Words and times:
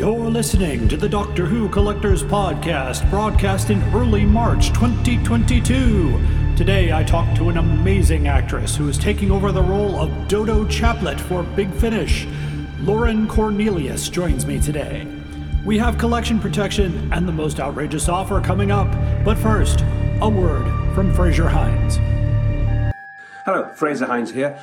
You're 0.00 0.30
listening 0.30 0.88
to 0.88 0.96
the 0.96 1.10
Doctor 1.10 1.44
Who 1.44 1.68
Collectors 1.68 2.22
Podcast, 2.22 3.10
broadcast 3.10 3.68
in 3.68 3.82
early 3.94 4.24
March 4.24 4.68
2022. 4.68 6.54
Today, 6.56 6.90
I 6.90 7.04
talk 7.04 7.36
to 7.36 7.50
an 7.50 7.58
amazing 7.58 8.26
actress 8.26 8.74
who 8.74 8.88
is 8.88 8.96
taking 8.96 9.30
over 9.30 9.52
the 9.52 9.62
role 9.62 9.96
of 9.96 10.26
Dodo 10.26 10.64
Chaplet 10.64 11.20
for 11.20 11.42
Big 11.42 11.70
Finish. 11.74 12.26
Lauren 12.78 13.28
Cornelius 13.28 14.08
joins 14.08 14.46
me 14.46 14.58
today. 14.58 15.06
We 15.66 15.76
have 15.76 15.98
collection 15.98 16.38
protection 16.38 17.12
and 17.12 17.28
the 17.28 17.32
most 17.32 17.60
outrageous 17.60 18.08
offer 18.08 18.40
coming 18.40 18.70
up. 18.70 18.90
But 19.22 19.36
first, 19.36 19.82
a 20.22 20.28
word 20.30 20.64
from 20.94 21.12
Frazer 21.12 21.50
Hines. 21.50 21.96
Hello, 23.44 23.68
Frazer 23.74 24.06
Hines 24.06 24.30
here. 24.30 24.58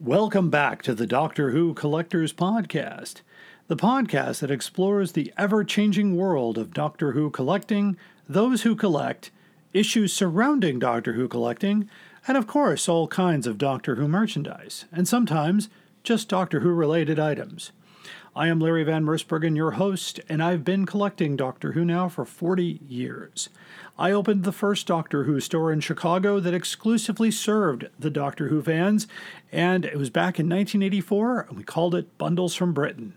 Welcome 0.00 0.50
back 0.50 0.82
to 0.82 0.94
the 0.94 1.06
Doctor 1.06 1.50
Who 1.50 1.74
Collectors 1.74 2.32
Podcast, 2.32 3.20
the 3.68 3.76
podcast 3.76 4.40
that 4.40 4.50
explores 4.50 5.12
the 5.12 5.32
ever 5.38 5.62
changing 5.62 6.16
world 6.16 6.58
of 6.58 6.74
Doctor 6.74 7.12
Who 7.12 7.30
collecting, 7.30 7.96
those 8.28 8.62
who 8.62 8.74
collect, 8.74 9.30
issues 9.72 10.12
surrounding 10.12 10.78
Doctor 10.78 11.12
Who 11.12 11.28
collecting, 11.28 11.88
and 12.26 12.36
of 12.36 12.46
course, 12.46 12.88
all 12.88 13.08
kinds 13.08 13.46
of 13.46 13.58
Doctor 13.58 13.94
Who 13.96 14.08
merchandise, 14.08 14.84
and 14.92 15.06
sometimes 15.06 15.68
just 16.02 16.28
Doctor 16.28 16.60
Who 16.60 16.70
related 16.70 17.18
items. 17.18 17.72
I 18.34 18.46
am 18.46 18.60
Larry 18.60 18.84
Van 18.84 19.04
Mersbergen, 19.04 19.56
your 19.56 19.72
host, 19.72 20.20
and 20.28 20.42
I've 20.42 20.64
been 20.64 20.86
collecting 20.86 21.36
Doctor 21.36 21.72
Who 21.72 21.84
now 21.84 22.08
for 22.08 22.24
40 22.24 22.80
years. 22.88 23.48
I 23.98 24.12
opened 24.12 24.44
the 24.44 24.52
first 24.52 24.86
Doctor 24.86 25.24
Who 25.24 25.40
store 25.40 25.72
in 25.72 25.80
Chicago 25.80 26.40
that 26.40 26.54
exclusively 26.54 27.30
served 27.30 27.88
the 27.98 28.08
Doctor 28.08 28.48
Who 28.48 28.62
fans, 28.62 29.08
and 29.50 29.84
it 29.84 29.98
was 29.98 30.10
back 30.10 30.38
in 30.38 30.48
1984, 30.48 31.46
and 31.48 31.56
we 31.56 31.64
called 31.64 31.94
it 31.94 32.16
Bundles 32.18 32.54
from 32.54 32.72
Britain. 32.72 33.14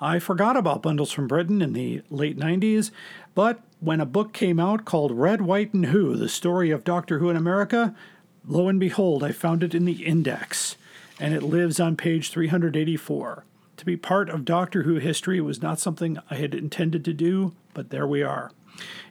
I 0.00 0.18
forgot 0.18 0.56
about 0.56 0.82
Bundles 0.82 1.10
from 1.10 1.26
Britain 1.26 1.62
in 1.62 1.72
the 1.72 2.02
late 2.10 2.38
90s, 2.38 2.90
but 3.34 3.60
when 3.84 4.00
a 4.00 4.06
book 4.06 4.32
came 4.32 4.58
out 4.58 4.86
called 4.86 5.12
Red, 5.12 5.42
White, 5.42 5.74
and 5.74 5.86
Who 5.86 6.16
The 6.16 6.28
Story 6.28 6.70
of 6.70 6.84
Doctor 6.84 7.18
Who 7.18 7.28
in 7.28 7.36
America, 7.36 7.94
lo 8.46 8.66
and 8.66 8.80
behold, 8.80 9.22
I 9.22 9.32
found 9.32 9.62
it 9.62 9.74
in 9.74 9.84
the 9.84 10.06
index, 10.06 10.76
and 11.20 11.34
it 11.34 11.42
lives 11.42 11.78
on 11.78 11.94
page 11.94 12.30
384. 12.30 13.44
To 13.76 13.84
be 13.84 13.96
part 13.98 14.30
of 14.30 14.46
Doctor 14.46 14.84
Who 14.84 14.94
history 14.94 15.38
was 15.38 15.60
not 15.60 15.80
something 15.80 16.16
I 16.30 16.36
had 16.36 16.54
intended 16.54 17.04
to 17.04 17.12
do, 17.12 17.52
but 17.74 17.90
there 17.90 18.06
we 18.06 18.22
are. 18.22 18.52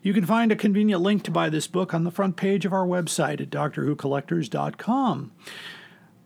You 0.02 0.12
can 0.12 0.26
find 0.26 0.52
a 0.52 0.56
convenient 0.56 1.04
link 1.04 1.22
to 1.26 1.32
buy 1.32 1.50
this 1.50 1.68
book 1.68 1.94
on 1.94 2.04
the 2.04 2.10
front 2.10 2.36
page 2.36 2.66
of 2.66 2.74
our 2.74 2.88
website 2.88 3.42
at 3.42 3.52
DoctorWhoCollectors.com. 3.52 5.32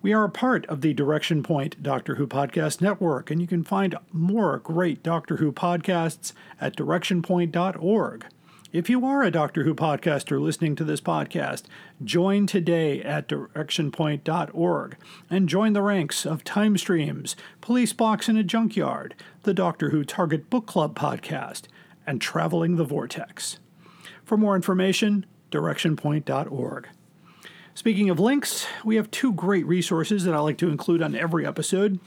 We 0.02 0.14
are 0.14 0.24
a 0.24 0.30
part 0.30 0.66
of 0.68 0.80
the 0.80 0.94
Direction 0.94 1.44
Point 1.44 1.84
Doctor 1.84 2.16
Who 2.16 2.26
Podcast 2.26 2.80
Network, 2.80 3.30
and 3.30 3.42
you 3.42 3.48
can 3.48 3.66
find 3.66 3.98
more 4.14 4.60
great 4.60 5.04
Doctor 5.04 5.36
Who 5.36 5.52
podcasts 5.52 6.32
at 6.62 6.78
directionpoint.org. 6.78 8.26
If 8.78 8.92
you 8.92 9.08
are 9.08 9.24
a 9.24 9.32
Doctor 9.32 9.64
Who 9.64 9.74
podcaster 9.74 10.40
listening 10.40 10.76
to 10.76 10.84
this 10.84 11.02
podcast, 11.02 11.64
join 12.04 12.46
today 12.46 13.02
at 13.02 13.28
directionpoint.org 13.28 14.98
and 15.32 15.50
join 15.50 15.74
the 15.74 15.82
ranks 15.82 16.28
of 16.28 16.44
Time 16.44 16.78
Streams, 16.78 17.36
Police 17.60 17.92
Box 17.92 18.30
in 18.30 18.38
a 18.38 18.44
Junkyard, 18.44 19.16
the 19.42 19.54
Doctor 19.56 19.90
Who 19.90 20.04
Target 20.04 20.52
Book 20.52 20.68
Club 20.68 20.96
podcast, 20.96 21.64
and 22.06 22.22
Traveling 22.22 22.76
the 22.76 22.84
Vortex. 22.84 23.58
For 24.24 24.38
more 24.38 24.56
information, 24.56 25.26
directionpoint.org. 25.50 26.88
Speaking 27.74 28.12
of 28.12 28.20
links, 28.20 28.68
we 28.86 28.98
have 28.98 29.10
two 29.10 29.34
great 29.34 29.66
resources 29.66 30.24
that 30.26 30.36
I 30.36 30.40
like 30.40 30.60
to 30.60 30.70
include 30.70 31.02
on 31.02 31.16
every 31.16 31.48
episode 31.48 32.00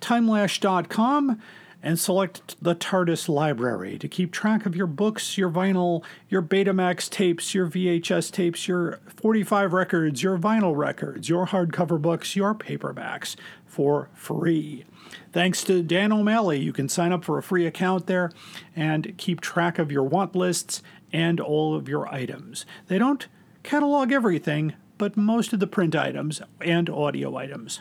timelash.com 0.00 1.42
and 1.82 1.98
select 1.98 2.56
the 2.62 2.74
TARDIS 2.74 3.28
library 3.28 3.98
to 3.98 4.08
keep 4.08 4.32
track 4.32 4.66
of 4.66 4.74
your 4.74 4.86
books, 4.86 5.38
your 5.38 5.50
vinyl, 5.50 6.02
your 6.28 6.42
Betamax 6.42 7.08
tapes, 7.08 7.54
your 7.54 7.68
VHS 7.68 8.30
tapes, 8.32 8.66
your 8.66 9.00
45 9.08 9.72
records, 9.72 10.22
your 10.22 10.38
vinyl 10.38 10.76
records, 10.76 11.28
your 11.28 11.46
hardcover 11.46 12.00
books, 12.00 12.34
your 12.34 12.54
paperbacks 12.54 13.36
for 13.66 14.08
free. 14.14 14.84
Thanks 15.32 15.62
to 15.64 15.82
Dan 15.82 16.12
O'Malley, 16.12 16.58
you 16.58 16.72
can 16.72 16.88
sign 16.88 17.12
up 17.12 17.24
for 17.24 17.38
a 17.38 17.42
free 17.42 17.66
account 17.66 18.06
there 18.06 18.30
and 18.74 19.16
keep 19.16 19.40
track 19.40 19.78
of 19.78 19.92
your 19.92 20.04
want 20.04 20.34
lists 20.34 20.82
and 21.12 21.40
all 21.40 21.74
of 21.74 21.88
your 21.88 22.12
items. 22.12 22.66
They 22.88 22.98
don't 22.98 23.26
catalog 23.62 24.12
everything, 24.12 24.74
but 24.98 25.16
most 25.16 25.52
of 25.52 25.60
the 25.60 25.66
print 25.66 25.94
items 25.94 26.40
and 26.60 26.88
audio 26.88 27.36
items. 27.36 27.80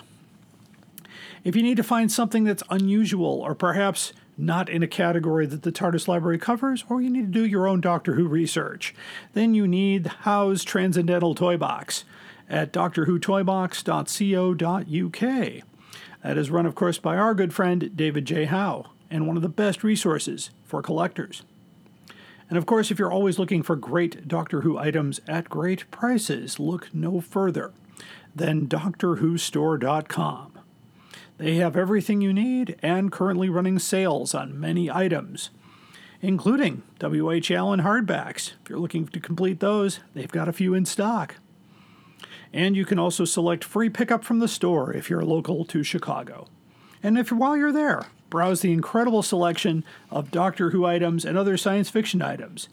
If 1.45 1.56
you 1.56 1.61
need 1.61 1.78
to 1.78 1.83
find 1.83 2.11
something 2.11 2.44
that's 2.44 2.63
unusual 2.72 3.39
or 3.39 3.53
perhaps 3.53 4.13
not 4.35 4.67
in 4.67 4.81
a 4.81 4.88
category 4.88 5.45
that 5.45 5.61
the 5.61 5.72
TARDIS 5.72 6.07
library 6.07 6.39
covers, 6.39 6.83
or 6.89 7.03
you 7.03 7.11
need 7.11 7.31
to 7.31 7.39
do 7.39 7.45
your 7.45 7.67
own 7.67 7.81
Doctor 7.81 8.16
Who 8.16 8.28
research, 8.28 8.95
then 9.33 9.53
you 9.53 9.67
need 9.67 10.07
Howe's 10.07 10.63
Transcendental 10.63 11.35
Toy 11.35 11.55
Box 11.55 12.03
at 12.50 12.73
drwhotoybox.co.uk. 12.73 15.63
That 16.23 16.38
is 16.38 16.50
run, 16.50 16.66
of 16.66 16.73
course, 16.73 16.97
by 16.97 17.16
our 17.16 17.35
good 17.35 17.53
friend 17.53 17.95
David 17.95 18.25
J. 18.25 18.45
Howe, 18.45 18.88
and 19.11 19.28
one 19.28 19.35
of 19.35 19.44
the 19.44 19.50
best 19.50 19.84
resources 19.84 20.50
for 20.63 20.81
collectors. 20.81 21.44
And 22.50 22.57
of 22.57 22.66
course, 22.66 22.89
if 22.89 22.97
you're 22.97 23.13
always 23.13 23.38
looking 23.38 23.61
for 23.61 23.75
great 23.75 24.28
Doctor 24.28 24.61
Who 24.61 24.79
items 24.79 25.22
at 25.28 25.50
great 25.50 25.91
prices, 25.91 26.59
look 26.59 26.89
no 26.91 27.22
further 27.22 27.72
than 28.35 28.67
DoctorWhoStore.com. 28.67 30.54
They 31.38 31.56
have 31.56 31.75
everything 31.75 32.22
you 32.22 32.31
need 32.31 32.78
and 32.81 33.12
currently 33.12 33.50
running 33.50 33.78
sales 33.79 34.34
on 34.34 34.59
many 34.59 34.90
items, 34.90 35.50
including 36.22 36.84
W.H. 37.00 37.51
Allen 37.51 37.81
hardbacks. 37.81 38.53
If 38.63 38.69
you're 38.69 38.79
looking 38.79 39.07
to 39.07 39.19
complete 39.19 39.59
those, 39.59 40.00
they've 40.13 40.31
got 40.31 40.47
a 40.47 40.53
few 40.53 40.73
in 40.73 40.85
stock. 40.85 41.35
And 42.53 42.78
you 42.78 42.85
can 42.85 42.97
also 42.97 43.25
select 43.25 43.66
free 43.66 43.90
pickup 43.90 44.23
from 44.23 44.40
the 44.40 44.47
store 44.47 44.94
if 44.94 45.09
you're 45.09 45.25
local 45.25 45.66
to 45.66 45.84
Chicago. 45.84 46.47
And 47.03 47.18
if 47.18 47.31
while 47.34 47.57
you're 47.57 47.73
there, 47.73 48.06
browse 48.29 48.62
the 48.62 48.72
incredible 48.72 49.22
selection 49.22 49.84
of 50.09 50.31
Doctor 50.31 50.69
Who 50.69 50.85
items 50.85 51.25
and 51.25 51.38
other 51.38 51.57
science 51.57 51.90
fiction 51.90 52.22
items. 52.22 52.69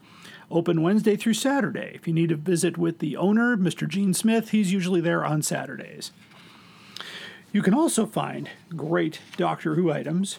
Open 0.53 0.83
Wednesday 0.83 1.17
through 1.17 1.34
Saturday. 1.34 1.93
If 1.94 2.06
you 2.06 2.15
need 2.15 2.29
to 2.29 2.37
visit 2.37 2.79
with 2.79 3.00
the 3.00 3.17
owner, 3.17 3.56
Mr. 3.56 3.89
Gene 3.89 4.15
Smith, 4.15 4.50
he's 4.50 4.73
usually 4.73 5.00
there 5.00 5.25
on 5.25 5.43
Saturdays. 5.43 6.12
You 7.52 7.60
can 7.60 7.74
also 7.74 8.06
find 8.06 8.48
great 8.74 9.20
Doctor 9.36 9.74
Who 9.74 9.92
items 9.92 10.38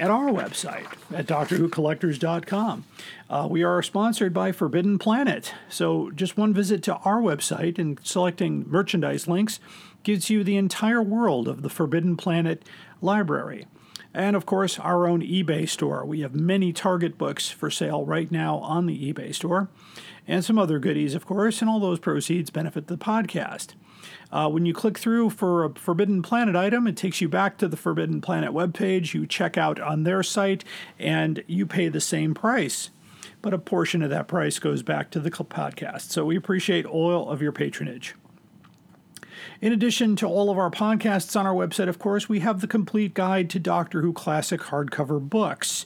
at 0.00 0.10
our 0.10 0.30
website 0.30 0.86
at 1.14 1.26
drwhocollectors.com. 1.26 2.84
Uh, 3.28 3.48
we 3.50 3.62
are 3.62 3.82
sponsored 3.82 4.32
by 4.32 4.50
Forbidden 4.50 4.98
Planet, 4.98 5.52
so 5.68 6.10
just 6.10 6.38
one 6.38 6.54
visit 6.54 6.82
to 6.84 6.96
our 6.96 7.20
website 7.20 7.78
and 7.78 8.00
selecting 8.02 8.64
merchandise 8.66 9.28
links 9.28 9.60
gives 10.04 10.30
you 10.30 10.42
the 10.42 10.56
entire 10.56 11.02
world 11.02 11.48
of 11.48 11.60
the 11.60 11.68
Forbidden 11.68 12.16
Planet 12.16 12.66
library. 13.02 13.66
And 14.14 14.34
of 14.34 14.46
course, 14.46 14.78
our 14.78 15.06
own 15.06 15.20
eBay 15.20 15.68
store. 15.68 16.02
We 16.06 16.20
have 16.20 16.34
many 16.34 16.72
Target 16.72 17.18
books 17.18 17.50
for 17.50 17.70
sale 17.70 18.06
right 18.06 18.32
now 18.32 18.56
on 18.56 18.86
the 18.86 19.12
eBay 19.12 19.34
store, 19.34 19.68
and 20.26 20.42
some 20.42 20.58
other 20.58 20.78
goodies, 20.78 21.14
of 21.14 21.26
course, 21.26 21.60
and 21.60 21.68
all 21.68 21.78
those 21.78 21.98
proceeds 21.98 22.48
benefit 22.48 22.86
the 22.86 22.96
podcast. 22.96 23.74
Uh, 24.32 24.48
when 24.48 24.64
you 24.64 24.72
click 24.72 24.98
through 24.98 25.28
for 25.28 25.64
a 25.64 25.74
Forbidden 25.74 26.22
Planet 26.22 26.56
item, 26.56 26.86
it 26.86 26.96
takes 26.96 27.20
you 27.20 27.28
back 27.28 27.58
to 27.58 27.68
the 27.68 27.76
Forbidden 27.76 28.22
Planet 28.22 28.52
webpage. 28.52 29.12
You 29.12 29.26
check 29.26 29.58
out 29.58 29.78
on 29.78 30.04
their 30.04 30.22
site 30.22 30.64
and 30.98 31.44
you 31.46 31.66
pay 31.66 31.88
the 31.88 32.00
same 32.00 32.32
price. 32.32 32.88
But 33.42 33.52
a 33.52 33.58
portion 33.58 34.02
of 34.02 34.10
that 34.10 34.28
price 34.28 34.58
goes 34.58 34.82
back 34.82 35.10
to 35.10 35.20
the 35.20 35.30
podcast. 35.30 36.12
So 36.12 36.24
we 36.24 36.36
appreciate 36.36 36.86
all 36.86 37.28
of 37.28 37.42
your 37.42 37.52
patronage. 37.52 38.14
In 39.60 39.72
addition 39.72 40.16
to 40.16 40.26
all 40.26 40.50
of 40.50 40.58
our 40.58 40.70
podcasts 40.70 41.38
on 41.38 41.46
our 41.46 41.54
website, 41.54 41.88
of 41.88 41.98
course, 41.98 42.28
we 42.28 42.40
have 42.40 42.60
the 42.60 42.66
complete 42.66 43.14
guide 43.14 43.50
to 43.50 43.58
Doctor 43.58 44.00
Who 44.00 44.12
classic 44.12 44.60
hardcover 44.62 45.20
books. 45.20 45.84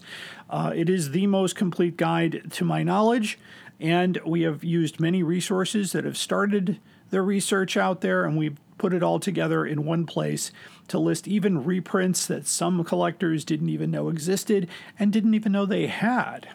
Uh, 0.48 0.72
it 0.74 0.88
is 0.88 1.10
the 1.10 1.26
most 1.26 1.56
complete 1.56 1.96
guide 1.96 2.48
to 2.52 2.64
my 2.64 2.82
knowledge, 2.82 3.38
and 3.80 4.20
we 4.24 4.42
have 4.42 4.62
used 4.62 5.00
many 5.00 5.22
resources 5.22 5.92
that 5.92 6.04
have 6.04 6.16
started 6.16 6.78
their 7.10 7.22
research 7.22 7.76
out 7.76 8.00
there, 8.00 8.24
and 8.24 8.36
we've 8.36 8.58
put 8.78 8.92
it 8.92 9.02
all 9.02 9.18
together 9.18 9.64
in 9.64 9.84
one 9.84 10.06
place 10.06 10.50
to 10.88 10.98
list 10.98 11.26
even 11.26 11.64
reprints 11.64 12.26
that 12.26 12.46
some 12.46 12.84
collectors 12.84 13.44
didn't 13.44 13.68
even 13.68 13.90
know 13.90 14.08
existed 14.08 14.68
and 14.98 15.12
didn't 15.12 15.34
even 15.34 15.52
know 15.52 15.66
they 15.66 15.86
had. 15.86 16.48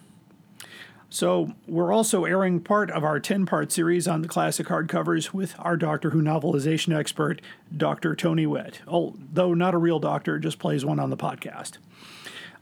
So, 1.14 1.52
we're 1.68 1.92
also 1.92 2.24
airing 2.24 2.62
part 2.62 2.90
of 2.90 3.04
our 3.04 3.20
10 3.20 3.46
part 3.46 3.70
series 3.70 4.08
on 4.08 4.22
the 4.22 4.30
classic 4.30 4.68
hardcovers 4.68 5.34
with 5.34 5.56
our 5.60 5.76
Doctor 5.76 6.12
Who 6.12 6.22
novelization 6.22 6.98
expert, 6.98 7.42
Dr. 7.76 8.16
Tony 8.16 8.46
Witt. 8.46 8.80
Although 8.88 9.54
not 9.54 9.74
a 9.74 9.78
real 9.78 10.00
doctor, 10.00 10.40
just 10.40 10.58
plays 10.58 10.86
one 10.86 11.00
on 11.00 11.10
the 11.10 11.18
podcast. 11.18 11.80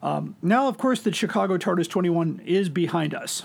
Um, 0.02 0.36
now, 0.42 0.68
of 0.68 0.80
course, 0.80 1.02
the 1.02 1.14
Chicago 1.14 1.60
TARDIS 1.60 1.90
21 1.90 2.42
is 2.44 2.70
behind 2.70 3.14
us. 3.14 3.44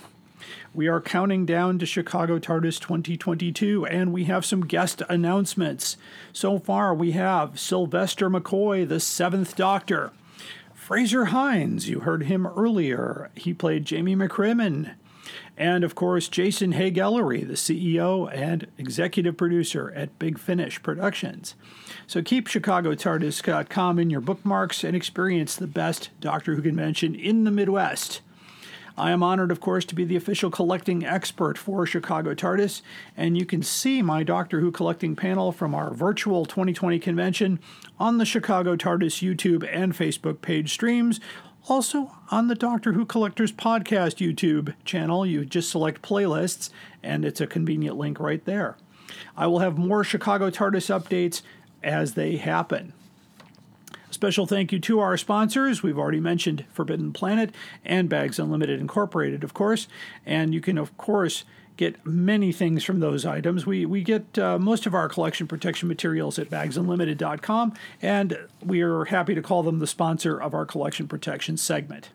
We 0.73 0.89
are 0.89 1.01
counting 1.01 1.47
down 1.47 1.79
to 1.79 1.87
Chicago 1.87 2.39
TARDIS 2.39 2.81
2022, 2.81 3.87
and 3.87 4.13
we 4.13 4.25
have 4.25 4.45
some 4.45 4.67
guest 4.67 5.03
announcements. 5.09 5.97
So 6.33 6.59
far, 6.59 6.95
we 6.95 7.13
have 7.13 7.59
Sylvester 7.59 8.29
McCoy, 8.29 8.89
the 8.89 9.01
seventh 9.01 9.57
Doctor. 9.57 10.13
Frazer 10.75 11.27
Hines, 11.27 11.89
you 11.89 12.01
heard 12.01 12.25
him 12.25 12.47
earlier. 12.47 13.31
He 13.35 13.55
played 13.55 13.87
Jamie 13.87 14.17
McCrimmon. 14.17 14.95
And 15.57 15.85
of 15.85 15.95
course, 15.95 16.29
Jason 16.29 16.75
Ellery, 16.75 17.45
the 17.45 17.55
CEO 17.55 18.31
and 18.35 18.67
executive 18.77 19.37
producer 19.37 19.93
at 19.95 20.19
Big 20.19 20.39
Finish 20.39 20.83
Productions. 20.83 21.55
So 22.07 22.23
keep 22.23 22.49
ChicagoTardis.com 22.49 23.99
in 23.99 24.11
your 24.11 24.21
bookmarks 24.21 24.85
and 24.85 24.97
experience 24.97 25.57
the 25.57 25.67
best 25.67 26.11
Doctor 26.21 26.55
Who 26.55 26.63
convention 26.63 27.15
in 27.15 27.45
the 27.45 27.51
Midwest. 27.51 28.21
I 28.97 29.11
am 29.11 29.25
honored, 29.25 29.51
of 29.51 29.61
course, 29.61 29.85
to 29.87 29.95
be 29.95 30.05
the 30.05 30.15
official 30.15 30.51
collecting 30.51 31.05
expert 31.05 31.59
for 31.59 31.85
Chicago 31.85 32.33
TARDIS, 32.33 32.81
and 33.17 33.37
you 33.37 33.45
can 33.45 33.63
see 33.63 34.03
my 34.03 34.23
Doctor 34.23 34.61
Who 34.61 34.71
collecting 34.71 35.17
panel 35.17 35.51
from 35.51 35.75
our 35.75 35.93
virtual 35.93 36.47
2020 36.47 37.01
convention 37.01 37.59
on 37.99 38.19
the 38.19 38.25
Chicago 38.25 38.77
TARDIS 38.77 39.21
YouTube 39.21 39.69
and 39.69 39.95
Facebook 39.95 40.41
page 40.43 40.73
streams. 40.73 41.19
Also, 41.69 42.13
on 42.31 42.47
the 42.47 42.55
Doctor 42.55 42.93
Who 42.93 43.05
Collectors 43.05 43.51
Podcast 43.51 44.25
YouTube 44.25 44.75
channel, 44.85 45.27
you 45.27 45.45
just 45.45 45.71
select 45.71 46.03
playlists, 46.03 46.71
and 47.03 47.25
it's 47.25 47.41
a 47.41 47.49
convenient 47.49 47.97
link 47.97 48.21
right 48.21 48.45
there. 48.45 48.77
I 49.37 49.49
will 49.49 49.59
have 49.59 49.77
more 49.77 50.05
Chicago 50.05 50.51
TARDIS 50.51 50.89
updates 50.89 51.43
as 51.83 52.15
they 52.15 52.37
happen. 52.37 52.93
Special 54.15 54.47
thank 54.47 54.71
you 54.71 54.79
to 54.79 55.01
our 55.01 55.17
sponsors. 55.17 55.83
We've 55.83 55.99
already 55.99 56.21
mentioned 56.21 56.65
Forbidden 56.73 57.13
Planet 57.13 57.53
and 57.85 58.09
Bags 58.09 58.39
Unlimited 58.39 58.79
Incorporated, 58.79 59.43
of 59.43 59.55
course. 59.55 59.89
And 60.25 60.55
you 60.55 60.61
can, 60.61 60.79
of 60.79 60.97
course, 60.97 61.43
get 61.77 62.07
many 62.07 62.53
things 62.53 62.85
from 62.85 63.01
those 63.01 63.27
items. 63.27 63.67
We, 63.67 63.85
we 63.85 64.05
get 64.05 64.39
uh, 64.39 64.57
most 64.61 64.87
of 64.87 64.95
our 64.95 65.09
collection 65.09 65.49
protection 65.49 65.89
materials 65.89 66.39
at 66.39 66.49
bagsunlimited.com, 66.49 67.75
and 68.01 68.39
we 68.65 68.83
are 68.83 69.07
happy 69.07 69.35
to 69.35 69.43
call 69.43 69.65
them 69.65 69.81
the 69.81 69.87
sponsor 69.89 70.41
of 70.41 70.55
our 70.55 70.65
collection 70.65 71.09
protection 71.09 71.57
segment. 71.57 72.11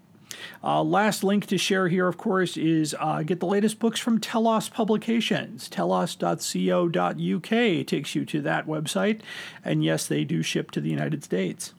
Uh, 0.63 0.81
last 0.81 1.21
link 1.21 1.47
to 1.47 1.57
share 1.57 1.89
here, 1.89 2.07
of 2.07 2.15
course, 2.15 2.55
is 2.55 2.95
uh, 2.97 3.23
get 3.23 3.41
the 3.41 3.45
latest 3.45 3.77
books 3.77 3.99
from 3.99 4.21
Telos 4.21 4.69
Publications. 4.69 5.67
Telos.co.uk 5.67 7.49
takes 7.49 8.15
you 8.15 8.23
to 8.23 8.39
that 8.41 8.67
website, 8.67 9.19
and 9.65 9.83
yes, 9.83 10.07
they 10.07 10.23
do 10.23 10.41
ship 10.41 10.71
to 10.71 10.79
the 10.79 10.89
United 10.89 11.25
States. 11.25 11.73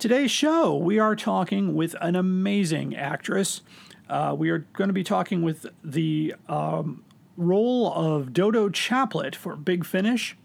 Today's 0.00 0.30
show, 0.30 0.74
we 0.74 0.98
are 0.98 1.14
talking 1.14 1.74
with 1.74 1.94
an 2.00 2.16
amazing 2.16 2.96
actress. 2.96 3.60
Uh, 4.08 4.34
we 4.36 4.48
are 4.48 4.60
going 4.72 4.88
to 4.88 4.94
be 4.94 5.04
talking 5.04 5.42
with 5.42 5.66
the 5.84 6.34
um, 6.48 7.04
role 7.36 7.92
of 7.92 8.32
Dodo 8.32 8.70
Chaplet 8.70 9.34
for 9.36 9.56
Big 9.56 9.84
Finish, 9.84 10.38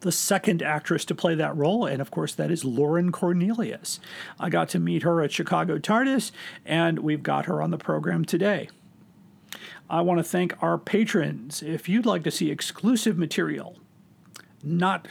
the 0.00 0.10
second 0.10 0.64
actress 0.64 1.04
to 1.04 1.14
play 1.14 1.36
that 1.36 1.56
role, 1.56 1.86
and 1.86 2.02
of 2.02 2.10
course, 2.10 2.34
that 2.34 2.50
is 2.50 2.64
Lauren 2.64 3.12
Cornelius. 3.12 4.00
I 4.40 4.50
got 4.50 4.68
to 4.70 4.80
meet 4.80 5.04
her 5.04 5.22
at 5.22 5.30
Chicago 5.30 5.78
TARDIS, 5.78 6.32
and 6.66 6.98
we've 6.98 7.22
got 7.22 7.46
her 7.46 7.62
on 7.62 7.70
the 7.70 7.78
program 7.78 8.24
today. 8.24 8.68
I 9.88 10.00
want 10.00 10.18
to 10.18 10.24
thank 10.24 10.60
our 10.60 10.76
patrons. 10.76 11.62
If 11.62 11.88
you'd 11.88 12.04
like 12.04 12.24
to 12.24 12.32
see 12.32 12.50
exclusive 12.50 13.16
material, 13.16 13.76
not 14.60 15.06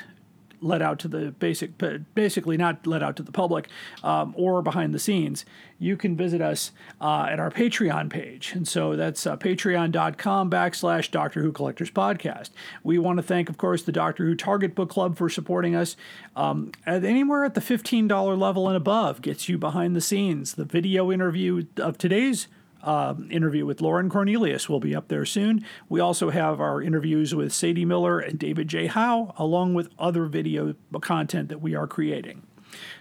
let 0.61 0.81
out 0.81 0.99
to 0.99 1.07
the 1.07 1.31
basic, 1.31 1.71
basically 2.13 2.55
not 2.55 2.85
let 2.85 3.03
out 3.03 3.15
to 3.17 3.23
the 3.23 3.31
public 3.31 3.67
um, 4.03 4.33
or 4.37 4.61
behind 4.61 4.93
the 4.93 4.99
scenes, 4.99 5.43
you 5.79 5.97
can 5.97 6.15
visit 6.15 6.41
us 6.41 6.71
uh, 7.01 7.27
at 7.29 7.39
our 7.39 7.49
Patreon 7.49 8.09
page. 8.09 8.53
And 8.53 8.67
so 8.67 8.95
that's 8.95 9.25
uh, 9.25 9.35
patreon.com 9.35 10.49
backslash 10.49 11.09
Doctor 11.09 11.41
Who 11.41 11.51
Collectors 11.51 11.89
Podcast. 11.89 12.51
We 12.83 12.99
want 12.99 13.17
to 13.17 13.23
thank, 13.23 13.49
of 13.49 13.57
course, 13.57 13.83
the 13.83 13.91
Doctor 13.91 14.23
Who 14.25 14.35
Target 14.35 14.75
Book 14.75 14.89
Club 14.89 15.17
for 15.17 15.29
supporting 15.29 15.75
us. 15.75 15.97
Um, 16.35 16.71
at 16.85 17.03
anywhere 17.03 17.43
at 17.43 17.55
the 17.55 17.61
$15 17.61 18.37
level 18.37 18.67
and 18.67 18.77
above 18.77 19.21
gets 19.21 19.49
you 19.49 19.57
behind 19.57 19.95
the 19.95 20.01
scenes. 20.01 20.53
The 20.53 20.65
video 20.65 21.11
interview 21.11 21.65
of 21.77 21.97
today's 21.97 22.47
uh, 22.83 23.15
interview 23.29 23.65
with 23.65 23.81
Lauren 23.81 24.09
Cornelius 24.09 24.69
will 24.69 24.79
be 24.79 24.95
up 24.95 25.07
there 25.07 25.25
soon. 25.25 25.65
We 25.89 25.99
also 25.99 26.29
have 26.29 26.59
our 26.59 26.81
interviews 26.81 27.35
with 27.35 27.53
Sadie 27.53 27.85
Miller 27.85 28.19
and 28.19 28.39
David 28.39 28.67
J. 28.67 28.87
Howe, 28.87 29.33
along 29.37 29.73
with 29.73 29.89
other 29.99 30.25
video 30.25 30.75
content 31.01 31.49
that 31.49 31.61
we 31.61 31.75
are 31.75 31.87
creating. 31.87 32.43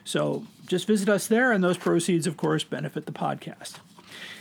So 0.05 0.47
just 0.67 0.87
visit 0.87 1.09
us 1.09 1.27
there, 1.27 1.53
and 1.53 1.65
those 1.65 1.79
proceeds, 1.79 2.27
of 2.27 2.37
course, 2.37 2.65
benefit 2.65 3.07
the 3.07 3.13
podcast. 3.13 3.77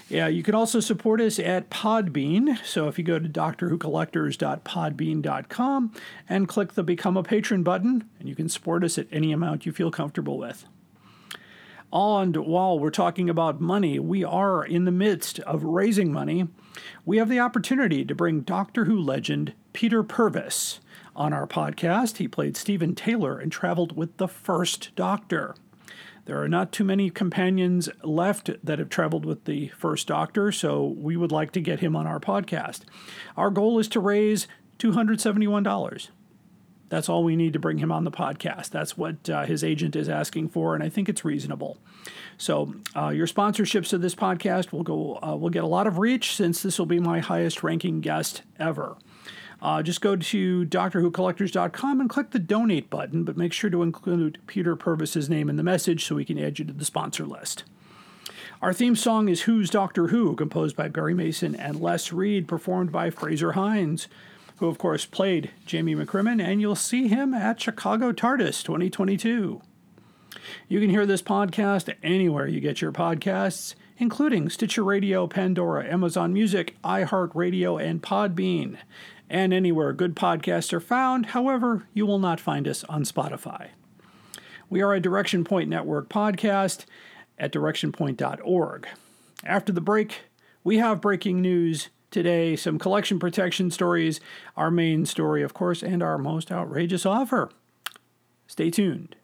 Yeah, 0.10 0.28
you 0.28 0.42
can 0.42 0.56
also 0.56 0.80
support 0.80 1.22
us 1.22 1.38
at 1.38 1.70
Podbean. 1.70 2.58
So 2.66 2.88
if 2.88 2.98
you 2.98 3.04
go 3.04 3.20
to 3.20 3.30
doctorwhocollectors.podbean.com 3.30 5.94
and 6.28 6.48
click 6.48 6.74
the 6.74 6.84
Become 6.84 7.16
a 7.16 7.22
Patron 7.22 7.62
button, 7.62 8.10
and 8.20 8.28
you 8.28 8.36
can 8.36 8.50
support 8.50 8.84
us 8.84 8.98
at 8.98 9.06
any 9.12 9.32
amount 9.32 9.68
you 9.68 9.72
feel 9.72 9.92
comfortable 9.92 10.40
with. 10.40 10.66
And 11.92 12.36
while 12.38 12.78
we're 12.78 12.92
talking 12.92 13.30
about 13.30 13.60
money, 13.60 14.00
we 14.00 14.24
are 14.24 14.64
in 14.64 14.86
the 14.86 14.92
midst 14.92 15.40
of 15.40 15.64
raising 15.64 16.12
money. 16.12 16.48
We 17.06 17.18
have 17.18 17.30
the 17.30 17.40
opportunity 17.40 18.06
to 18.06 18.16
bring 18.16 18.42
Doctor 18.42 18.86
Who 18.86 19.00
legend 19.00 19.54
Peter 19.74 20.04
Purves 20.04 20.80
on 21.16 21.34
our 21.34 21.48
podcast. 21.48 22.18
He 22.18 22.28
played 22.28 22.56
Steven 22.56 22.94
Taylor 22.96 23.40
and 23.40 23.52
traveled 23.52 23.98
with 23.98 24.18
the 24.18 24.28
first 24.28 24.96
Doctor. 24.96 25.56
There 26.26 26.42
are 26.42 26.48
not 26.48 26.72
too 26.72 26.84
many 26.84 27.10
companions 27.10 27.90
left 28.04 28.52
that 28.64 28.78
have 28.78 28.90
traveled 28.90 29.26
with 29.26 29.46
the 29.46 29.70
first 29.70 30.08
Doctor, 30.08 30.52
so 30.52 30.86
we 30.86 31.18
would 31.18 31.32
like 31.32 31.52
to 31.54 31.62
get 31.62 31.80
him 31.80 31.96
on 31.96 32.06
our 32.06 32.20
podcast. 32.20 32.82
Our 33.36 33.50
goal 33.50 33.80
is 33.80 33.88
to 33.90 34.00
raise 34.00 34.48
$271. 34.78 36.10
That's 36.90 37.08
all 37.08 37.24
we 37.24 37.36
need 37.36 37.54
to 37.54 37.60
bring 37.60 37.78
him 37.78 37.92
on 37.92 38.04
the 38.04 38.12
podcast. 38.12 38.70
That's 38.70 38.98
what 38.98 39.30
uh, 39.30 39.46
his 39.46 39.64
agent 39.64 39.96
is 39.96 40.10
asking 40.10 40.50
for, 40.50 40.74
and 40.76 40.84
I 40.84 40.90
think 40.90 41.08
it's 41.08 41.24
reasonable. 41.24 41.78
So 42.38 42.74
uh, 42.96 43.10
your 43.10 43.28
sponsorships 43.28 43.94
of 43.94 44.02
this 44.02 44.16
podcast 44.16 44.72
will 44.72 44.84
go 44.84 45.20
uh, 45.22 45.36
will 45.36 45.50
get 45.50 45.64
a 45.64 45.68
lot 45.68 45.88
of 45.88 46.00
reach 46.00 46.36
since 46.36 46.62
this 46.62 46.80
will 46.80 46.86
be 46.86 47.00
my 47.00 47.20
highest 47.20 47.64
ranking 47.64 48.02
guest 48.02 48.42
ever. 48.60 48.98
Uh, 49.62 49.84
just 49.84 50.00
go 50.00 50.16
to 50.16 50.66
DoctorWhoCollectors.com 50.66 52.00
and 52.00 52.10
click 52.10 52.32
the 52.32 52.40
donate 52.40 52.90
button, 52.90 53.26
but 53.26 53.36
make 53.36 53.52
sure 53.52 53.70
to 53.70 53.84
include 53.84 54.40
Peter 54.48 54.76
Purves's 54.76 55.30
name 55.30 55.50
in 55.50 55.58
the 55.58 55.64
message 55.64 56.06
so 56.06 56.16
we 56.16 56.24
can 56.24 56.40
add 56.40 56.60
you 56.60 56.66
to 56.66 56.74
the 56.74 56.86
sponsor 56.86 57.26
list. 57.26 57.66
Our 58.62 58.74
theme 58.74 58.96
song 58.96 59.28
is 59.28 59.42
Who's 59.42 59.70
Doctor 59.70 60.08
Who, 60.08 60.36
composed 60.36 60.76
by 60.76 60.88
Barry 60.88 61.14
Mason 61.14 61.56
and 61.56 61.82
Les 61.82 62.12
Reed, 62.14 62.48
performed 62.48 62.92
by 62.92 63.10
Frazer 63.10 63.54
Hines 63.54 64.08
who 64.60 64.68
of 64.68 64.78
course 64.78 65.06
played 65.06 65.52
Jamie 65.66 65.96
McCrimmon, 65.96 66.44
and 66.44 66.60
you'll 66.60 66.76
see 66.76 67.08
him 67.08 67.34
at 67.34 67.62
Chicago 67.62 68.12
TARDIS 68.12 68.62
2022. 68.64 69.62
You 70.68 70.80
can 70.80 70.90
hear 70.90 71.06
this 71.06 71.22
podcast 71.22 71.94
anywhere 72.04 72.48
you 72.48 72.60
get 72.60 72.82
your 72.82 72.92
podcasts, 72.92 73.76
including 73.98 74.50
Stitcher 74.50 74.84
Radio, 74.84 75.28
Pandora, 75.28 75.86
Amazon 75.86 76.34
Music, 76.34 76.76
iHeartRadio, 76.84 77.82
and 77.82 78.02
Podbean, 78.04 78.78
and 79.30 79.54
anywhere 79.54 79.94
good 79.94 80.16
podcasts 80.16 80.74
are 80.74 80.82
found. 80.82 81.28
However, 81.28 81.88
you 81.94 82.06
will 82.06 82.20
not 82.20 82.40
find 82.40 82.68
us 82.68 82.84
on 82.86 83.04
Spotify. 83.04 83.70
We 84.70 84.82
are 84.82 84.94
a 84.94 85.00
Direction 85.00 85.44
Point 85.46 85.70
Network 85.70 86.10
podcast 86.10 86.86
at 87.38 87.54
directionpoint.org. 87.54 88.88
After 89.46 89.72
the 89.72 89.82
break, 89.82 90.24
we 90.66 90.78
have 90.80 91.00
breaking 91.00 91.42
news 91.42 91.90
today 92.12 92.56
some 92.56 92.80
collection 92.80 93.20
protection 93.20 93.72
stories, 93.72 94.20
our 94.58 94.72
main 94.72 95.06
story, 95.06 95.44
of 95.44 95.54
course, 95.54 95.84
and 95.84 96.02
our 96.04 96.18
most 96.18 96.52
outrageous 96.52 97.06
offer. 97.06 97.50
Stay 98.48 98.70
tuned. 98.70 99.16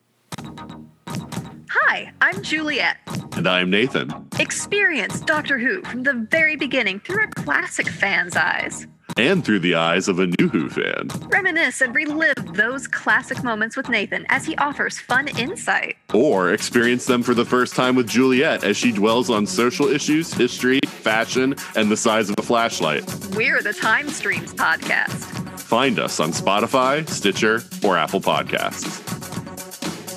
Hi, 1.07 2.11
I'm 2.21 2.41
Juliet. 2.41 2.97
And 3.35 3.47
I'm 3.47 3.69
Nathan. 3.69 4.11
Experience 4.39 5.19
Doctor 5.21 5.57
Who 5.57 5.81
from 5.83 6.03
the 6.03 6.27
very 6.29 6.55
beginning 6.55 6.99
through 6.99 7.23
a 7.23 7.27
classic 7.27 7.87
fan's 7.87 8.35
eyes. 8.35 8.87
And 9.17 9.45
through 9.45 9.59
the 9.59 9.75
eyes 9.75 10.09
of 10.09 10.19
a 10.19 10.27
new 10.27 10.49
Who 10.49 10.69
fan. 10.69 11.07
Reminisce 11.29 11.79
and 11.79 11.95
relive 11.95 12.53
those 12.53 12.85
classic 12.85 13.45
moments 13.45 13.77
with 13.77 13.87
Nathan 13.87 14.25
as 14.27 14.45
he 14.45 14.57
offers 14.57 14.99
fun 14.99 15.29
insight. 15.39 15.95
Or 16.13 16.51
experience 16.51 17.05
them 17.05 17.23
for 17.23 17.33
the 17.33 17.45
first 17.45 17.75
time 17.75 17.95
with 17.95 18.09
Juliet 18.09 18.65
as 18.65 18.75
she 18.75 18.91
dwells 18.91 19.29
on 19.29 19.47
social 19.47 19.87
issues, 19.87 20.33
history, 20.33 20.81
fashion, 20.85 21.55
and 21.77 21.89
the 21.89 21.95
size 21.95 22.29
of 22.29 22.35
a 22.37 22.41
flashlight. 22.41 23.05
We're 23.35 23.61
the 23.61 23.73
Time 23.73 24.09
Streams 24.09 24.53
podcast. 24.53 25.59
Find 25.61 25.97
us 25.97 26.19
on 26.19 26.31
Spotify, 26.31 27.07
Stitcher, 27.07 27.63
or 27.85 27.97
Apple 27.97 28.19
Podcasts. 28.19 29.01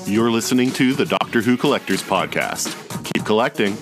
You're 0.08 0.32
listening 0.32 0.72
to 0.72 0.92
the 0.92 1.06
Doctor 1.06 1.40
Who 1.40 1.56
Collectors 1.56 2.02
Podcast. 2.02 2.74
Keep 3.14 3.24
collecting. 3.24 3.76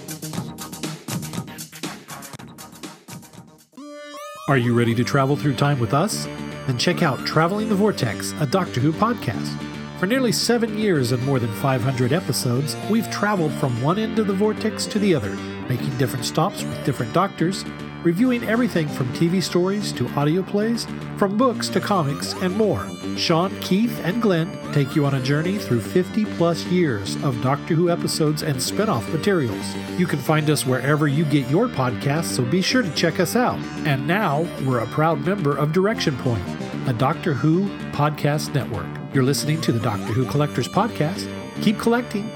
Are 4.49 4.57
you 4.57 4.75
ready 4.79 4.95
to 4.95 5.03
travel 5.03 5.35
through 5.35 5.57
time 5.57 5.81
with 5.81 5.93
us? 5.93 6.27
Then 6.69 6.79
check 6.79 7.03
out 7.03 7.27
Traveling 7.27 7.69
the 7.69 7.75
Vortex, 7.75 8.31
a 8.39 8.47
Doctor 8.47 8.79
Who 8.79 8.93
podcast. 8.93 9.59
For 9.99 10.07
nearly 10.07 10.31
seven 10.31 10.79
years 10.79 11.11
and 11.11 11.21
more 11.25 11.41
than 11.41 11.53
500 11.55 12.13
episodes, 12.13 12.77
we've 12.89 13.11
traveled 13.11 13.51
from 13.55 13.83
one 13.83 13.99
end 13.99 14.21
of 14.21 14.29
the 14.29 14.33
vortex 14.33 14.87
to 14.87 15.01
the 15.01 15.13
other, 15.17 15.35
making 15.69 15.99
different 15.99 16.25
stops 16.25 16.63
with 16.63 16.85
different 16.85 17.13
doctors, 17.13 17.65
reviewing 18.07 18.45
everything 18.45 18.87
from 18.87 19.13
TV 19.15 19.43
stories 19.43 19.91
to 19.91 20.07
audio 20.11 20.41
plays, 20.41 20.87
from 21.17 21.37
books 21.37 21.69
to 21.69 21.81
comics, 21.81 22.35
and 22.35 22.57
more. 22.57 22.87
Sean, 23.17 23.51
Keith, 23.59 24.01
and 24.05 24.23
Glenn 24.23 24.49
take 24.73 24.95
you 24.95 25.05
on 25.05 25.17
a 25.17 25.23
journey 25.25 25.59
through 25.59 25.81
50 25.81 26.25
plus 26.37 26.65
years 26.67 27.17
of 27.25 27.43
Doctor 27.43 27.75
Who 27.75 27.91
episodes 27.91 28.45
and 28.45 28.63
spin 28.63 28.89
off 28.89 29.13
materials. 29.13 29.75
You 29.99 30.07
can 30.07 30.21
find 30.21 30.49
us 30.51 30.65
wherever 30.65 31.09
you 31.09 31.25
get 31.25 31.51
your 31.51 31.67
podcasts, 31.67 32.27
so 32.27 32.45
be 32.45 32.63
sure 32.63 32.83
to 32.83 32.95
check 32.95 33.19
us 33.19 33.35
out. 33.35 33.59
And 33.85 34.07
now, 34.07 34.47
we're 34.65 34.79
a 34.79 34.87
proud 34.87 35.27
member 35.27 35.57
of 35.57 35.73
Direction 35.73 36.17
Point, 36.19 36.45
a 36.87 36.93
Doctor 36.93 37.35
Who 37.35 37.69
podcast 37.91 38.55
network. 38.55 38.87
You're 39.13 39.25
listening 39.25 39.61
to 39.63 39.73
the 39.73 39.81
Doctor 39.81 40.13
Who 40.13 40.27
Collectors 40.27 40.69
Podcast. 40.69 41.29
Keep 41.61 41.81
collecting. 41.81 42.31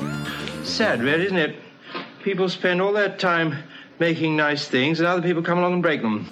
Sad, 0.65 1.01
really, 1.01 1.27
isn't 1.27 1.39
it? 1.39 1.61
People 2.25 2.49
spend 2.49 2.83
all 2.83 2.93
that 2.95 3.21
time 3.21 3.63
making 4.01 4.35
nice 4.35 4.67
things, 4.67 4.99
and 4.99 5.07
other 5.07 5.23
people 5.23 5.43
come 5.43 5.59
along 5.59 5.75
and 5.75 5.83
break 5.83 6.03
them. 6.03 6.29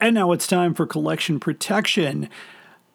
And 0.00 0.16
now 0.16 0.32
it's 0.32 0.48
time 0.48 0.74
for 0.74 0.84
collection 0.84 1.38
protection. 1.38 2.28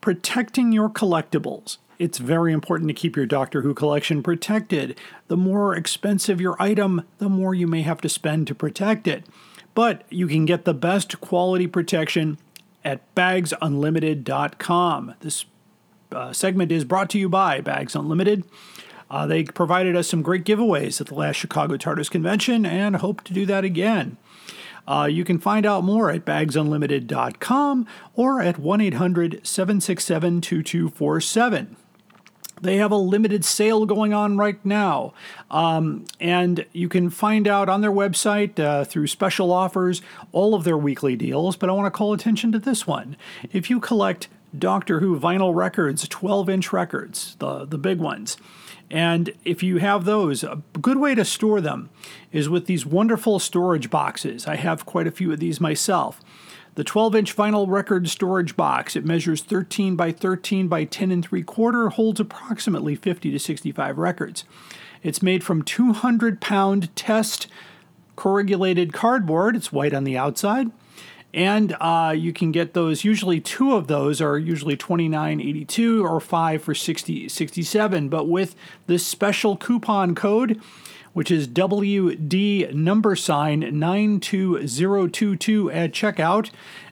Protecting 0.02 0.74
your 0.74 0.90
collectibles. 0.90 1.78
It's 1.98 2.18
very 2.18 2.54
important 2.54 2.90
to 2.90 2.94
keep 2.94 3.16
your 3.16 3.26
Doctor 3.26 3.62
Who 3.62 3.74
collection 3.74 4.22
protected. 4.22 5.00
The 5.30 5.38
more 5.38 5.74
expensive 5.74 6.42
your 6.42 6.62
item, 6.62 7.04
the 7.18 7.30
more 7.30 7.56
you 7.56 7.66
may 7.66 7.82
have 7.82 8.02
to 8.02 8.10
spend 8.10 8.46
to 8.48 8.56
protect 8.56 9.08
it. 9.08 9.26
But 9.74 10.04
you 10.10 10.28
can 10.28 10.46
get 10.46 10.66
the 10.66 10.74
best 10.74 11.22
quality 11.22 11.66
protection 11.66 12.38
at 12.84 13.16
bagsunlimited.com. 13.16 15.16
This 15.22 15.46
uh, 16.12 16.34
segment 16.34 16.72
is 16.72 16.84
brought 16.84 17.10
to 17.12 17.20
you 17.20 17.30
by 17.30 17.62
Bags 17.62 17.96
Unlimited. 17.96 18.44
Uh, 19.10 19.26
they 19.26 19.44
provided 19.44 19.96
us 19.96 20.08
some 20.08 20.22
great 20.22 20.44
giveaways 20.44 21.00
at 21.00 21.08
the 21.08 21.16
last 21.16 21.38
Chicago 21.38 21.78
TARDIS 21.78 22.12
convention 22.12 22.66
and 22.66 22.98
hope 22.98 23.24
to 23.24 23.34
do 23.34 23.46
that 23.46 23.64
again. 23.64 24.18
Uh, 24.88 25.08
you 25.10 25.26
can 25.26 25.38
find 25.38 25.66
out 25.66 25.84
more 25.84 26.10
at 26.10 26.24
bagsunlimited.com 26.24 27.88
or 28.16 28.42
at 28.42 28.58
1 28.58 28.82
800 28.82 29.46
767 29.46 30.42
2247. 30.42 31.76
They 32.62 32.78
have 32.78 32.92
a 32.92 32.98
limited 32.98 33.46
sale 33.46 33.86
going 33.86 34.14
on 34.14 34.38
right 34.38 34.64
now. 34.66 35.14
Um, 35.52 36.06
and 36.20 36.66
you 36.74 36.90
can 36.90 37.10
find 37.10 37.48
out 37.48 37.70
on 37.70 37.82
their 37.82 37.92
website 37.92 38.60
uh, 38.60 38.84
through 38.84 39.08
special 39.08 39.52
offers 39.52 40.02
all 40.32 40.56
of 40.56 40.64
their 40.64 40.78
weekly 40.78 41.16
deals. 41.16 41.56
But 41.56 41.70
I 41.70 41.74
want 41.74 41.86
to 41.86 41.96
call 41.96 42.14
attention 42.14 42.52
to 42.54 42.60
this 42.60 42.88
one. 42.88 43.16
If 43.52 43.70
you 43.70 43.80
collect 43.80 44.28
Doctor 44.58 45.02
Who 45.02 45.20
vinyl 45.20 45.54
records, 45.54 46.08
12 46.08 46.50
inch 46.50 46.74
records, 46.74 47.36
the, 47.40 47.66
the 47.66 47.78
big 47.78 48.00
ones, 48.00 48.38
and 48.90 49.34
if 49.44 49.62
you 49.64 49.78
have 49.78 50.06
those, 50.06 50.44
a 50.44 50.62
good 50.82 50.98
way 50.98 51.14
to 51.16 51.26
store 51.26 51.60
them 51.60 51.90
is 52.32 52.48
with 52.48 52.68
these 52.68 52.86
wonderful 52.86 53.40
storage 53.40 53.90
boxes. 53.90 54.48
I 54.48 54.56
have 54.56 54.86
quite 54.86 55.08
a 55.08 55.12
few 55.12 55.32
of 55.34 55.40
these 55.40 55.60
myself. 55.60 56.22
The 56.76 56.84
12 56.84 57.16
inch 57.16 57.36
vinyl 57.36 57.68
record 57.68 58.08
storage 58.08 58.56
box, 58.56 58.96
it 58.96 59.04
measures 59.04 59.42
13 59.42 59.96
by 59.96 60.12
13 60.12 60.68
by 60.68 60.84
10 60.84 61.12
and 61.12 61.26
3 61.26 61.44
quarter, 61.44 61.90
holds 61.90 62.20
approximately 62.20 62.96
50 62.96 63.32
to 63.32 63.40
65 63.40 63.98
records. 63.98 64.46
It's 65.04 65.24
made 65.24 65.44
from 65.44 65.64
200 65.64 66.40
pound 66.40 66.96
test 66.96 67.48
corrugated 68.16 68.94
cardboard. 68.94 69.56
It's 69.56 69.72
white 69.72 69.94
on 69.94 70.04
the 70.04 70.18
outside. 70.18 70.72
And 71.38 71.78
uh, 71.80 72.14
you 72.18 72.34
can 72.34 72.52
get 72.52 72.74
those, 72.74 73.04
usually 73.04 73.40
two 73.40 73.76
of 73.76 73.86
those 73.86 74.20
are 74.22 74.40
usually 74.40 74.76
29.82 74.76 76.04
or 76.04 76.20
five 76.20 76.64
for 76.64 76.74
60, 76.74 77.30
67. 77.30 78.10
But 78.10 78.28
with 78.28 78.56
this 78.88 79.06
special 79.06 79.56
coupon 79.56 80.16
code, 80.16 80.60
which 81.14 81.30
is 81.30 81.48
WD 81.48 82.74
number 82.74 83.16
sign 83.16 83.60
92022 83.60 85.70
at 85.70 85.92
checkout. 85.92 86.50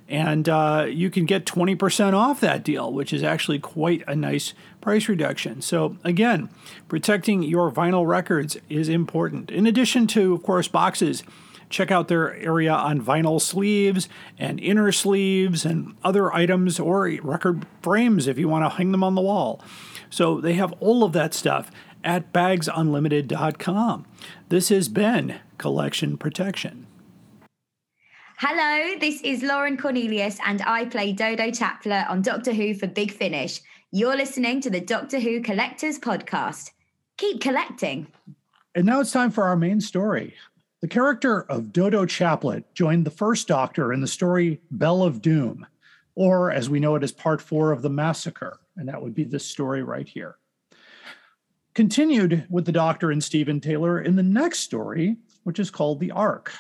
And 0.08 0.48
uh, 0.48 0.86
you 0.88 1.10
can 1.10 1.26
get 1.26 1.48
20% 1.48 2.14
off 2.14 2.40
that 2.42 2.64
deal, 2.64 2.94
which 2.94 3.12
is 3.12 3.24
actually 3.24 3.58
quite 3.58 4.04
a 4.08 4.16
nice 4.16 4.54
price 4.80 5.10
reduction. 5.10 5.64
So, 5.64 5.98
again, 6.04 6.50
protecting 6.88 7.42
your 7.42 7.72
vinyl 7.72 8.08
records 8.08 8.58
is 8.70 8.90
important. 8.90 9.50
In 9.50 9.66
addition 9.66 10.06
to, 10.08 10.36
of 10.36 10.44
course, 10.44 10.68
boxes, 10.68 11.24
check 11.76 11.92
out 11.92 12.08
their 12.08 12.34
area 12.36 12.74
on 12.74 13.02
vinyl 13.02 13.40
sleeves 13.40 14.08
and 14.40 14.60
inner 14.62 14.94
sleeves 14.94 15.66
and 15.66 15.94
other 16.04 16.34
items 16.34 16.80
or 16.80 17.12
record 17.22 17.68
frames 17.82 18.28
if 18.28 18.40
you 18.40 18.48
want 18.48 18.64
to 18.64 18.78
hang 18.78 18.94
them 18.94 19.04
on 19.04 19.16
the 19.16 19.22
wall. 19.22 19.62
So, 20.10 20.40
they 20.40 20.54
have 20.54 20.72
all 20.80 21.04
of 21.04 21.12
that 21.12 21.34
stuff 21.34 21.70
at 22.04 22.32
bagsunlimited.com. 22.32 24.06
This 24.48 24.70
has 24.70 24.88
been 24.88 25.40
Collection 25.58 26.18
Protection. 26.18 26.88
Hello, 28.38 28.98
this 29.00 29.22
is 29.22 29.44
Lauren 29.44 29.76
Cornelius, 29.78 30.38
and 30.46 30.62
I 30.62 30.86
play 30.86 31.12
Dodo 31.12 31.52
Chaplet 31.52 32.10
on 32.10 32.22
Doctor 32.22 32.54
Who 32.54 32.74
for 32.74 32.88
Big 32.88 33.12
Finish. 33.12 33.60
You're 33.92 34.16
listening 34.16 34.62
to 34.62 34.70
the 34.70 34.82
Doctor 34.82 35.20
Who 35.20 35.42
Collectors 35.42 36.00
Podcast. 36.00 36.72
Keep 37.18 37.42
collecting. 37.42 38.08
And 38.76 38.86
now 38.86 39.02
it's 39.02 39.12
time 39.12 39.32
for 39.32 39.46
our 39.46 39.56
main 39.56 39.82
story. 39.82 40.36
The 40.82 40.88
character 40.88 41.42
of 41.44 41.72
Dodo 41.72 42.06
Chaplet 42.06 42.66
joined 42.74 43.06
the 43.06 43.12
first 43.12 43.48
Doctor 43.48 43.94
in 43.94 44.02
the 44.02 44.08
story 44.08 44.62
Bell 44.72 45.04
of 45.04 45.22
Doom, 45.22 45.66
or 46.16 46.52
as 46.52 46.70
we 46.70 46.80
know 46.80 46.96
it 46.96 47.04
as 47.04 47.12
part 47.12 47.42
four 47.42 47.72
of 47.72 47.82
the 47.82 47.90
Massacre, 47.90 48.60
and 48.78 48.88
that 48.88 49.02
would 49.02 49.16
be 49.16 49.24
this 49.24 49.46
story 49.46 49.84
right 49.84 50.08
here 50.08 50.38
continued 51.76 52.48
with 52.50 52.66
the 52.66 52.72
Doctor 52.72 53.12
and 53.12 53.24
Steven 53.24 53.60
Taylor 53.60 54.02
in 54.02 54.16
the 54.16 54.24
next 54.24 54.60
story, 54.60 55.18
which 55.44 55.60
is 55.60 55.70
called 55.70 56.00
The 56.00 56.12
Ark. 56.12 56.52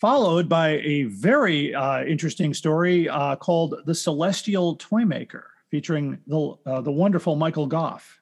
Followed 0.00 0.48
by 0.48 0.78
a 0.78 1.04
very 1.04 1.72
uh, 1.74 2.02
interesting 2.02 2.52
story 2.54 3.08
uh, 3.08 3.36
called 3.36 3.76
The 3.84 3.94
Celestial 3.94 4.74
Toymaker, 4.76 5.50
featuring 5.70 6.18
the, 6.26 6.56
uh, 6.66 6.80
the 6.80 6.90
wonderful 6.90 7.36
Michael 7.36 7.66
Gough. 7.68 8.18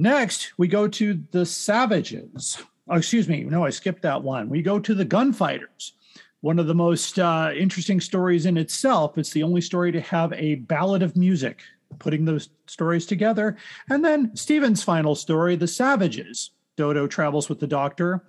Next, 0.00 0.54
we 0.56 0.66
go 0.66 0.88
to 0.88 1.22
The 1.30 1.44
Savages. 1.44 2.56
Oh, 2.88 2.96
excuse 2.96 3.28
me, 3.28 3.44
no, 3.44 3.66
I 3.66 3.68
skipped 3.68 4.00
that 4.00 4.22
one. 4.22 4.48
We 4.48 4.62
go 4.62 4.78
to 4.78 4.94
The 4.94 5.04
Gunfighters, 5.04 5.92
one 6.40 6.58
of 6.58 6.66
the 6.66 6.74
most 6.74 7.18
uh, 7.18 7.50
interesting 7.54 8.00
stories 8.00 8.46
in 8.46 8.56
itself. 8.56 9.18
It's 9.18 9.32
the 9.32 9.42
only 9.42 9.60
story 9.60 9.92
to 9.92 10.00
have 10.00 10.32
a 10.32 10.54
ballad 10.54 11.02
of 11.02 11.18
music 11.18 11.60
putting 11.98 12.24
those 12.24 12.48
stories 12.66 13.04
together. 13.04 13.58
And 13.90 14.02
then 14.02 14.34
Steven's 14.34 14.82
final 14.82 15.14
story, 15.14 15.54
The 15.54 15.68
Savages. 15.68 16.52
Dodo 16.78 17.06
travels 17.06 17.50
with 17.50 17.60
the 17.60 17.66
doctor. 17.66 18.24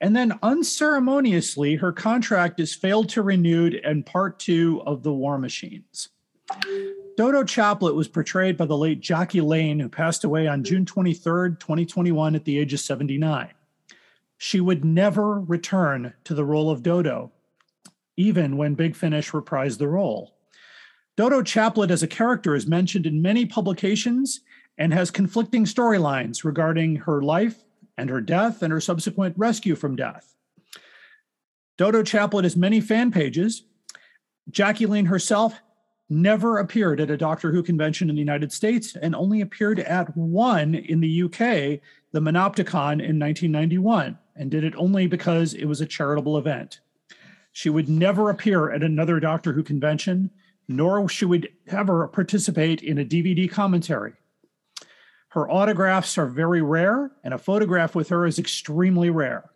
And 0.00 0.16
then 0.16 0.40
unceremoniously, 0.42 1.76
her 1.76 1.92
contract 1.92 2.58
is 2.58 2.74
failed 2.74 3.08
to 3.10 3.22
renewed 3.22 3.74
in 3.74 4.02
part 4.02 4.40
two 4.40 4.82
of 4.86 5.04
The 5.04 5.12
War 5.12 5.38
Machines. 5.38 6.08
Dodo 7.16 7.44
Chaplet 7.44 7.94
was 7.94 8.08
portrayed 8.08 8.56
by 8.56 8.64
the 8.64 8.76
late 8.76 9.00
Jackie 9.00 9.40
Lane, 9.40 9.78
who 9.78 9.88
passed 9.88 10.24
away 10.24 10.46
on 10.46 10.64
June 10.64 10.84
23rd, 10.84 11.60
2021, 11.60 12.34
at 12.34 12.44
the 12.44 12.58
age 12.58 12.72
of 12.72 12.80
79. 12.80 13.50
She 14.38 14.60
would 14.60 14.84
never 14.84 15.40
return 15.40 16.14
to 16.24 16.34
the 16.34 16.44
role 16.44 16.70
of 16.70 16.82
Dodo, 16.82 17.30
even 18.16 18.56
when 18.56 18.74
Big 18.74 18.96
Finish 18.96 19.30
reprised 19.30 19.78
the 19.78 19.88
role. 19.88 20.34
Dodo 21.16 21.42
Chaplet 21.42 21.90
as 21.90 22.02
a 22.02 22.08
character 22.08 22.54
is 22.54 22.66
mentioned 22.66 23.06
in 23.06 23.20
many 23.20 23.44
publications 23.44 24.40
and 24.78 24.92
has 24.92 25.10
conflicting 25.10 25.64
storylines 25.64 26.44
regarding 26.44 26.96
her 26.96 27.22
life 27.22 27.62
and 27.98 28.08
her 28.08 28.20
death 28.20 28.62
and 28.62 28.72
her 28.72 28.80
subsequent 28.80 29.34
rescue 29.36 29.76
from 29.76 29.94
death. 29.94 30.34
Dodo 31.76 32.02
Chaplet 32.02 32.44
has 32.44 32.56
many 32.56 32.80
fan 32.80 33.10
pages. 33.10 33.64
Jackie 34.50 34.86
Lane 34.86 35.06
herself 35.06 35.60
never 36.12 36.58
appeared 36.58 37.00
at 37.00 37.10
a 37.10 37.16
Doctor 37.16 37.50
Who 37.50 37.62
convention 37.62 38.10
in 38.10 38.16
the 38.16 38.20
United 38.20 38.52
States 38.52 38.94
and 38.94 39.14
only 39.14 39.40
appeared 39.40 39.80
at 39.80 40.14
one 40.16 40.74
in 40.74 41.00
the 41.00 41.22
UK, 41.22 41.80
the 42.12 42.20
Monopticon 42.20 43.00
in 43.00 43.18
1991, 43.18 44.18
and 44.36 44.50
did 44.50 44.62
it 44.62 44.74
only 44.76 45.06
because 45.06 45.54
it 45.54 45.64
was 45.64 45.80
a 45.80 45.86
charitable 45.86 46.36
event. 46.36 46.80
She 47.52 47.70
would 47.70 47.88
never 47.88 48.30
appear 48.30 48.70
at 48.70 48.82
another 48.82 49.20
Doctor 49.20 49.52
Who 49.52 49.62
convention 49.62 50.30
nor 50.68 51.08
should 51.08 51.28
we 51.28 51.44
ever 51.68 52.08
participate 52.08 52.82
in 52.82 52.98
a 52.98 53.04
DVD 53.04 53.50
commentary. 53.50 54.12
Her 55.28 55.50
autographs 55.50 56.18
are 56.18 56.26
very 56.26 56.62
rare, 56.62 57.10
and 57.24 57.34
a 57.34 57.38
photograph 57.38 57.94
with 57.94 58.10
her 58.10 58.26
is 58.26 58.38
extremely 58.38 59.10
rare. 59.10 59.50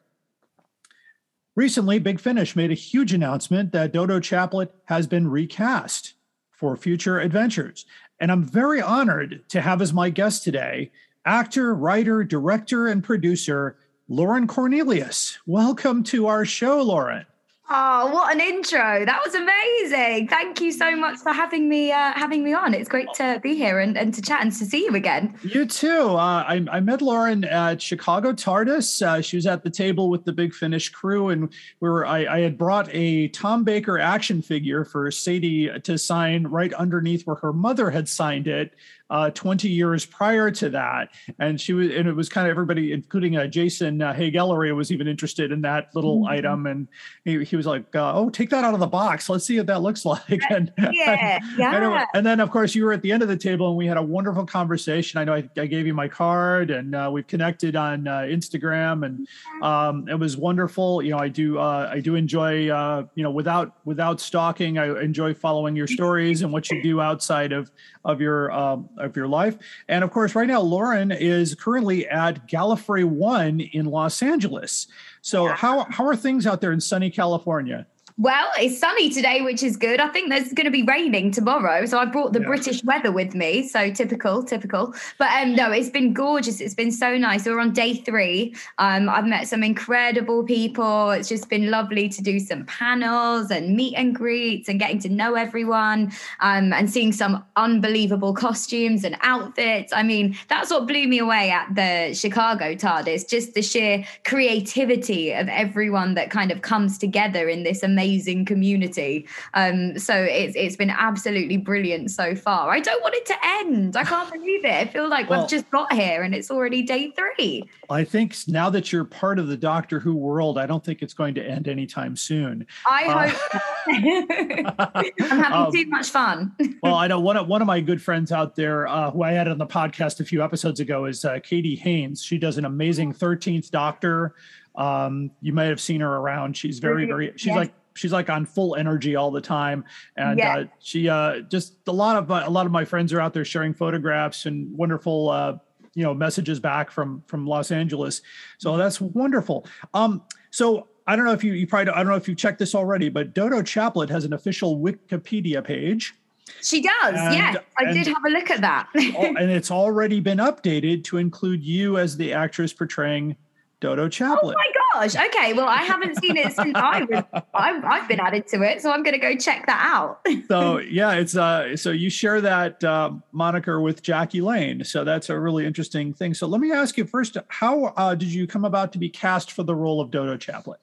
Recently, 1.54 1.98
Big 1.98 2.20
Finish 2.20 2.56
made 2.56 2.70
a 2.70 2.74
huge 2.74 3.12
announcement 3.12 3.72
that 3.72 3.92
Dodo 3.92 4.20
Chaplet 4.20 4.70
has 4.86 5.06
been 5.06 5.28
recast 5.28 6.14
for 6.56 6.76
future 6.76 7.20
adventures. 7.20 7.86
And 8.18 8.32
I'm 8.32 8.42
very 8.42 8.80
honored 8.82 9.44
to 9.50 9.60
have 9.60 9.80
as 9.80 9.92
my 9.92 10.10
guest 10.10 10.42
today 10.42 10.90
actor, 11.24 11.74
writer, 11.74 12.24
director, 12.24 12.86
and 12.86 13.04
producer 13.04 13.76
Lauren 14.08 14.46
Cornelius. 14.46 15.38
Welcome 15.46 16.02
to 16.04 16.26
our 16.26 16.44
show, 16.44 16.80
Lauren. 16.82 17.26
Oh, 17.68 18.12
what 18.12 18.32
an 18.32 18.40
intro! 18.40 19.04
That 19.04 19.20
was 19.24 19.34
amazing. 19.34 20.28
Thank 20.28 20.60
you 20.60 20.70
so 20.70 20.94
much 20.94 21.18
for 21.18 21.32
having 21.32 21.68
me 21.68 21.90
uh, 21.90 22.12
having 22.12 22.44
me 22.44 22.54
on. 22.54 22.74
It's 22.74 22.88
great 22.88 23.08
to 23.14 23.40
be 23.42 23.56
here 23.56 23.80
and, 23.80 23.98
and 23.98 24.14
to 24.14 24.22
chat 24.22 24.42
and 24.42 24.52
to 24.52 24.64
see 24.64 24.84
you 24.84 24.94
again. 24.94 25.34
You 25.42 25.66
too. 25.66 26.10
Uh, 26.10 26.44
I, 26.46 26.64
I 26.70 26.78
met 26.78 27.02
Lauren 27.02 27.44
at 27.44 27.82
Chicago 27.82 28.32
TARDIS. 28.32 29.02
Uh, 29.02 29.20
she 29.20 29.36
was 29.36 29.46
at 29.46 29.64
the 29.64 29.70
table 29.70 30.10
with 30.10 30.24
the 30.24 30.32
Big 30.32 30.54
Finish 30.54 30.90
crew, 30.90 31.30
and 31.30 31.52
we 31.80 31.88
were. 31.88 32.06
I, 32.06 32.36
I 32.36 32.40
had 32.40 32.56
brought 32.56 32.88
a 32.92 33.28
Tom 33.28 33.64
Baker 33.64 33.98
action 33.98 34.42
figure 34.42 34.84
for 34.84 35.10
Sadie 35.10 35.68
to 35.80 35.98
sign 35.98 36.46
right 36.46 36.72
underneath 36.72 37.26
where 37.26 37.36
her 37.36 37.52
mother 37.52 37.90
had 37.90 38.08
signed 38.08 38.46
it 38.46 38.74
uh, 39.08 39.30
20 39.30 39.68
years 39.68 40.04
prior 40.04 40.50
to 40.50 40.70
that. 40.70 41.10
And 41.38 41.60
she 41.60 41.72
was, 41.72 41.90
and 41.90 42.08
it 42.08 42.14
was 42.14 42.28
kind 42.28 42.46
of 42.46 42.50
everybody, 42.50 42.92
including 42.92 43.36
uh, 43.36 43.46
Jason 43.46 44.02
uh, 44.02 44.12
Haig-Ellery, 44.12 44.72
was 44.72 44.90
even 44.90 45.06
interested 45.06 45.52
in 45.52 45.60
that 45.62 45.94
little 45.94 46.22
mm-hmm. 46.22 46.32
item. 46.32 46.66
And 46.66 46.88
he, 47.24 47.44
he 47.44 47.56
was 47.56 47.66
like, 47.66 47.94
uh, 47.94 48.12
"Oh, 48.14 48.30
take 48.30 48.50
that 48.50 48.64
out 48.64 48.74
of 48.74 48.80
the 48.80 48.86
box. 48.86 49.28
Let's 49.28 49.44
see 49.44 49.58
what 49.58 49.66
that 49.66 49.82
looks 49.82 50.04
like." 50.04 50.40
And 50.50 50.72
yeah, 50.78 51.38
and, 51.40 51.58
yeah. 51.58 52.06
And, 52.14 52.26
then, 52.26 52.40
of 52.40 52.50
course, 52.50 52.74
you 52.74 52.84
were 52.84 52.92
at 52.92 53.02
the 53.02 53.12
end 53.12 53.22
of 53.22 53.28
the 53.28 53.36
table, 53.36 53.68
and 53.68 53.76
we 53.76 53.86
had 53.86 53.96
a 53.96 54.02
wonderful 54.02 54.44
conversation. 54.44 55.20
I 55.20 55.24
know 55.24 55.34
I, 55.34 55.48
I 55.56 55.66
gave 55.66 55.86
you 55.86 55.94
my 55.94 56.08
card, 56.08 56.70
and 56.70 56.94
uh, 56.94 57.08
we've 57.12 57.26
connected 57.26 57.76
on 57.76 58.08
uh, 58.08 58.20
Instagram, 58.20 59.06
and 59.06 59.28
um, 59.62 60.08
it 60.08 60.18
was 60.18 60.36
wonderful. 60.36 61.02
You 61.02 61.10
know, 61.10 61.18
I 61.18 61.28
do, 61.28 61.58
uh, 61.58 61.90
I 61.92 62.00
do 62.00 62.16
enjoy, 62.16 62.68
uh, 62.68 63.04
you 63.14 63.22
know, 63.22 63.30
without 63.30 63.76
without 63.84 64.20
stalking, 64.20 64.78
I 64.78 65.00
enjoy 65.00 65.34
following 65.34 65.76
your 65.76 65.86
stories 65.86 66.42
and 66.42 66.52
what 66.52 66.70
you 66.70 66.82
do 66.82 67.00
outside 67.00 67.52
of 67.52 67.70
of 68.04 68.20
your 68.20 68.50
um, 68.52 68.88
of 68.98 69.16
your 69.16 69.28
life. 69.28 69.56
And 69.88 70.04
of 70.04 70.10
course, 70.10 70.34
right 70.34 70.48
now, 70.48 70.60
Lauren 70.60 71.12
is 71.12 71.54
currently 71.54 72.06
at 72.08 72.48
Gallifrey 72.48 73.04
One 73.04 73.60
in 73.60 73.86
Los 73.86 74.22
Angeles. 74.22 74.86
So, 75.22 75.46
yeah. 75.46 75.56
how 75.56 75.84
how 75.90 76.06
are 76.06 76.16
things 76.16 76.46
out 76.46 76.60
there 76.60 76.72
in 76.72 76.80
sunny 76.80 77.10
California? 77.10 77.86
Well, 78.18 78.48
it's 78.58 78.78
sunny 78.78 79.10
today, 79.10 79.42
which 79.42 79.62
is 79.62 79.76
good. 79.76 80.00
I 80.00 80.08
think 80.08 80.30
there's 80.30 80.50
going 80.54 80.64
to 80.64 80.70
be 80.70 80.82
raining 80.84 81.32
tomorrow, 81.32 81.84
so 81.84 81.98
I 81.98 82.06
brought 82.06 82.32
the 82.32 82.40
yeah. 82.40 82.46
British 82.46 82.82
weather 82.82 83.12
with 83.12 83.34
me. 83.34 83.68
So 83.68 83.90
typical, 83.90 84.42
typical. 84.42 84.94
But 85.18 85.28
um, 85.32 85.54
no, 85.54 85.70
it's 85.70 85.90
been 85.90 86.14
gorgeous. 86.14 86.62
It's 86.62 86.72
been 86.72 86.90
so 86.90 87.18
nice. 87.18 87.44
We're 87.44 87.60
on 87.60 87.74
day 87.74 87.92
three. 87.92 88.54
Um, 88.78 89.10
I've 89.10 89.26
met 89.26 89.48
some 89.48 89.62
incredible 89.62 90.44
people. 90.44 91.10
It's 91.10 91.28
just 91.28 91.50
been 91.50 91.70
lovely 91.70 92.08
to 92.08 92.22
do 92.22 92.40
some 92.40 92.64
panels 92.64 93.50
and 93.50 93.76
meet 93.76 93.94
and 93.96 94.14
greets 94.14 94.70
and 94.70 94.80
getting 94.80 94.98
to 95.00 95.10
know 95.10 95.34
everyone 95.34 96.10
um, 96.40 96.72
and 96.72 96.88
seeing 96.88 97.12
some 97.12 97.44
unbelievable 97.56 98.32
costumes 98.32 99.04
and 99.04 99.18
outfits. 99.20 99.92
I 99.92 100.02
mean, 100.02 100.38
that's 100.48 100.70
what 100.70 100.86
blew 100.86 101.06
me 101.06 101.18
away 101.18 101.50
at 101.50 101.74
the 101.74 102.14
Chicago 102.14 102.74
TARDIS. 102.74 103.28
Just 103.28 103.52
the 103.52 103.60
sheer 103.60 104.06
creativity 104.24 105.34
of 105.34 105.48
everyone 105.48 106.14
that 106.14 106.30
kind 106.30 106.50
of 106.50 106.62
comes 106.62 106.96
together 106.96 107.50
in 107.50 107.62
this 107.62 107.82
amazing 107.82 108.05
amazing 108.06 108.44
community. 108.44 109.26
Um, 109.54 109.98
so 109.98 110.14
it's 110.14 110.54
it's 110.56 110.76
been 110.76 110.90
absolutely 110.90 111.56
brilliant 111.56 112.10
so 112.10 112.34
far. 112.34 112.70
I 112.70 112.80
don't 112.80 113.02
want 113.02 113.14
it 113.14 113.26
to 113.26 113.34
end. 113.44 113.96
I 113.96 114.04
can't 114.04 114.32
believe 114.32 114.64
it. 114.64 114.72
I 114.72 114.86
feel 114.86 115.08
like 115.08 115.28
well, 115.28 115.40
we've 115.40 115.50
just 115.50 115.68
got 115.70 115.92
here 115.92 116.22
and 116.22 116.34
it's 116.34 116.50
already 116.50 116.82
day 116.82 117.10
three. 117.10 117.64
I 117.90 118.04
think 118.04 118.36
now 118.48 118.70
that 118.70 118.92
you're 118.92 119.04
part 119.04 119.38
of 119.38 119.48
the 119.48 119.56
Doctor 119.56 119.98
Who 119.98 120.14
world, 120.14 120.58
I 120.58 120.66
don't 120.66 120.84
think 120.84 121.02
it's 121.02 121.14
going 121.14 121.34
to 121.34 121.44
end 121.44 121.68
anytime 121.68 122.16
soon. 122.16 122.66
I 122.86 123.04
uh, 123.04 123.28
hope. 123.28 123.62
I'm 123.88 125.40
having 125.40 125.52
um, 125.52 125.72
too 125.72 125.86
much 125.86 126.10
fun. 126.10 126.54
well, 126.82 126.94
I 126.94 127.06
know 127.06 127.20
one 127.20 127.36
of 127.36 127.48
one 127.48 127.60
of 127.60 127.66
my 127.66 127.80
good 127.80 128.00
friends 128.00 128.30
out 128.32 128.54
there 128.54 128.86
uh, 128.86 129.10
who 129.10 129.22
I 129.22 129.32
had 129.32 129.48
on 129.48 129.58
the 129.58 129.66
podcast 129.66 130.20
a 130.20 130.24
few 130.24 130.42
episodes 130.42 130.80
ago 130.80 131.06
is 131.06 131.24
uh, 131.24 131.40
Katie 131.42 131.76
Haynes. 131.76 132.22
She 132.22 132.38
does 132.38 132.58
an 132.58 132.64
amazing 132.64 133.12
13th 133.12 133.70
Doctor. 133.70 134.34
Um, 134.76 135.30
you 135.40 135.52
might 135.52 135.66
have 135.66 135.80
seen 135.80 136.00
her 136.00 136.16
around. 136.16 136.56
She's 136.56 136.78
very, 136.78 137.06
very. 137.06 137.32
She's 137.36 137.46
yes. 137.46 137.56
like 137.56 137.72
she's 137.96 138.12
like 138.12 138.30
on 138.30 138.46
full 138.46 138.76
energy 138.76 139.16
all 139.16 139.30
the 139.30 139.40
time 139.40 139.84
and 140.16 140.38
yeah. 140.38 140.58
uh, 140.58 140.64
she 140.78 141.08
uh, 141.08 141.40
just 141.40 141.76
a 141.86 141.92
lot 141.92 142.16
of 142.16 142.30
a 142.30 142.50
lot 142.50 142.66
of 142.66 142.72
my 142.72 142.84
friends 142.84 143.12
are 143.12 143.20
out 143.20 143.34
there 143.34 143.44
sharing 143.44 143.74
photographs 143.74 144.46
and 144.46 144.76
wonderful 144.76 145.30
uh, 145.30 145.56
you 145.94 146.02
know 146.02 146.14
messages 146.14 146.60
back 146.60 146.90
from 146.90 147.22
from 147.26 147.46
los 147.46 147.70
angeles 147.70 148.22
so 148.58 148.76
that's 148.76 149.00
wonderful 149.00 149.66
um 149.94 150.22
so 150.50 150.88
i 151.06 151.16
don't 151.16 151.24
know 151.24 151.32
if 151.32 151.42
you 151.42 151.54
you 151.54 151.66
probably 151.66 151.92
i 151.92 151.96
don't 151.96 152.08
know 152.08 152.16
if 152.16 152.28
you 152.28 152.34
checked 152.34 152.58
this 152.58 152.74
already 152.74 153.08
but 153.08 153.34
dodo 153.34 153.62
chaplet 153.62 154.10
has 154.10 154.24
an 154.24 154.32
official 154.32 154.78
wikipedia 154.78 155.64
page 155.64 156.14
she 156.62 156.80
does, 156.80 157.14
and, 157.14 157.34
yes. 157.34 157.56
I 157.78 157.92
did 157.92 158.06
have 158.06 158.24
a 158.24 158.28
look 158.28 158.50
at 158.50 158.60
that. 158.60 158.88
and 158.94 159.50
it's 159.50 159.70
already 159.70 160.20
been 160.20 160.38
updated 160.38 161.02
to 161.04 161.18
include 161.18 161.62
you 161.62 161.98
as 161.98 162.16
the 162.16 162.32
actress 162.32 162.72
portraying 162.72 163.36
Dodo 163.80 164.08
Chaplet. 164.08 164.38
Oh 164.42 164.54
my 164.54 164.72
gosh. 165.00 165.16
Okay. 165.16 165.52
Well, 165.52 165.68
I 165.68 165.82
haven't 165.82 166.16
seen 166.16 166.36
it 166.36 166.52
since 166.52 166.76
I 166.76 167.02
was 167.02 167.24
I've, 167.54 167.84
I've 167.84 168.08
been 168.08 168.20
added 168.20 168.46
to 168.48 168.62
it, 168.62 168.80
so 168.82 168.90
I'm 168.90 169.02
going 169.02 169.14
to 169.14 169.18
go 169.18 169.36
check 169.36 169.66
that 169.66 169.80
out. 169.82 170.20
so 170.48 170.78
yeah, 170.78 171.12
it's 171.12 171.36
uh 171.36 171.76
so 171.76 171.90
you 171.90 172.10
share 172.10 172.40
that 172.40 172.82
uh, 172.82 173.12
moniker 173.32 173.80
with 173.80 174.02
Jackie 174.02 174.40
Lane, 174.40 174.84
so 174.84 175.04
that's 175.04 175.30
a 175.30 175.38
really 175.38 175.66
interesting 175.66 176.12
thing. 176.12 176.34
So 176.34 176.46
let 176.46 176.60
me 176.60 176.72
ask 176.72 176.96
you 176.96 177.04
first, 177.04 177.36
how 177.48 177.86
uh, 177.96 178.14
did 178.14 178.28
you 178.28 178.46
come 178.46 178.64
about 178.64 178.92
to 178.92 178.98
be 178.98 179.08
cast 179.08 179.52
for 179.52 179.62
the 179.62 179.74
role 179.74 180.00
of 180.00 180.10
Dodo 180.10 180.36
Chaplet? 180.36 180.78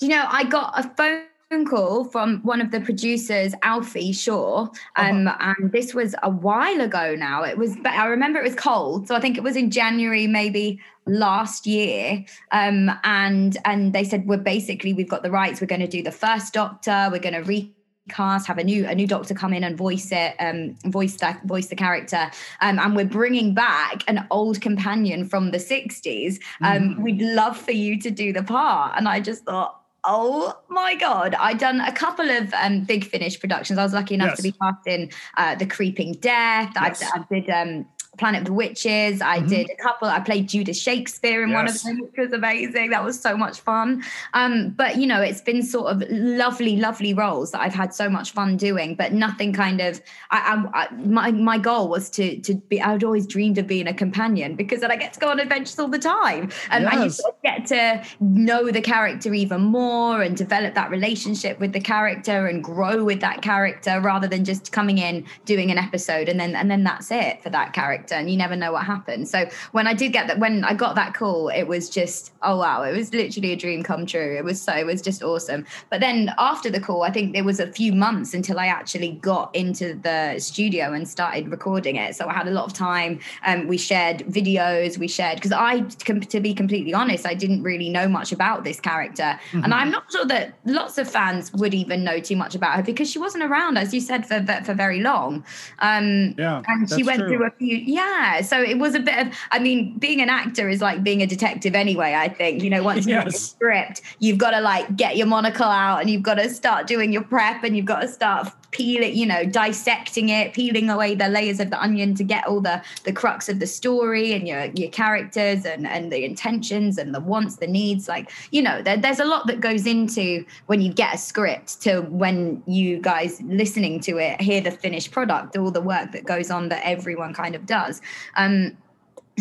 You 0.00 0.08
know, 0.08 0.26
I 0.28 0.44
got 0.44 0.72
a 0.76 0.88
phone 0.96 1.24
call 1.66 2.04
from 2.04 2.40
one 2.42 2.60
of 2.60 2.70
the 2.70 2.80
producers, 2.80 3.54
Alfie 3.62 4.12
Shaw, 4.12 4.68
um, 4.96 5.28
uh-huh. 5.28 5.54
and 5.58 5.72
this 5.72 5.94
was 5.94 6.14
a 6.22 6.30
while 6.30 6.80
ago 6.80 7.14
now. 7.14 7.42
It 7.42 7.58
was, 7.58 7.76
but 7.76 7.92
I 7.92 8.06
remember 8.06 8.38
it 8.38 8.44
was 8.44 8.54
cold, 8.54 9.06
so 9.06 9.14
I 9.14 9.20
think 9.20 9.36
it 9.36 9.42
was 9.42 9.56
in 9.56 9.70
January, 9.70 10.26
maybe 10.26 10.80
last 11.06 11.66
year. 11.66 12.24
Um, 12.50 12.90
and 13.04 13.56
and 13.64 13.92
they 13.92 14.04
said 14.04 14.26
we're 14.26 14.38
basically 14.38 14.92
we've 14.94 15.08
got 15.08 15.22
the 15.22 15.30
rights. 15.30 15.60
We're 15.60 15.66
going 15.66 15.82
to 15.82 15.86
do 15.86 16.02
the 16.02 16.12
first 16.12 16.54
Doctor. 16.54 17.08
We're 17.12 17.20
going 17.20 17.34
to 17.34 17.42
re 17.42 17.72
cast 18.08 18.48
have 18.48 18.58
a 18.58 18.64
new 18.64 18.84
a 18.86 18.94
new 18.94 19.06
doctor 19.06 19.32
come 19.32 19.52
in 19.52 19.62
and 19.62 19.78
voice 19.78 20.10
it 20.10 20.34
um 20.40 20.76
voice 20.86 21.14
that 21.18 21.40
voice 21.44 21.68
the 21.68 21.76
character 21.76 22.28
um 22.60 22.76
and 22.80 22.96
we're 22.96 23.04
bringing 23.04 23.54
back 23.54 24.02
an 24.08 24.26
old 24.32 24.60
companion 24.60 25.24
from 25.24 25.52
the 25.52 25.58
60s 25.58 26.40
um 26.62 26.96
mm. 26.96 27.02
we'd 27.02 27.22
love 27.22 27.56
for 27.56 27.70
you 27.70 27.96
to 28.00 28.10
do 28.10 28.32
the 28.32 28.42
part 28.42 28.92
and 28.96 29.06
i 29.06 29.20
just 29.20 29.44
thought 29.44 29.81
Oh 30.04 30.58
my 30.68 30.96
god! 30.96 31.34
I 31.36 31.54
done 31.54 31.80
a 31.80 31.92
couple 31.92 32.28
of 32.28 32.52
um, 32.54 32.84
big 32.84 33.04
finish 33.04 33.38
productions. 33.38 33.78
I 33.78 33.84
was 33.84 33.92
lucky 33.92 34.14
enough 34.14 34.30
yes. 34.30 34.36
to 34.38 34.42
be 34.42 34.52
cast 34.52 34.86
in 34.86 35.10
uh, 35.36 35.54
the 35.54 35.66
Creeping 35.66 36.14
Death. 36.14 36.72
Yes. 36.74 37.02
I, 37.02 37.20
I, 37.20 37.24
did 37.32 37.48
um, 37.50 37.86
Planet 38.18 38.40
of 38.40 38.46
the 38.46 38.52
Witches. 38.52 39.22
I 39.22 39.38
mm-hmm. 39.38 39.48
did 39.48 39.70
a 39.70 39.82
couple. 39.82 40.06
I 40.06 40.20
played 40.20 40.46
Judas 40.46 40.80
Shakespeare 40.80 41.42
in 41.42 41.48
yes. 41.48 41.56
one 41.56 41.68
of 41.68 41.82
them, 41.82 42.00
which 42.02 42.18
was 42.18 42.32
amazing. 42.34 42.90
That 42.90 43.02
was 43.02 43.18
so 43.18 43.38
much 43.38 43.60
fun. 43.60 44.04
Um, 44.34 44.70
but 44.70 44.96
you 44.96 45.06
know, 45.06 45.22
it's 45.22 45.40
been 45.40 45.62
sort 45.62 45.86
of 45.90 46.02
lovely, 46.10 46.76
lovely 46.76 47.14
roles 47.14 47.52
that 47.52 47.62
I've 47.62 47.74
had 47.74 47.94
so 47.94 48.10
much 48.10 48.32
fun 48.32 48.58
doing. 48.58 48.96
But 48.96 49.14
nothing 49.14 49.54
kind 49.54 49.80
of. 49.80 50.02
I, 50.30 50.66
I, 50.74 50.82
I 50.82 50.94
my 50.96 51.32
my 51.32 51.56
goal 51.56 51.88
was 51.88 52.10
to 52.10 52.38
to 52.40 52.54
be. 52.54 52.82
I'd 52.82 53.02
always 53.02 53.26
dreamed 53.26 53.56
of 53.56 53.66
being 53.66 53.88
a 53.88 53.94
companion 53.94 54.56
because 54.56 54.80
then 54.80 54.90
I 54.90 54.96
get 54.96 55.14
to 55.14 55.20
go 55.20 55.30
on 55.30 55.40
adventures 55.40 55.78
all 55.78 55.88
the 55.88 55.98
time, 55.98 56.50
and, 56.70 56.84
yes. 56.84 56.92
and 56.92 57.04
you 57.04 57.10
sort 57.10 57.34
of 57.34 57.42
get 57.42 57.66
to 57.68 58.04
know 58.20 58.70
the 58.70 58.82
character 58.82 59.32
even 59.32 59.62
more 59.62 60.20
and 60.20 60.36
develop 60.36 60.74
that 60.74 60.90
relationship 60.90 61.58
with 61.60 61.72
the 61.72 61.80
character 61.80 62.46
and 62.46 62.62
grow 62.62 63.04
with 63.04 63.20
that 63.22 63.40
character 63.40 64.02
rather 64.02 64.28
than 64.28 64.44
just 64.44 64.70
coming 64.70 64.98
in 64.98 65.24
doing 65.46 65.70
an 65.70 65.78
episode 65.78 66.28
and 66.28 66.38
then 66.38 66.54
and 66.54 66.70
then 66.70 66.84
that's 66.84 67.10
it 67.10 67.42
for 67.42 67.48
that 67.48 67.72
character 67.72 68.01
character 68.02 68.14
and 68.14 68.30
you 68.30 68.36
never 68.36 68.56
know 68.56 68.72
what 68.72 68.84
happens. 68.84 69.30
So 69.30 69.48
when 69.72 69.86
I 69.86 69.94
did 69.94 70.12
get 70.12 70.26
that, 70.28 70.38
when 70.38 70.64
I 70.64 70.74
got 70.74 70.94
that 70.94 71.14
call, 71.14 71.48
it 71.48 71.64
was 71.64 71.88
just, 71.88 72.32
oh 72.42 72.58
wow, 72.58 72.82
it 72.82 72.96
was 72.96 73.12
literally 73.12 73.52
a 73.52 73.56
dream 73.56 73.82
come 73.82 74.06
true. 74.06 74.36
It 74.36 74.44
was 74.44 74.60
so, 74.60 74.72
it 74.72 74.86
was 74.86 75.02
just 75.02 75.22
awesome. 75.22 75.66
But 75.90 76.00
then 76.00 76.32
after 76.38 76.70
the 76.70 76.80
call, 76.80 77.02
I 77.02 77.10
think 77.10 77.32
there 77.32 77.44
was 77.44 77.60
a 77.60 77.70
few 77.72 77.92
months 77.92 78.34
until 78.34 78.58
I 78.58 78.66
actually 78.66 79.12
got 79.22 79.54
into 79.54 79.94
the 79.94 80.38
studio 80.38 80.92
and 80.92 81.08
started 81.08 81.48
recording 81.48 81.96
it. 81.96 82.16
So 82.16 82.28
I 82.28 82.32
had 82.32 82.48
a 82.48 82.50
lot 82.50 82.64
of 82.64 82.72
time. 82.72 83.20
Um, 83.46 83.66
we 83.68 83.78
shared 83.78 84.18
videos, 84.28 84.98
we 84.98 85.08
shared, 85.08 85.36
because 85.36 85.52
I, 85.52 85.80
to 85.80 86.40
be 86.40 86.54
completely 86.54 86.94
honest, 86.94 87.26
I 87.26 87.34
didn't 87.34 87.62
really 87.62 87.88
know 87.88 88.08
much 88.08 88.32
about 88.32 88.64
this 88.64 88.80
character. 88.80 89.38
Mm-hmm. 89.52 89.64
And 89.64 89.74
I'm 89.74 89.90
not 89.90 90.10
sure 90.10 90.24
that 90.26 90.54
lots 90.64 90.98
of 90.98 91.08
fans 91.08 91.52
would 91.52 91.74
even 91.74 92.04
know 92.04 92.20
too 92.20 92.36
much 92.36 92.54
about 92.54 92.76
her 92.76 92.82
because 92.82 93.10
she 93.10 93.18
wasn't 93.18 93.44
around, 93.44 93.78
as 93.78 93.94
you 93.94 94.00
said, 94.00 94.26
for, 94.26 94.44
for 94.64 94.74
very 94.74 95.00
long. 95.00 95.44
Um, 95.78 96.34
yeah, 96.38 96.62
and 96.66 96.88
she 96.88 97.02
went 97.02 97.20
true. 97.20 97.28
through 97.28 97.46
a 97.46 97.50
few, 97.50 97.76
yeah 97.92 98.40
so 98.40 98.62
it 98.62 98.78
was 98.78 98.94
a 98.94 99.00
bit 99.00 99.26
of 99.26 99.34
i 99.50 99.58
mean 99.58 99.96
being 99.98 100.20
an 100.20 100.28
actor 100.28 100.68
is 100.68 100.80
like 100.80 101.02
being 101.02 101.20
a 101.22 101.26
detective 101.26 101.74
anyway 101.74 102.14
i 102.14 102.28
think 102.28 102.62
you 102.62 102.70
know 102.70 102.82
once 102.82 103.06
you 103.06 103.14
yes. 103.14 103.24
get 103.24 103.34
script 103.34 104.02
you've 104.18 104.38
got 104.38 104.52
to 104.52 104.60
like 104.60 104.96
get 104.96 105.16
your 105.16 105.26
monocle 105.26 105.66
out 105.66 106.00
and 106.00 106.08
you've 106.08 106.22
got 106.22 106.34
to 106.34 106.48
start 106.48 106.86
doing 106.86 107.12
your 107.12 107.22
prep 107.22 107.62
and 107.62 107.76
you've 107.76 107.86
got 107.86 108.00
to 108.00 108.08
start 108.08 108.48
peeling, 108.72 109.14
you 109.14 109.26
know, 109.26 109.44
dissecting 109.44 110.30
it, 110.30 110.52
peeling 110.52 110.90
away 110.90 111.14
the 111.14 111.28
layers 111.28 111.60
of 111.60 111.70
the 111.70 111.80
onion 111.80 112.14
to 112.16 112.24
get 112.24 112.46
all 112.46 112.60
the 112.60 112.82
the 113.04 113.12
crux 113.12 113.48
of 113.48 113.60
the 113.60 113.66
story 113.66 114.32
and 114.32 114.48
your 114.48 114.64
your 114.74 114.90
characters 114.90 115.64
and 115.64 115.86
and 115.86 116.10
the 116.10 116.24
intentions 116.24 116.98
and 116.98 117.14
the 117.14 117.20
wants, 117.20 117.56
the 117.56 117.66
needs. 117.66 118.08
Like, 118.08 118.30
you 118.50 118.62
know, 118.62 118.82
there, 118.82 118.96
there's 118.96 119.20
a 119.20 119.24
lot 119.24 119.46
that 119.46 119.60
goes 119.60 119.86
into 119.86 120.44
when 120.66 120.80
you 120.80 120.92
get 120.92 121.14
a 121.14 121.18
script 121.18 121.80
to 121.82 122.00
when 122.02 122.62
you 122.66 122.98
guys 123.00 123.40
listening 123.42 124.00
to 124.00 124.18
it 124.18 124.40
hear 124.40 124.60
the 124.60 124.70
finished 124.70 125.12
product, 125.12 125.56
all 125.56 125.70
the 125.70 125.80
work 125.80 126.12
that 126.12 126.24
goes 126.24 126.50
on 126.50 126.68
that 126.70 126.82
everyone 126.84 127.32
kind 127.32 127.54
of 127.54 127.66
does. 127.66 128.00
Um, 128.36 128.76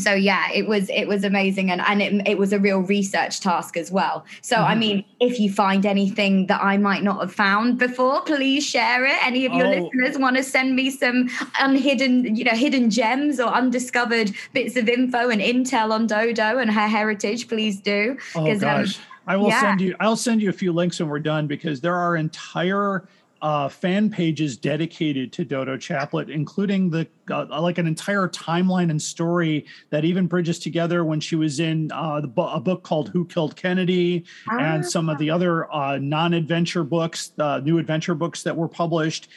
so 0.01 0.13
yeah 0.13 0.51
it 0.51 0.67
was 0.67 0.89
it 0.89 1.07
was 1.07 1.23
amazing 1.23 1.69
and 1.71 1.81
and 1.81 2.01
it, 2.01 2.27
it 2.27 2.37
was 2.37 2.51
a 2.53 2.59
real 2.59 2.79
research 2.79 3.39
task 3.39 3.77
as 3.77 3.91
well 3.91 4.25
so 4.41 4.55
i 4.57 4.75
mean 4.75 5.03
if 5.19 5.39
you 5.39 5.51
find 5.51 5.85
anything 5.85 6.47
that 6.47 6.61
i 6.61 6.77
might 6.77 7.03
not 7.03 7.19
have 7.19 7.33
found 7.33 7.77
before 7.77 8.21
please 8.23 8.65
share 8.65 9.05
it 9.05 9.17
any 9.25 9.45
of 9.45 9.53
your 9.53 9.67
Oh. 9.67 9.69
listeners 9.69 10.17
want 10.17 10.37
to 10.37 10.43
send 10.43 10.75
me 10.75 10.89
some 10.89 11.29
unhidden 11.59 12.35
you 12.35 12.43
know 12.43 12.51
hidden 12.51 12.89
gems 12.89 13.39
or 13.39 13.47
undiscovered 13.47 14.31
bits 14.53 14.75
of 14.75 14.89
info 14.89 15.29
and 15.29 15.41
intel 15.41 15.91
on 15.91 16.07
dodo 16.07 16.57
and 16.57 16.71
her 16.71 16.87
heritage 16.87 17.47
please 17.47 17.79
do 17.79 18.17
Oh 18.35 18.49
um, 18.51 18.57
gosh, 18.57 18.97
I 19.27 19.37
will 19.37 19.49
yeah. 19.49 19.61
send 19.61 19.81
you. 19.81 19.95
I'll 19.99 20.15
send 20.15 20.41
you 20.41 20.49
a 20.49 20.53
few 20.53 20.73
links 20.73 20.99
when 20.99 21.07
we're 21.07 21.19
done 21.19 21.45
because 21.45 21.79
there 21.79 21.95
are 21.95 22.15
entire 22.15 23.07
uh, 23.41 23.67
fan 23.69 24.09
pages 24.09 24.55
dedicated 24.57 25.33
to 25.33 25.43
Dodo 25.43 25.77
Chaplet, 25.77 26.29
including 26.29 26.89
the 26.89 27.07
uh, 27.29 27.45
like 27.61 27.77
an 27.77 27.87
entire 27.87 28.27
timeline 28.27 28.89
and 28.89 29.01
story 29.01 29.65
that 29.89 30.05
even 30.05 30.27
bridges 30.27 30.59
together 30.59 31.05
when 31.05 31.19
she 31.19 31.35
was 31.35 31.59
in 31.59 31.91
uh, 31.93 32.21
bu- 32.21 32.41
a 32.41 32.59
book 32.59 32.83
called 32.83 33.09
"Who 33.09 33.25
Killed 33.25 33.55
Kennedy" 33.55 34.25
and 34.59 34.85
some 34.85 35.09
of 35.09 35.17
the 35.17 35.29
other 35.29 35.71
uh, 35.73 35.97
non-adventure 35.97 36.83
books, 36.83 37.31
uh, 37.39 37.59
new 37.63 37.77
adventure 37.77 38.15
books 38.15 38.43
that 38.43 38.55
were 38.55 38.67
published. 38.67 39.29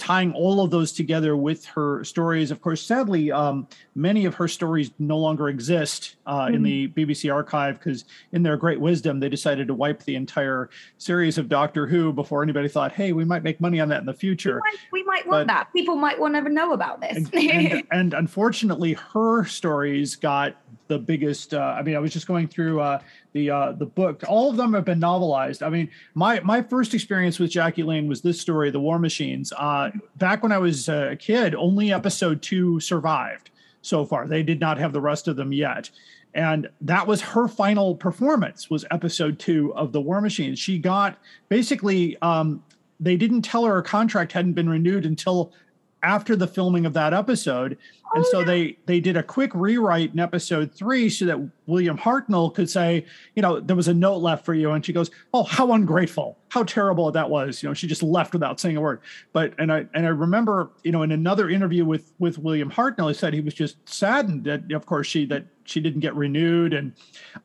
Tying 0.00 0.32
all 0.32 0.64
of 0.64 0.70
those 0.70 0.92
together 0.92 1.36
with 1.36 1.66
her 1.66 2.02
stories. 2.04 2.50
Of 2.50 2.62
course, 2.62 2.80
sadly, 2.80 3.30
um, 3.30 3.68
many 3.94 4.24
of 4.24 4.34
her 4.36 4.48
stories 4.48 4.90
no 4.98 5.18
longer 5.18 5.50
exist 5.50 6.16
uh, 6.26 6.48
in 6.50 6.62
the 6.62 6.88
BBC 6.88 7.30
archive 7.32 7.78
because, 7.78 8.06
in 8.32 8.42
their 8.42 8.56
great 8.56 8.80
wisdom, 8.80 9.20
they 9.20 9.28
decided 9.28 9.66
to 9.68 9.74
wipe 9.74 10.02
the 10.04 10.14
entire 10.16 10.70
series 10.96 11.36
of 11.36 11.50
Doctor 11.50 11.86
Who 11.86 12.14
before 12.14 12.42
anybody 12.42 12.66
thought, 12.66 12.92
"Hey, 12.92 13.12
we 13.12 13.26
might 13.26 13.42
make 13.42 13.60
money 13.60 13.78
on 13.78 13.90
that 13.90 14.00
in 14.00 14.06
the 14.06 14.14
future." 14.14 14.60
might- 14.64 14.78
we 14.90 15.02
might 15.04 15.26
want 15.28 15.46
But- 15.46 15.52
that 15.52 15.68
people 15.74 15.96
might 15.96 16.18
want 16.18 16.34
to 16.34 16.48
know 16.50 16.72
about 16.72 17.02
this 17.02 17.18
And, 17.18 17.34
and, 17.34 17.82
and 17.92 18.14
unfortunately, 18.14 18.94
her 19.12 19.44
stories 19.44 20.16
got 20.16 20.56
the 20.90 20.98
biggest. 20.98 21.54
Uh, 21.54 21.74
I 21.78 21.82
mean, 21.82 21.96
I 21.96 22.00
was 22.00 22.12
just 22.12 22.26
going 22.26 22.48
through 22.48 22.80
uh, 22.80 23.00
the 23.32 23.48
uh, 23.48 23.72
the 23.72 23.86
book. 23.86 24.22
All 24.28 24.50
of 24.50 24.58
them 24.58 24.74
have 24.74 24.84
been 24.84 25.00
novelized. 25.00 25.64
I 25.64 25.70
mean, 25.70 25.88
my 26.14 26.40
my 26.40 26.60
first 26.60 26.92
experience 26.92 27.38
with 27.38 27.50
Jackie 27.50 27.84
Lane 27.84 28.08
was 28.08 28.20
this 28.20 28.38
story, 28.38 28.70
The 28.70 28.80
War 28.80 28.98
Machines. 28.98 29.52
Uh, 29.56 29.92
back 30.16 30.42
when 30.42 30.52
I 30.52 30.58
was 30.58 30.88
a 30.88 31.16
kid, 31.16 31.54
only 31.54 31.92
episode 31.92 32.42
two 32.42 32.80
survived 32.80 33.50
so 33.80 34.04
far. 34.04 34.26
They 34.26 34.42
did 34.42 34.60
not 34.60 34.76
have 34.78 34.92
the 34.92 35.00
rest 35.00 35.28
of 35.28 35.36
them 35.36 35.52
yet. 35.52 35.88
And 36.34 36.68
that 36.82 37.06
was 37.06 37.22
her 37.22 37.48
final 37.48 37.94
performance. 37.94 38.68
Was 38.68 38.84
episode 38.90 39.38
two 39.38 39.72
of 39.74 39.92
the 39.92 40.00
War 40.00 40.20
Machines. 40.20 40.58
She 40.58 40.78
got 40.78 41.16
basically. 41.48 42.18
Um, 42.20 42.62
they 43.02 43.16
didn't 43.16 43.40
tell 43.40 43.64
her 43.64 43.76
her 43.76 43.82
contract 43.82 44.32
hadn't 44.32 44.52
been 44.52 44.68
renewed 44.68 45.06
until 45.06 45.54
after 46.02 46.36
the 46.36 46.46
filming 46.46 46.86
of 46.86 46.92
that 46.94 47.12
episode. 47.12 47.76
And 48.14 48.26
so 48.26 48.42
they 48.42 48.76
they 48.86 48.98
did 48.98 49.16
a 49.16 49.22
quick 49.22 49.52
rewrite 49.54 50.12
in 50.12 50.18
episode 50.18 50.74
three 50.74 51.08
so 51.08 51.26
that 51.26 51.50
william 51.66 51.96
hartnell 51.96 52.52
could 52.52 52.68
say 52.68 53.06
you 53.36 53.42
know 53.42 53.60
there 53.60 53.76
was 53.76 53.86
a 53.86 53.94
note 53.94 54.16
left 54.16 54.44
for 54.44 54.54
you. 54.54 54.70
And 54.72 54.84
she 54.84 54.92
goes 54.92 55.10
oh 55.32 55.44
how 55.44 55.72
ungrateful. 55.72 56.36
How 56.48 56.64
terrible 56.64 57.12
that 57.12 57.30
was. 57.30 57.62
You 57.62 57.68
know 57.68 57.74
she 57.74 57.86
just 57.86 58.02
left 58.02 58.32
without 58.32 58.58
saying 58.58 58.76
a 58.76 58.80
word. 58.80 59.00
But 59.32 59.54
and 59.58 59.72
i 59.72 59.86
and 59.94 60.06
i 60.06 60.08
remember 60.08 60.70
you 60.82 60.90
know 60.90 61.02
in 61.02 61.12
another 61.12 61.48
interview 61.48 61.84
with 61.84 62.12
with 62.18 62.38
william 62.38 62.70
hartnell 62.70 63.08
he 63.08 63.14
said 63.14 63.32
he 63.32 63.40
was 63.40 63.54
just 63.54 63.76
saddened 63.88 64.44
that 64.44 64.72
of 64.72 64.86
course 64.86 65.06
she 65.06 65.24
that 65.26 65.44
she 65.70 65.80
didn't 65.80 66.00
get 66.00 66.14
renewed. 66.16 66.72
And 66.74 66.92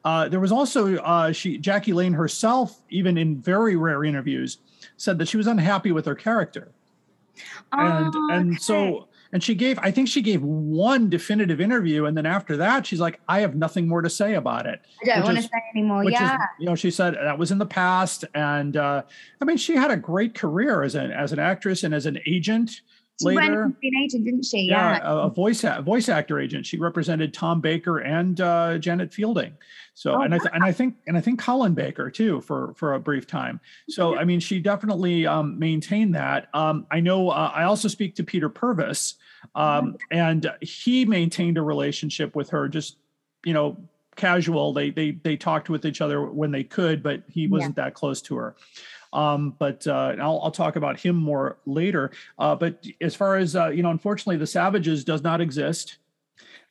uh, 0.03 0.27
there 0.29 0.39
was 0.39 0.51
also 0.51 0.95
uh, 0.97 1.31
she 1.31 1.57
jackie 1.57 1.93
lane 1.93 2.13
herself 2.13 2.81
even 2.89 3.17
in 3.17 3.39
very 3.39 3.75
rare 3.75 4.03
interviews 4.03 4.57
said 4.97 5.19
that 5.19 5.27
she 5.27 5.37
was 5.37 5.47
unhappy 5.47 5.91
with 5.91 6.05
her 6.05 6.15
character 6.15 6.71
and 7.71 8.13
Oh, 8.15 8.29
and 8.31 8.51
okay. 8.51 8.59
so 8.59 9.07
and 9.31 9.43
she 9.43 9.55
gave 9.55 9.77
i 9.79 9.91
think 9.91 10.07
she 10.07 10.21
gave 10.21 10.41
one 10.41 11.09
definitive 11.09 11.59
interview 11.59 12.05
and 12.05 12.15
then 12.15 12.25
after 12.25 12.55
that 12.57 12.85
she's 12.85 12.99
like 12.99 13.19
i 13.27 13.39
have 13.39 13.55
nothing 13.55 13.87
more 13.87 14.01
to 14.01 14.09
say 14.09 14.35
about 14.35 14.65
it 14.65 14.81
i 15.03 15.15
don't 15.15 15.23
want 15.23 15.37
to 15.37 15.43
say 15.43 15.49
anymore 15.73 16.03
which 16.05 16.13
yeah 16.13 16.35
is 16.35 16.39
you 16.59 16.65
know 16.65 16.75
she 16.75 16.91
said 16.91 17.15
that 17.15 17.37
was 17.37 17.51
in 17.51 17.57
the 17.57 17.65
past 17.65 18.23
and 18.33 18.77
uh 18.77 19.01
i 19.41 19.45
mean 19.45 19.57
she 19.57 19.75
had 19.75 19.91
a 19.91 19.97
great 19.97 20.35
career 20.35 20.83
as 20.83 20.95
an 20.95 21.11
as 21.11 21.33
an 21.33 21.39
actress 21.39 21.83
and 21.83 21.93
as 21.93 22.05
an 22.05 22.19
agent 22.25 22.81
she 23.21 23.25
went 23.27 23.39
later 23.39 23.71
be 23.79 23.87
an 23.87 24.03
agent 24.03 24.25
didn't 24.25 24.43
she 24.43 24.61
yeah, 24.63 24.97
yeah, 24.97 25.09
a, 25.09 25.17
a 25.19 25.29
voice 25.29 25.63
a 25.63 25.81
voice 25.81 26.09
actor 26.09 26.39
agent. 26.39 26.65
She 26.65 26.77
represented 26.77 27.33
Tom 27.33 27.61
Baker 27.61 27.99
and 27.99 28.39
uh, 28.41 28.77
Janet 28.77 29.13
Fielding. 29.13 29.53
So 29.93 30.15
Oh, 30.15 30.21
and 30.21 30.33
I 30.33 30.37
th- 30.37 30.49
and 30.53 30.63
I 30.63 30.71
think 30.71 30.95
and 31.07 31.17
I 31.17 31.21
think 31.21 31.39
Colin 31.39 31.73
Baker 31.73 32.09
too 32.09 32.41
for 32.41 32.73
for 32.75 32.93
a 32.93 32.99
brief 32.99 33.27
time. 33.27 33.59
So 33.89 34.17
I 34.17 34.23
mean, 34.23 34.39
she 34.39 34.59
definitely 34.59 35.25
um, 35.25 35.57
maintained 35.59 36.15
that. 36.15 36.49
Um, 36.53 36.85
I 36.91 36.99
know. 36.99 37.29
Uh, 37.29 37.51
I 37.53 37.63
also 37.63 37.87
speak 37.87 38.15
to 38.15 38.23
Peter 38.23 38.49
Purves, 38.49 39.15
um, 39.55 39.95
and 40.11 40.51
he 40.61 41.05
maintained 41.05 41.57
a 41.57 41.61
relationship 41.61 42.35
with 42.35 42.49
her. 42.49 42.67
Just 42.67 42.97
you 43.45 43.53
know, 43.53 43.77
casual. 44.15 44.73
They 44.73 44.89
they 44.89 45.11
they 45.11 45.37
talked 45.37 45.69
with 45.69 45.85
each 45.85 46.01
other 46.01 46.23
when 46.25 46.51
they 46.51 46.63
could, 46.63 47.03
but 47.03 47.23
he 47.29 47.47
wasn't 47.47 47.75
that 47.75 47.93
close 47.93 48.21
to 48.23 48.35
her. 48.35 48.55
Um, 49.15 49.55
but 49.57 49.87
uh, 49.87 50.15
I'll, 50.19 50.41
I'll 50.43 50.51
talk 50.51 50.75
about 50.75 50.99
him 50.99 51.15
more 51.15 51.57
later. 51.65 52.11
Uh, 52.37 52.53
but 52.55 52.85
as 53.01 53.15
far 53.15 53.37
as 53.37 53.55
uh, 53.55 53.69
you 53.69 53.81
know, 53.81 53.89
unfortunately, 53.89 54.37
the 54.37 54.47
Savages 54.47 55.03
does 55.03 55.23
not 55.23 55.41
exist. 55.41 55.97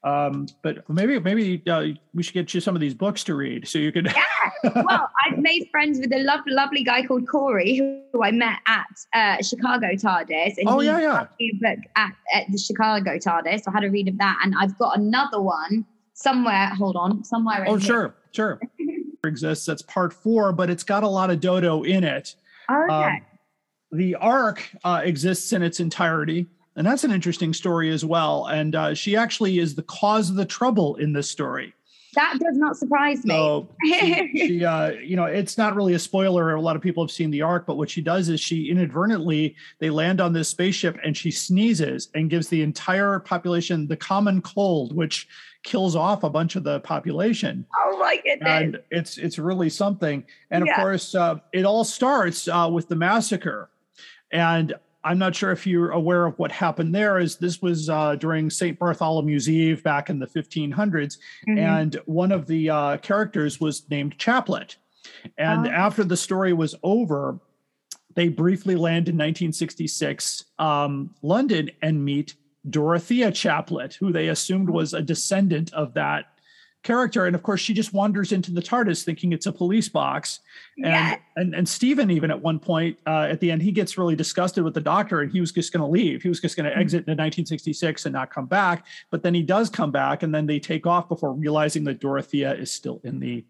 Um, 0.05 0.49
but 0.61 0.87
maybe 0.91 1.19
maybe 1.19 1.63
uh, 1.67 1.87
we 2.13 2.23
should 2.23 2.35
get 2.35 2.53
you 2.53 2.61
some 2.61 2.75
of 2.75 2.81
these 2.83 2.93
books 2.93 3.25
to 3.25 3.35
read 3.35 3.67
so 3.67 3.79
you 3.79 3.91
could. 3.91 4.13
well, 4.75 5.09
I've 5.25 5.39
made 5.39 5.67
friends 5.71 5.99
with 5.99 6.13
a 6.13 6.19
lovely, 6.19 6.53
lovely 6.53 6.85
guy 6.85 7.07
called 7.07 7.27
Corey, 7.27 7.77
who, 8.13 8.23
I 8.23 8.31
met 8.31 8.59
at 8.67 8.87
uh, 9.15 9.43
Chicago 9.43 9.87
TARDIS. 9.95 10.59
And 10.59 10.69
Oh, 10.69 10.81
he 10.81 10.89
yeah, 10.89 11.01
yeah. 11.01 11.27
a 11.41 11.53
book 11.59 11.79
at, 11.97 12.13
at 12.35 12.45
the 12.53 12.59
Chicago 12.59 13.17
TARDIS. 13.17 13.63
I 13.67 13.71
had 13.71 13.85
a 13.85 13.91
read 13.91 14.09
of 14.09 14.19
that, 14.19 14.39
and 14.45 14.55
I've 14.61 14.77
got 14.77 14.99
another 14.99 15.41
one 15.41 15.87
somewhere. 16.13 16.67
Hold 16.77 16.97
on, 16.97 17.25
somewhere. 17.25 17.65
oh 17.67 17.75
in 17.75 17.81
here. 17.81 17.87
sure, 17.87 18.15
sure. 18.33 18.61
Exists. 19.25 19.67
That's 19.67 19.83
part 19.83 20.13
four, 20.13 20.53
but 20.53 20.71
it's 20.71 20.85
got 20.85 21.03
a 21.03 21.09
lot 21.09 21.31
of 21.31 21.41
Dodo 21.41 21.83
in 21.83 22.05
it. 22.05 22.35
Okay. 22.71 22.93
Um, 22.93 23.21
the 23.93 24.15
Ark 24.17 24.69
uh, 24.83 25.03
exists 25.05 25.53
in 25.53 25.63
its 25.63 25.81
entirety, 25.81 26.47
and 26.77 26.87
that's 26.87 27.05
an 27.05 27.13
interesting 27.13 27.53
story 27.53 27.91
as 27.91 28.05
well. 28.05 28.47
And 28.47 28.75
uh, 28.75 28.95
she 28.95 29.17
actually 29.17 29.59
is 29.59 29.75
the 29.75 29.83
cause 29.83 30.31
of 30.31 30.37
the 30.37 30.45
trouble 30.45 30.97
in 30.97 31.13
this 31.13 31.31
story. 31.31 31.75
That 32.15 32.39
does 32.41 32.57
not 32.57 32.77
surprise 32.77 33.25
me. 33.25 33.35
So 33.35 33.69
she, 33.85 34.31
she 34.35 34.65
uh, 34.65 34.91
you 34.91 35.17
know, 35.17 35.25
it's 35.25 35.59
not 35.59 35.75
really 35.75 35.95
a 35.95 35.99
spoiler. 35.99 36.55
A 36.55 36.61
lot 36.61 36.77
of 36.77 36.83
people 36.83 37.03
have 37.03 37.11
seen 37.11 37.31
the 37.31 37.43
Ark, 37.43 37.65
but 37.67 37.77
what 37.77 37.91
she 37.91 38.01
does 38.01 38.29
is 38.29 38.41
she 38.41 38.71
inadvertently 38.71 39.57
they 39.79 39.91
land 39.91 40.21
on 40.21 40.33
this 40.33 40.49
spaceship 40.49 40.99
and 41.05 41.17
she 41.17 41.31
sneezes 41.31 42.09
and 42.15 42.31
gives 42.31 42.49
the 42.49 42.63
entire 42.63 43.19
population 43.19 43.87
the 43.87 43.97
common 43.97 44.41
cold, 44.43 44.95
which 44.95 45.29
kills 45.65 45.97
off 45.97 46.25
a 46.25 46.31
bunch 46.31 46.57
of 46.57 46.63
the 46.63 46.79
population 46.81 47.65
oh 47.75 47.99
my 47.99 48.17
goodness. 48.17 48.47
and 48.47 48.79
it's 48.91 49.17
it's 49.17 49.39
really 49.39 49.71
something 49.71 50.23
and 50.51 50.63
of 50.63 50.69
course 50.77 51.15
uh, 51.15 51.37
it 51.55 51.65
all 51.65 51.85
starts 51.85 52.47
uh, 52.49 52.69
with 52.71 52.87
the 52.89 52.95
massacre 52.95 53.71
and 54.31 54.75
i'm 55.05 55.19
not 55.19 55.35
sure 55.35 55.53
if 55.53 55.67
you're 55.67 55.91
aware 55.91 56.27
of 56.27 56.39
what 56.39 56.51
happened 56.51 56.95
there 56.95 57.19
is 57.19 57.37
this 57.37 57.61
was 57.63 57.89
uh, 57.89 58.17
during 58.17 58.51
st 58.51 58.79
bartholomew's 58.79 59.49
eve 59.49 59.83
back 59.83 60.11
in 60.11 60.19
the 60.19 60.27
1500s 60.27 61.19
Mhm. 61.49 61.59
and 61.59 62.01
one 62.07 62.33
of 62.33 62.47
the 62.47 62.71
uh, 62.71 62.97
characters 62.99 63.61
was 63.61 63.89
named 63.91 64.19
chaplet 64.19 64.77
and 65.39 65.67
Oh. 65.67 65.71
after 65.71 66.03
the 66.05 66.17
story 66.17 66.53
was 66.53 66.75
over 66.83 67.39
they 68.15 68.29
briefly 68.29 68.77
land 68.77 69.09
in 69.09 69.17
1966 69.17 70.45
um, 70.59 71.11
london 71.23 71.71
and 71.83 72.05
meet 72.05 72.35
dorothea 72.71 73.31
chaplet 73.31 73.95
who 73.95 74.11
they 74.13 74.29
assumed 74.29 74.71
was 74.71 74.95
a 74.95 75.03
descendant 75.03 75.73
of 75.75 75.95
that 75.95 76.27
character. 76.85 77.27
And 77.27 77.35
of 77.35 77.43
course 77.43 77.61
she 77.61 77.75
just 77.75 77.93
wanders 77.93 78.31
into 78.31 78.53
the 78.53 78.63
tardis 78.63 79.05
thinking 79.05 79.33
it's 79.33 79.47
a 79.47 79.53
police 79.53 79.89
box. 79.89 80.41
And 80.77 80.87
Yeah. 80.87 81.17
and, 81.37 81.55
and 81.55 81.69
steven 81.69 82.11
even 82.11 82.31
at 82.31 82.41
one 82.41 82.61
point 82.61 82.99
uh, 83.07 83.27
at 83.31 83.41
the 83.41 83.51
end 83.51 83.63
he 83.63 83.73
gets 83.73 83.99
really 83.99 84.15
disgusted 84.15 84.63
with 84.63 84.75
the 84.75 84.81
doctor 84.81 85.21
and 85.21 85.33
he 85.33 85.41
was 85.41 85.51
just 85.51 85.73
going 85.73 85.81
to 85.81 85.91
leave. 85.91 86.23
He 86.23 86.29
was 86.29 86.41
just 86.41 86.57
going 86.57 86.71
to 86.71 86.77
exit 86.77 87.09
in 87.09 87.13
1966 87.17 88.07
and 88.07 88.13
not 88.13 88.31
come 88.31 88.47
back. 88.47 88.87
But 89.11 89.23
then 89.23 89.35
he 89.35 89.43
does 89.43 89.69
come 89.69 89.91
back 89.91 90.23
and 90.23 90.33
then 90.33 90.47
they 90.47 90.61
take 90.61 90.87
off 90.87 91.09
before 91.09 91.33
realizing 91.33 91.85
that 91.85 91.99
dorothea 92.01 92.55
is 92.55 92.71
still 92.71 93.01
in 93.03 93.19
the 93.19 93.45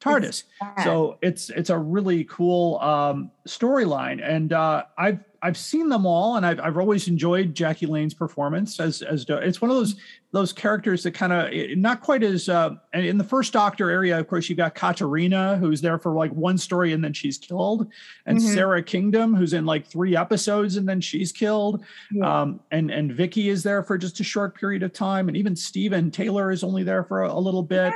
TARDIS. 0.00 0.44
Yeah. 0.60 0.84
So 0.84 1.18
it's 1.22 1.50
it's 1.50 1.70
a 1.70 1.78
really 1.78 2.24
cool 2.24 2.78
um, 2.80 3.30
storyline, 3.46 4.20
and 4.26 4.52
uh, 4.52 4.84
I've 4.96 5.20
I've 5.42 5.56
seen 5.56 5.88
them 5.88 6.06
all, 6.06 6.36
and 6.36 6.44
I've 6.46 6.60
I've 6.60 6.76
always 6.78 7.06
enjoyed 7.08 7.54
Jackie 7.54 7.86
Lane's 7.86 8.14
performance 8.14 8.80
as 8.80 9.02
as 9.02 9.24
Do- 9.24 9.36
it's 9.36 9.60
one 9.60 9.70
of 9.70 9.76
those 9.76 9.96
those 10.32 10.52
characters 10.52 11.02
that 11.02 11.10
kind 11.12 11.32
of 11.32 11.50
not 11.78 12.00
quite 12.02 12.22
as 12.22 12.48
uh, 12.48 12.70
in 12.94 13.18
the 13.18 13.24
first 13.24 13.52
Doctor 13.52 13.90
area. 13.90 14.18
Of 14.18 14.28
course, 14.28 14.48
you've 14.48 14.58
got 14.58 14.74
Katarina, 14.74 15.56
who's 15.58 15.80
there 15.80 15.98
for 15.98 16.12
like 16.14 16.30
one 16.32 16.56
story 16.56 16.92
and 16.92 17.02
then 17.02 17.12
she's 17.12 17.36
killed, 17.36 17.88
and 18.26 18.38
Mhm. 18.38 18.54
Sara 18.54 18.82
Kingdom, 18.82 19.34
who's 19.34 19.52
in 19.52 19.66
like 19.66 19.86
three 19.86 20.16
episodes 20.16 20.76
and 20.76 20.88
then 20.88 21.00
she's 21.00 21.32
killed, 21.32 21.84
Yeah. 22.12 22.42
um, 22.42 22.60
and 22.70 22.90
and 22.90 23.12
Vicky 23.12 23.48
is 23.50 23.62
there 23.62 23.82
for 23.82 23.98
just 23.98 24.20
a 24.20 24.24
short 24.24 24.54
period 24.54 24.82
of 24.82 24.92
time, 24.92 25.28
and 25.28 25.36
even 25.36 25.54
Steven 25.56 26.10
Taylor 26.10 26.50
is 26.50 26.62
only 26.64 26.84
there 26.84 27.04
for 27.04 27.22
a, 27.24 27.32
a 27.32 27.40
little 27.40 27.62
bit. 27.62 27.92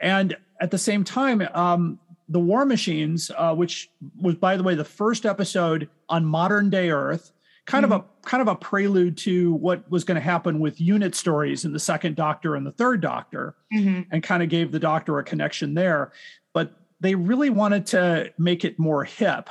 And 0.00 0.36
at 0.60 0.70
the 0.70 0.78
same 0.78 1.04
time, 1.04 1.42
um, 1.54 1.98
the 2.28 2.40
War 2.40 2.64
Machines, 2.64 3.30
uh, 3.36 3.54
which 3.54 3.90
was, 4.20 4.36
by 4.36 4.56
the 4.56 4.62
way, 4.62 4.74
the 4.74 4.84
first 4.84 5.26
episode 5.26 5.88
on 6.08 6.24
modern 6.24 6.70
day 6.70 6.90
Earth, 6.90 7.32
kind 7.66 7.84
of 7.84 7.92
a 7.92 8.04
kind 8.22 8.40
of 8.40 8.48
a 8.48 8.54
prelude 8.54 9.16
to 9.16 9.52
what 9.54 9.88
was 9.90 10.02
going 10.04 10.16
to 10.16 10.20
happen 10.20 10.58
with 10.60 10.80
unit 10.80 11.14
stories 11.14 11.64
in 11.64 11.72
the 11.72 11.78
second 11.78 12.16
Doctor 12.16 12.54
and 12.56 12.66
the 12.66 12.72
third 12.72 13.00
Doctor, 13.00 13.54
Mhm. 13.72 14.06
and 14.10 14.22
kind 14.22 14.42
of 14.42 14.48
gave 14.48 14.72
the 14.72 14.78
Doctor 14.78 15.18
a 15.18 15.24
connection 15.24 15.74
there. 15.74 16.12
But 16.52 16.72
they 17.00 17.14
really 17.14 17.50
wanted 17.50 17.86
to 17.86 18.32
make 18.38 18.64
it 18.64 18.78
more 18.78 19.04
hip. 19.04 19.48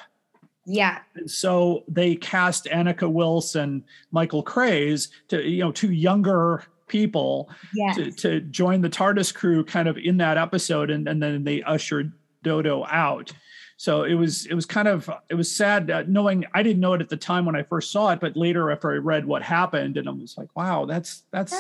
Yeah. 0.66 1.00
And 1.16 1.30
so 1.30 1.84
they 1.88 2.16
cast 2.16 2.66
Anneke 2.66 3.12
Wilson, 3.12 3.84
Michael 4.12 4.44
Craze 4.44 5.10
to, 5.30 5.42
you 5.42 5.60
know, 5.60 5.72
two 5.72 5.92
younger 5.92 6.64
people 6.90 7.50
Yeah. 7.74 7.94
to, 7.94 8.12
to 8.12 8.40
join 8.42 8.82
the 8.82 8.90
TARDIS 8.90 9.34
crew 9.34 9.64
kind 9.64 9.88
of 9.88 9.98
in 9.98 10.18
that 10.18 10.38
episode. 10.38 10.90
And, 10.90 11.08
and 11.08 11.22
then 11.24 11.44
they 11.44 11.64
ushered 11.64 12.12
Dodo 12.44 12.86
out. 12.90 13.32
So 13.78 14.04
it 14.04 14.16
was, 14.16 14.46
it 14.48 14.54
was 14.56 14.66
kind 14.66 14.90
of, 14.90 15.10
it 15.30 15.36
was 15.36 15.50
sad 15.50 16.10
knowing, 16.10 16.44
I 16.54 16.64
didn't 16.64 16.82
know 16.82 16.94
it 16.96 17.02
at 17.02 17.08
the 17.08 17.16
time 17.16 17.46
when 17.46 17.56
I 17.56 17.64
first 17.64 17.92
saw 17.94 18.12
it, 18.12 18.20
but 18.20 18.36
later 18.36 18.72
after 18.72 18.92
I 18.92 18.96
read 18.96 19.26
what 19.26 19.42
happened 19.42 19.96
and 19.96 20.10
I 20.10 20.12
was 20.12 20.38
like, 20.38 20.50
wow, 20.54 20.84
that's, 20.86 21.24
that's, 21.32 21.56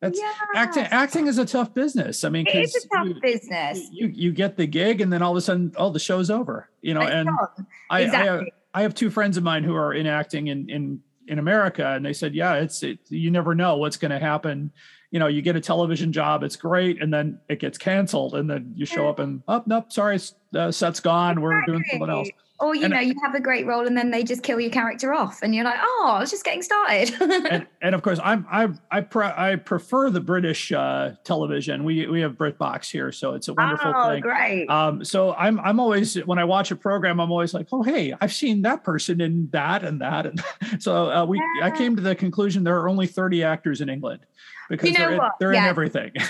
that's 0.00 0.18
yeah. 0.18 0.32
acting, 0.54 0.84
acting 0.84 1.26
is 1.26 1.36
a 1.38 1.44
tough 1.44 1.74
business. 1.74 2.24
I 2.24 2.28
mean, 2.30 2.46
It 2.46 2.54
is 2.56 2.72
'cause 2.72 2.84
a 2.84 2.96
tough 2.96 3.06
you- 3.08 3.20
business. 3.20 3.80
you 3.92 4.06
you 4.06 4.32
get 4.32 4.56
the 4.56 4.64
gig 4.66 5.00
and 5.02 5.12
then 5.12 5.22
all 5.22 5.32
of 5.32 5.36
a 5.36 5.40
sudden 5.40 5.72
oh 5.76 5.90
the 5.90 5.98
show's 5.98 6.30
over 6.30 6.70
you 6.82 6.94
know 6.94 7.00
It's 7.00 7.10
and 7.10 7.28
gone. 7.28 7.66
I, 7.90 7.98
I 8.02 8.06
have 8.06 8.44
I 8.74 8.82
have 8.82 8.94
two 8.94 9.10
friends 9.10 9.36
of 9.36 9.42
mine 9.42 9.64
who 9.64 9.74
are 9.74 9.92
in 9.92 10.06
acting 10.06 10.46
in 10.46 10.70
in 10.70 11.02
in 11.28 11.38
America 11.38 11.86
and 11.94 12.04
they 12.04 12.12
said 12.12 12.34
yeah 12.34 12.54
it's 12.54 12.82
it, 12.82 12.98
you 13.08 13.30
never 13.30 13.54
know 13.54 13.76
what's 13.76 13.96
going 13.96 14.10
to 14.10 14.18
happen. 14.18 14.70
You 15.10 15.18
know 15.18 15.26
you 15.26 15.40
get 15.40 15.56
a 15.56 15.60
television 15.60 16.12
job 16.12 16.42
it's 16.42 16.56
great 16.56 17.00
and 17.00 17.12
then 17.12 17.38
it 17.48 17.60
gets 17.60 17.78
canceled 17.78 18.34
and 18.34 18.48
then 18.50 18.72
you 18.76 18.84
show 18.84 19.08
up 19.08 19.20
and 19.20 19.42
oh 19.48 19.62
nope 19.64 19.90
sorry 19.90 20.18
uh, 20.54 20.70
set's 20.70 21.00
gone 21.00 21.40
we're 21.40 21.64
doing 21.64 21.82
something 21.90 22.10
else 22.10 22.28
Or 22.60 22.74
you 22.74 22.84
And- 22.84 22.94
know, 22.94 23.00
you 23.00 23.14
have 23.22 23.34
a 23.34 23.40
great 23.40 23.66
role 23.66 23.86
and 23.86 23.96
then 23.96 24.10
they 24.10 24.24
just 24.24 24.42
kill 24.42 24.58
your 24.58 24.70
character 24.70 25.14
off, 25.14 25.42
and 25.42 25.54
you're 25.54 25.64
like, 25.64 25.78
oh, 25.80 26.12
I 26.16 26.20
was 26.20 26.30
just 26.30 26.44
getting 26.44 26.62
started. 26.62 27.14
and 27.50 27.66
and 27.80 27.94
of 27.94 28.02
course 28.02 28.18
I'm 28.22 28.46
I 28.50 28.68
I 28.90 29.00
pre- 29.00 29.26
I 29.26 29.56
prefer 29.56 30.10
the 30.10 30.20
British 30.20 30.72
uh, 30.72 31.12
television 31.22 31.84
we 31.84 32.06
we 32.08 32.20
have 32.20 32.32
BritBox 32.32 32.90
here 32.90 33.12
so 33.12 33.34
it's 33.34 33.46
a 33.48 33.54
wonderful 33.54 33.92
oh, 33.94 34.10
thing 34.10 34.20
great. 34.22 34.66
Um, 34.68 35.04
so 35.04 35.34
I'm 35.34 35.60
I'm 35.60 35.78
always 35.78 36.14
when 36.26 36.38
I 36.38 36.44
watch 36.44 36.70
a 36.72 36.76
program, 36.76 37.20
I'm 37.20 37.30
always 37.30 37.54
like, 37.54 37.68
oh 37.72 37.82
hey, 37.82 38.12
I've 38.20 38.32
seen 38.32 38.62
that 38.62 38.82
person 38.82 39.20
in 39.20 39.48
that 39.52 39.84
and 39.84 40.00
that, 40.00 40.26
and 40.26 40.42
so 40.80 41.10
uh, 41.10 41.24
we 41.24 41.40
I 41.62 41.70
came 41.70 41.94
to 41.96 42.02
the 42.02 42.14
conclusion 42.14 42.64
there 42.64 42.78
are 42.80 42.88
only 42.88 43.06
30 43.06 43.44
actors 43.44 43.80
in 43.80 43.88
England 43.88 44.20
because 44.68 44.90
You 44.90 44.98
know 44.98 45.10
they're, 45.10 45.12
in, 45.12 45.30
they're 45.40 45.52
in 45.52 45.64
everything. 45.64 46.12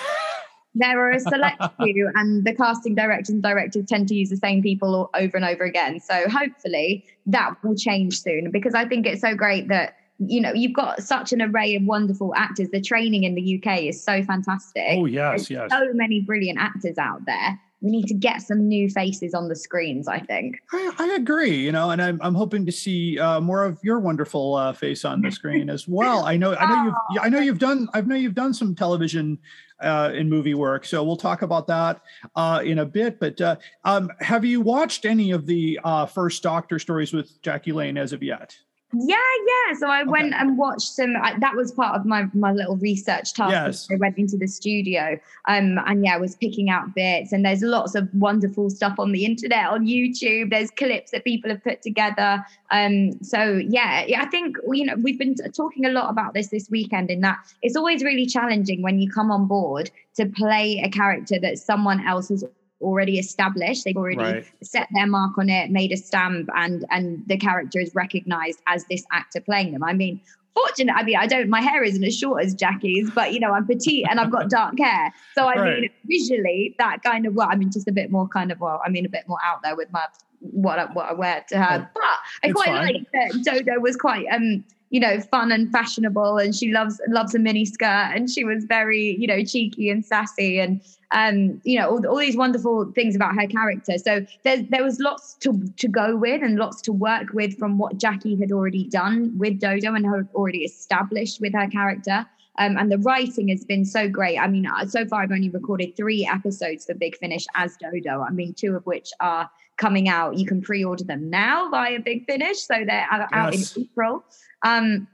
there 0.79 1.01
are 1.01 1.11
a 1.11 1.21
select 1.21 1.63
few, 1.83 2.11
and 2.15 2.45
the 2.45 2.55
casting 2.55 2.95
directors 2.95 3.31
and 3.31 3.43
directors 3.43 3.85
tend 3.87 4.09
to 4.09 4.15
use 4.15 4.31
the 4.31 4.37
same 4.37 4.63
people 4.63 5.11
over 5.15 5.37
and 5.37 5.45
over 5.45 5.65
again. 5.65 6.01
So 6.01 6.29
hopefully 6.29 7.05
that 7.27 7.55
will 7.63 7.77
change 7.77 8.21
soon 8.21 8.51
because 8.51 8.75
I 8.75 8.87
think 8.87 9.07
it's 9.07 9.21
so 9.21 9.35
great 9.35 9.69
that 9.69 9.95
you 10.19 10.41
know 10.41 10.53
you've 10.53 10.73
got 10.75 11.03
such 11.03 11.33
an 11.33 11.43
array 11.43 11.75
of 11.77 11.83
wonderful 11.85 12.33
actors. 12.37 12.71
The 12.71 12.81
training 12.81 13.25
in 13.25 13.35
the 13.35 13.63
UK 13.63 13.83
is 13.83 14.03
so 14.03 14.23
fantastic. 14.23 14.83
oh 14.99 15.07
yes, 15.07 15.49
There's 15.49 15.51
yes. 15.51 15.71
so 15.71 15.93
many 15.93 16.21
brilliant 16.21 16.59
actors 16.59 16.99
out 16.99 17.25
there. 17.27 17.61
We 17.81 17.91
need 17.91 18.07
to 18.07 18.15
get 18.15 18.43
some 18.43 18.67
new 18.67 18.89
faces 18.89 19.35
on 19.35 19.49
the 19.49 19.57
screens. 19.57 20.09
I 20.09 20.19
think. 20.21 20.61
I, 20.73 20.93
I 20.99 21.15
agree, 21.15 21.57
you 21.57 21.73
know, 21.73 21.91
and 21.91 22.03
I'm 22.03 22.21
I'm 22.23 22.35
hoping 22.35 22.67
to 22.67 22.73
see 22.73 23.19
uh, 23.19 23.41
more 23.41 23.65
of 23.65 23.79
your 23.83 24.01
wonderful 24.01 24.55
uh, 24.55 24.73
face 24.73 25.05
on 25.05 25.23
the 25.23 25.31
screen 25.31 25.71
as 25.71 25.87
well. 25.87 26.25
I 26.25 26.37
know 26.37 26.55
I 26.57 26.67
know 26.67 26.85
you've 26.85 27.23
I 27.23 27.29
know 27.29 27.41
you've 27.41 27.59
done 27.59 27.89
I 27.95 28.01
know 28.01 28.17
you've 28.17 28.35
done 28.35 28.53
some 28.53 28.75
television 28.75 29.39
uh, 29.81 30.11
and 30.13 30.29
movie 30.29 30.55
work, 30.55 30.85
so 30.85 31.05
we'll 31.05 31.17
talk 31.17 31.43
about 31.43 31.67
that 31.69 32.03
uh, 32.35 32.61
in 32.65 32.81
a 32.81 32.87
bit. 32.87 33.21
But 33.21 33.41
uh, 33.41 33.57
um, 33.85 34.11
have 34.21 34.45
you 34.45 34.61
watched 34.61 35.05
any 35.05 35.31
of 35.31 35.47
the 35.47 35.79
uh, 35.85 36.07
first 36.07 36.43
Doctor 36.43 36.79
stories 36.79 37.13
with 37.13 37.41
Jackie 37.43 37.73
Lane 37.73 37.97
as 37.97 38.13
of 38.13 38.23
yet? 38.23 38.57
Yeah, 38.95 39.17
yeah. 39.17 39.75
So 39.79 39.87
I 39.87 40.03
went 40.03 40.33
and 40.33 40.57
watched 40.57 40.95
some. 40.95 41.15
I, 41.21 41.39
that 41.41 41.55
was 41.55 41.73
part 41.73 41.95
of 41.95 42.07
my 42.07 42.27
my 42.33 42.53
little 42.53 42.77
research 42.77 43.35
task. 43.35 43.53
Yes. 43.53 43.89
I 43.93 43.97
went 43.97 44.17
into 44.17 44.39
the 44.39 44.47
studio, 44.47 45.21
um, 45.47 45.79
and 45.87 46.03
yeah, 46.03 46.15
I 46.15 46.17
was 46.17 46.37
picking 46.37 46.71
out 46.71 46.95
bits. 46.95 47.33
And 47.33 47.45
there's 47.45 47.61
lots 47.61 47.95
of 47.95 48.09
wonderful 48.15 48.71
stuff 48.71 48.99
on 48.99 49.13
the 49.13 49.27
internet, 49.27 49.67
on 49.67 49.87
YouTube. 49.87 50.51
There's 50.51 50.71
clips 50.71 51.11
that 51.11 51.25
people 51.25 51.51
have 51.51 51.63
put 51.63 51.83
together. 51.83 52.43
Um, 52.71 53.23
so 53.23 53.61
yeah, 53.69 54.07
yeah, 54.07 54.23
I 54.23 54.27
think 54.27 54.57
you 54.73 54.87
know 54.87 54.95
we've 55.03 55.19
been 55.19 55.35
talking 55.35 55.85
a 55.85 55.91
lot 55.91 56.09
about 56.09 56.33
this 56.33 56.49
this 56.49 56.71
weekend. 56.71 57.11
In 57.11 57.21
that 57.21 57.37
it's 57.61 57.77
always 57.77 58.03
really 58.03 58.25
challenging 58.25 58.81
when 58.81 58.99
you 59.01 59.11
come 59.11 59.31
on 59.31 59.47
board 59.47 59.91
to 60.17 60.25
play 60.25 60.81
a 60.83 60.89
character 60.89 61.39
that 61.39 61.59
someone 61.59 62.07
else 62.07 62.31
has 62.31 62.43
already 62.81 63.19
established. 63.19 63.85
They've 63.85 63.97
already 63.97 64.19
Right. 64.19 64.45
set 64.63 64.89
their 64.95 65.07
mark 65.07 65.37
on 65.39 65.49
it, 65.49 65.71
made 65.71 65.93
a 65.93 65.97
stamp, 65.97 66.49
and 66.55 66.85
and 66.91 67.23
the 67.27 67.37
character 67.37 67.81
is 67.81 67.95
recognized 67.95 68.61
as 68.67 68.85
this 68.87 69.05
actor 69.13 69.41
playing 69.41 69.73
them. 69.73 69.83
I 69.85 69.93
mean, 69.93 70.21
fortunate. 70.55 70.95
I 70.97 71.03
mean, 71.03 71.17
I 71.17 71.27
don't. 71.27 71.49
My 71.49 71.61
hair 71.61 71.83
isn't 71.85 72.03
as 72.05 72.17
short 72.17 72.43
as 72.45 72.55
Jackie's, 72.55 73.11
but 73.11 73.33
you 73.33 73.41
know, 73.41 73.53
I'm 73.53 73.67
petite 73.67 74.07
and 74.11 74.19
I've 74.21 74.31
got 74.31 74.49
dark 74.59 74.79
hair. 74.79 75.13
So 75.35 75.47
I 75.47 75.55
mean, 75.81 75.91
visually, 76.07 76.75
that 76.79 77.03
kind 77.03 77.27
of 77.27 77.35
well, 77.35 77.49
I 77.51 77.57
mean, 77.57 77.71
just 77.71 77.89
a 77.89 77.93
bit 77.93 78.11
more 78.11 78.29
kind 78.29 78.53
of 78.53 78.61
well, 78.61 78.81
I 78.85 78.89
mean, 78.91 79.05
a 79.07 79.09
bit 79.09 79.25
more 79.29 79.39
out 79.45 79.63
there 79.63 79.77
with 79.77 79.91
my 79.93 80.05
what 80.41 80.79
I, 80.79 80.85
what 80.93 81.07
I 81.11 81.15
wear 81.15 81.45
to 81.49 81.59
her. 81.59 81.91
But 81.93 82.03
I 82.03 82.17
It's 82.45 82.53
quite 82.53 82.67
fine. 82.69 82.95
like 82.95 83.13
that 83.13 83.43
Dodo 83.45 83.81
was 83.81 83.97
quite 83.97 84.27
um 84.33 84.65
you 84.91 85.01
know 85.01 85.21
fun 85.21 85.53
and 85.53 85.71
fashionable 85.71 86.39
and 86.39 86.55
she 86.55 86.73
loves 86.73 87.01
loves 87.09 87.35
a 87.35 87.39
mini 87.39 87.65
skirt 87.65 88.11
and 88.15 88.31
she 88.31 88.45
was 88.45 88.65
very 88.65 89.17
you 89.19 89.27
know 89.27 89.45
cheeky 89.45 89.91
and 89.91 90.05
sassy 90.05 90.59
and 90.59 90.81
um 91.13 91.61
you 91.65 91.79
know 91.79 91.89
all, 91.91 92.07
all 92.07 92.17
these 92.17 92.37
wonderful 92.37 92.91
things 92.95 93.15
about 93.15 93.35
her 93.35 93.47
character 93.47 93.99
so 93.99 94.25
there 94.45 94.63
there 94.63 94.85
was 94.85 94.99
lots 95.01 95.35
to 95.35 95.63
to 95.77 95.89
go 95.89 96.17
with 96.17 96.43
and 96.43 96.57
lots 96.57 96.81
to 96.83 96.93
work 96.93 97.33
with 97.33 97.59
from 97.59 97.79
what 97.79 97.99
Jackie 97.99 98.37
had 98.37 98.53
already 98.53 98.85
done 98.85 99.37
with 99.39 99.61
Dodo 99.61 99.95
and 99.95 100.07
had 100.07 100.29
already 100.35 100.65
established 100.65 101.41
with 101.41 101.53
her 101.55 101.69
character 101.69 102.27
um, 102.59 102.77
and 102.77 102.91
the 102.91 102.99
writing 102.99 103.49
has 103.49 103.65
been 103.65 103.85
so 103.85 104.09
great. 104.09 104.37
I 104.37 104.49
mean, 104.49 104.67
uh, 104.67 104.85
so 104.85 105.07
far 105.07 105.23
I've 105.23 105.31
only 105.31 105.49
recorded 105.49 105.97
three 105.97 106.29
episodes 106.31 106.87
for 106.87 106.95
Big 106.95 107.17
Finish 107.17 107.47
as 107.55 107.77
Dodo. 107.77 108.21
I 108.21 108.31
mean, 108.31 108.53
two 108.53 108.75
of 108.75 108.85
which 108.85 109.13
are 109.21 109.49
coming 109.77 110.09
out. 110.09 110.37
You 110.37 110.45
can 110.45 110.61
pre-order 110.61 111.05
them 111.05 111.31
now 111.31 111.71
via 111.71 112.01
Big 112.01 112.27
Finish, 112.27 112.59
so 112.59 112.75
they're 112.85 113.07
out, 113.11 113.29
out 113.33 113.55
in 113.55 113.61
April. 113.79 114.25
Um, 114.65 115.07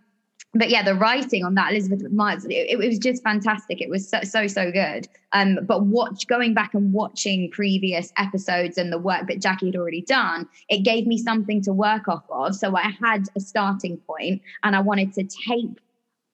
but 0.56 0.70
yeah, 0.70 0.84
the 0.84 0.94
writing 0.94 1.44
on 1.44 1.54
that 1.56 1.72
Elizabeth 1.72 2.10
Myers, 2.12 2.44
it, 2.44 2.70
it 2.70 2.78
was 2.78 2.98
just 2.98 3.24
fantastic. 3.24 3.80
It 3.80 3.90
was 3.90 4.08
so 4.08 4.20
so 4.22 4.46
so 4.46 4.70
good. 4.70 5.08
Um, 5.32 5.58
but 5.66 5.84
watch 5.84 6.28
going 6.28 6.54
back 6.54 6.74
and 6.74 6.92
watching 6.92 7.50
previous 7.50 8.12
episodes 8.16 8.78
and 8.78 8.92
the 8.92 8.98
work 8.98 9.26
that 9.26 9.40
Jackie 9.40 9.66
had 9.66 9.76
already 9.76 10.02
done, 10.02 10.48
it 10.68 10.84
gave 10.84 11.06
me 11.06 11.18
something 11.18 11.60
to 11.62 11.72
work 11.72 12.06
off 12.06 12.24
of. 12.30 12.54
So 12.54 12.76
I 12.76 12.94
had 13.02 13.26
a 13.36 13.40
starting 13.40 13.96
point, 13.98 14.42
and 14.62 14.76
I 14.76 14.80
wanted 14.80 15.12
to 15.14 15.24
take 15.24 15.80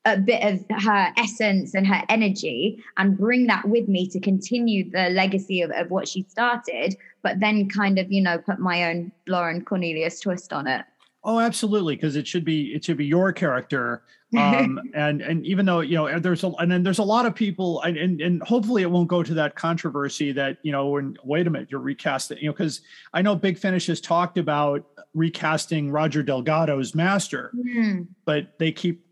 a 0.07 0.17
bit 0.17 0.43
of 0.43 0.65
her 0.83 1.13
essence 1.17 1.75
and 1.75 1.87
her 1.87 2.03
energy 2.09 2.83
and 2.97 3.19
bring 3.19 3.47
that 3.47 3.69
with 3.69 3.87
me 3.87 4.09
to 4.09 4.21
continue 4.21 4.91
the 4.91 5.11
legacy 5.11 5.61
of, 5.61 5.71
of 5.73 5.91
what 5.91 6.09
she 6.09 6.23
started, 6.23 6.97
but 7.23 7.39
then 7.41 7.69
kind 7.69 7.99
of, 7.99 8.11
you 8.11 8.23
know, 8.23 8.39
put 8.39 8.59
my 8.59 8.85
own 8.85 9.13
Lauren 9.29 9.63
Cornelius 9.63 10.21
twist 10.21 10.53
on 10.53 10.67
it. 10.67 10.85
Oh, 11.23 11.39
absolutely, 11.39 11.97
because 11.97 12.17
it 12.17 12.27
should 12.27 12.45
be 12.45 12.73
it 12.75 12.85
should 12.85 12.97
be 12.97 13.07
your 13.07 13.33
character. 13.33 14.03
Um, 14.39 14.79
and 14.95 15.23
and 15.23 15.45
even 15.45 15.67
though 15.67 15.81
you 15.81 15.97
know 15.97 16.21
there's 16.21 16.45
a 16.45 16.51
and 16.61 16.71
then 16.71 16.85
there's 16.85 17.01
a 17.01 17.03
lot 17.03 17.27
of 17.27 17.35
people 17.35 17.83
and, 17.83 17.97
and 17.97 18.21
and 18.21 18.41
hopefully 18.45 18.83
it 18.83 18.89
won't 18.89 19.09
go 19.09 19.25
to 19.25 19.35
that 19.35 19.57
controversy 19.57 20.31
that 20.31 20.59
you 20.63 20.71
know 20.71 20.87
when 20.91 21.17
wait 21.25 21.49
a 21.49 21.51
minute 21.51 21.67
you're 21.73 21.81
recasting 21.81 22.39
you 22.39 22.47
know 22.47 22.53
because 22.53 22.81
I 23.13 23.23
know 23.23 23.35
Big 23.35 23.59
Finish 23.59 23.89
has 23.89 24.01
talked 24.01 24.39
about 24.39 24.87
recasting 25.15 25.91
Roger 25.91 26.23
Delgado's 26.23 26.95
Master, 26.95 27.51
Hmm. 27.61 28.03
but 28.25 28.57
they 28.61 28.71
keep 28.71 29.05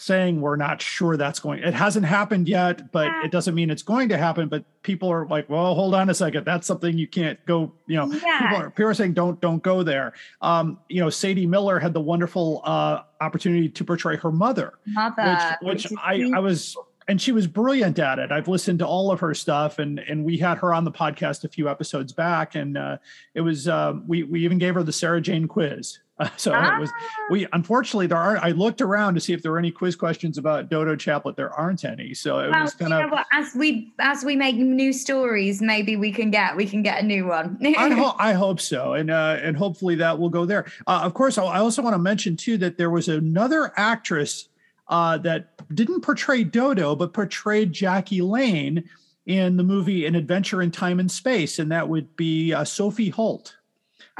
saying 0.00 0.40
we're 0.40 0.56
not 0.56 0.80
sure 0.80 1.16
that's 1.16 1.38
going 1.40 1.62
it 1.62 1.74
hasn't 1.74 2.06
happened 2.06 2.48
yet 2.48 2.90
but 2.90 3.08
it 3.24 3.30
doesn't 3.30 3.54
mean 3.54 3.68
it's 3.70 3.82
going 3.82 4.08
to 4.08 4.16
happen 4.16 4.48
but 4.48 4.64
people 4.82 5.10
are 5.10 5.26
like 5.26 5.48
well 5.50 5.74
hold 5.74 5.94
on 5.94 6.08
a 6.08 6.14
second 6.14 6.44
that's 6.44 6.66
something 6.66 6.96
you 6.96 7.06
can't 7.06 7.38
go 7.44 7.70
you 7.86 7.96
know 7.96 8.06
Yeah. 8.06 8.38
people, 8.40 8.56
are, 8.56 8.70
people 8.70 8.86
are 8.86 8.94
saying 8.94 9.12
don't 9.12 9.40
don't 9.40 9.62
go 9.62 9.82
there 9.82 10.14
um 10.40 10.78
you 10.88 11.00
know 11.00 11.10
sadie 11.10 11.46
miller 11.46 11.78
had 11.78 11.92
the 11.92 12.00
wonderful 12.00 12.62
uh 12.64 13.02
opportunity 13.20 13.68
to 13.68 13.84
portray 13.84 14.16
her 14.16 14.32
mother 14.32 14.74
Mother. 14.86 15.58
which 15.62 15.82
which 15.90 15.92
i 16.02 16.30
i 16.34 16.38
was 16.38 16.76
and 17.08 17.20
she 17.20 17.32
was 17.32 17.48
brilliant 17.48 17.98
at 17.98 18.20
it. 18.20 18.30
I've 18.30 18.46
listened 18.46 18.78
to 18.78 18.86
all 18.86 19.10
of 19.10 19.18
her 19.18 19.34
stuff, 19.34 19.80
and 19.80 19.98
and 19.98 20.24
we 20.24 20.36
had 20.36 20.58
her 20.58 20.72
on 20.72 20.84
the 20.84 20.92
podcast 20.92 21.42
a 21.42 21.48
few 21.48 21.68
episodes 21.68 22.12
back, 22.12 22.54
and 22.54 22.78
uh, 22.78 22.98
it 23.34 23.40
was 23.40 23.66
uh, 23.66 23.94
we 24.06 24.22
we 24.22 24.44
even 24.44 24.58
gave 24.58 24.74
her 24.74 24.84
the 24.84 24.92
Sarah 24.92 25.20
Jane 25.20 25.48
quiz. 25.48 25.98
Uh, 26.26 26.28
so 26.36 26.52
it 26.52 26.78
was 26.78 26.90
we 27.30 27.46
unfortunately 27.54 28.06
there 28.06 28.18
aren't. 28.18 28.44
I 28.44 28.50
looked 28.50 28.82
around 28.82 29.14
to 29.14 29.20
see 29.20 29.32
if 29.32 29.40
there 29.40 29.52
were 29.52 29.58
any 29.58 29.70
quiz 29.70 29.96
questions 29.96 30.36
about 30.36 30.68
Dodo 30.68 30.94
Chaplet. 30.94 31.34
There 31.34 31.50
aren't 31.54 31.82
any. 31.82 32.12
So 32.12 32.40
it 32.40 32.50
Well, 32.50 32.60
was 32.60 32.74
kind 32.74 32.90
know 32.90 33.04
of. 33.06 33.10
what? 33.10 33.26
As 33.32 33.54
we 33.54 33.94
as 33.98 34.22
we 34.22 34.36
make 34.36 34.56
new 34.56 34.92
stories, 34.92 35.62
maybe 35.62 35.96
we 35.96 36.12
can 36.12 36.30
get 36.30 36.54
we 36.56 36.66
can 36.66 36.82
get 36.82 37.02
a 37.02 37.06
new 37.06 37.26
one. 37.26 37.58
I, 37.78 37.88
ho- 37.94 38.16
I 38.18 38.34
hope 38.34 38.60
so, 38.60 38.92
and 38.92 39.10
uh, 39.10 39.38
and 39.42 39.56
hopefully 39.56 39.94
that 39.94 40.18
will 40.18 40.28
go 40.28 40.44
there. 40.44 40.66
Uh, 40.86 41.00
of 41.04 41.14
course, 41.14 41.38
I 41.38 41.44
I 41.44 41.58
also 41.58 41.80
want 41.80 41.94
to 41.94 41.98
mention 41.98 42.36
too 42.36 42.58
that 42.58 42.76
there 42.76 42.90
was 42.90 43.08
another 43.08 43.72
actress 43.76 44.48
uh, 44.88 45.16
that 45.18 45.54
didn't 45.74 46.02
portray 46.02 46.44
Dodo, 46.44 46.94
but 46.96 47.14
portrayed 47.14 47.72
Jackie 47.72 48.20
Lane 48.20 48.84
in 49.24 49.56
the 49.56 49.62
movie 49.62 50.04
An 50.04 50.16
Adventure 50.16 50.60
in 50.60 50.70
Time 50.70 51.00
and 51.00 51.10
Space, 51.10 51.58
and 51.58 51.72
that 51.72 51.88
would 51.88 52.14
be 52.16 52.52
uh, 52.52 52.64
Sophie 52.64 53.08
Holt. 53.08 53.56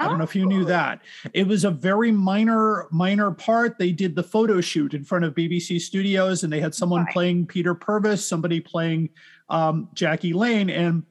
I 0.01 0.09
don't 0.09 0.19
know 0.19 0.25
if 0.25 0.35
you 0.35 0.47
knew 0.47 0.63
Oh. 0.63 0.65
that. 0.65 1.03
It 1.35 1.47
was 1.47 1.65
a 1.65 1.71
very 1.71 2.11
minor, 2.11 2.87
minor 2.91 3.31
part. 3.33 3.79
They 3.79 3.93
did 3.93 4.17
the 4.17 4.23
photo 4.23 4.61
shoot 4.61 4.95
in 4.95 5.05
front 5.05 5.25
of 5.25 5.35
BBC 5.35 5.79
Studios, 5.79 6.43
and 6.43 6.53
they 6.53 6.61
had 6.61 6.75
someone 6.75 7.05
Right. 7.05 7.13
playing 7.13 7.47
Peter 7.47 7.75
Purves, 7.75 8.25
somebody 8.27 8.61
playing 8.61 9.11
um, 9.51 9.89
Jackie 9.95 10.33
Lane, 10.33 10.71
and 10.71 11.03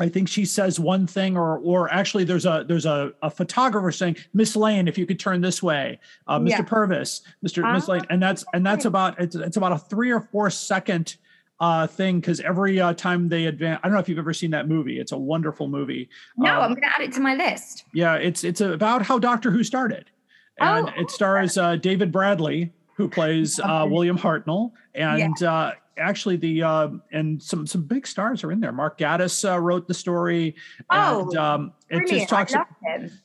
I 0.00 0.08
think 0.08 0.26
she 0.28 0.44
says 0.46 0.80
one 0.80 1.06
thing, 1.06 1.36
or 1.36 1.58
or 1.58 1.92
actually, 1.92 2.24
there's 2.24 2.46
a 2.46 2.64
there's 2.66 2.86
a, 2.86 3.12
a 3.22 3.30
photographer 3.30 3.92
saying, 3.92 4.16
"Miss 4.32 4.56
Lane, 4.56 4.88
if 4.88 4.98
you 4.98 5.06
could 5.06 5.20
turn 5.20 5.40
this 5.40 5.62
way, 5.62 6.00
uh, 6.26 6.38
Mr. 6.40 6.48
Yeah. 6.48 6.62
Purves, 6.62 7.20
Mr. 7.46 7.72
Miss 7.72 7.88
Ah, 7.88 7.92
Lane," 7.92 8.02
and 8.10 8.20
that's 8.22 8.44
and 8.54 8.66
that's 8.66 8.86
about 8.86 9.20
it's, 9.20 9.36
it's 9.36 9.56
about 9.56 9.70
a 9.72 9.78
three 9.78 10.10
or 10.10 10.20
four 10.20 10.50
second 10.50 11.16
uh 11.60 11.86
thing 11.86 12.18
because 12.20 12.40
every 12.40 12.80
uh, 12.80 12.92
time 12.94 13.28
they 13.28 13.46
advance 13.46 13.78
i 13.82 13.86
don't 13.86 13.94
know 13.94 14.00
if 14.00 14.08
you've 14.08 14.18
ever 14.18 14.32
seen 14.32 14.50
that 14.50 14.68
movie. 14.68 14.98
It's 14.98 15.12
a 15.12 15.18
wonderful 15.18 15.68
movie. 15.68 16.08
No, 16.36 16.50
Um, 16.56 16.62
I'm 16.62 16.70
going 16.70 16.82
to 16.82 16.88
add 16.88 17.00
it 17.02 17.12
to 17.12 17.20
my 17.20 17.34
list. 17.34 17.84
yeah, 17.92 18.14
it's 18.14 18.42
it's 18.44 18.60
about 18.60 19.02
how 19.02 19.18
Doctor 19.18 19.50
Who 19.52 19.62
started, 19.62 20.10
and 20.58 20.88
Oh, 20.88 20.92
it 21.00 21.10
stars 21.10 21.56
uh, 21.56 21.76
David 21.76 22.10
Bradley, 22.10 22.72
who 22.96 23.08
plays 23.08 23.60
uh, 23.60 23.86
William 23.88 24.18
Hartnell, 24.18 24.72
and 24.94 25.40
uh, 25.42 25.72
actually 25.98 26.36
the 26.36 26.62
uh, 26.62 26.88
and 27.12 27.42
some 27.42 27.66
some 27.66 27.82
big 27.82 28.06
stars 28.06 28.44
are 28.44 28.52
in 28.52 28.60
there. 28.60 28.72
Mark 28.72 28.98
Gatiss 28.98 29.48
uh, 29.48 29.58
wrote 29.58 29.86
the 29.88 29.94
story, 29.94 30.54
and 30.90 31.36
Oh, 31.36 31.40
um, 31.40 31.72
it 31.90 32.08
just 32.08 32.28
talks 32.28 32.54
I 32.54 32.64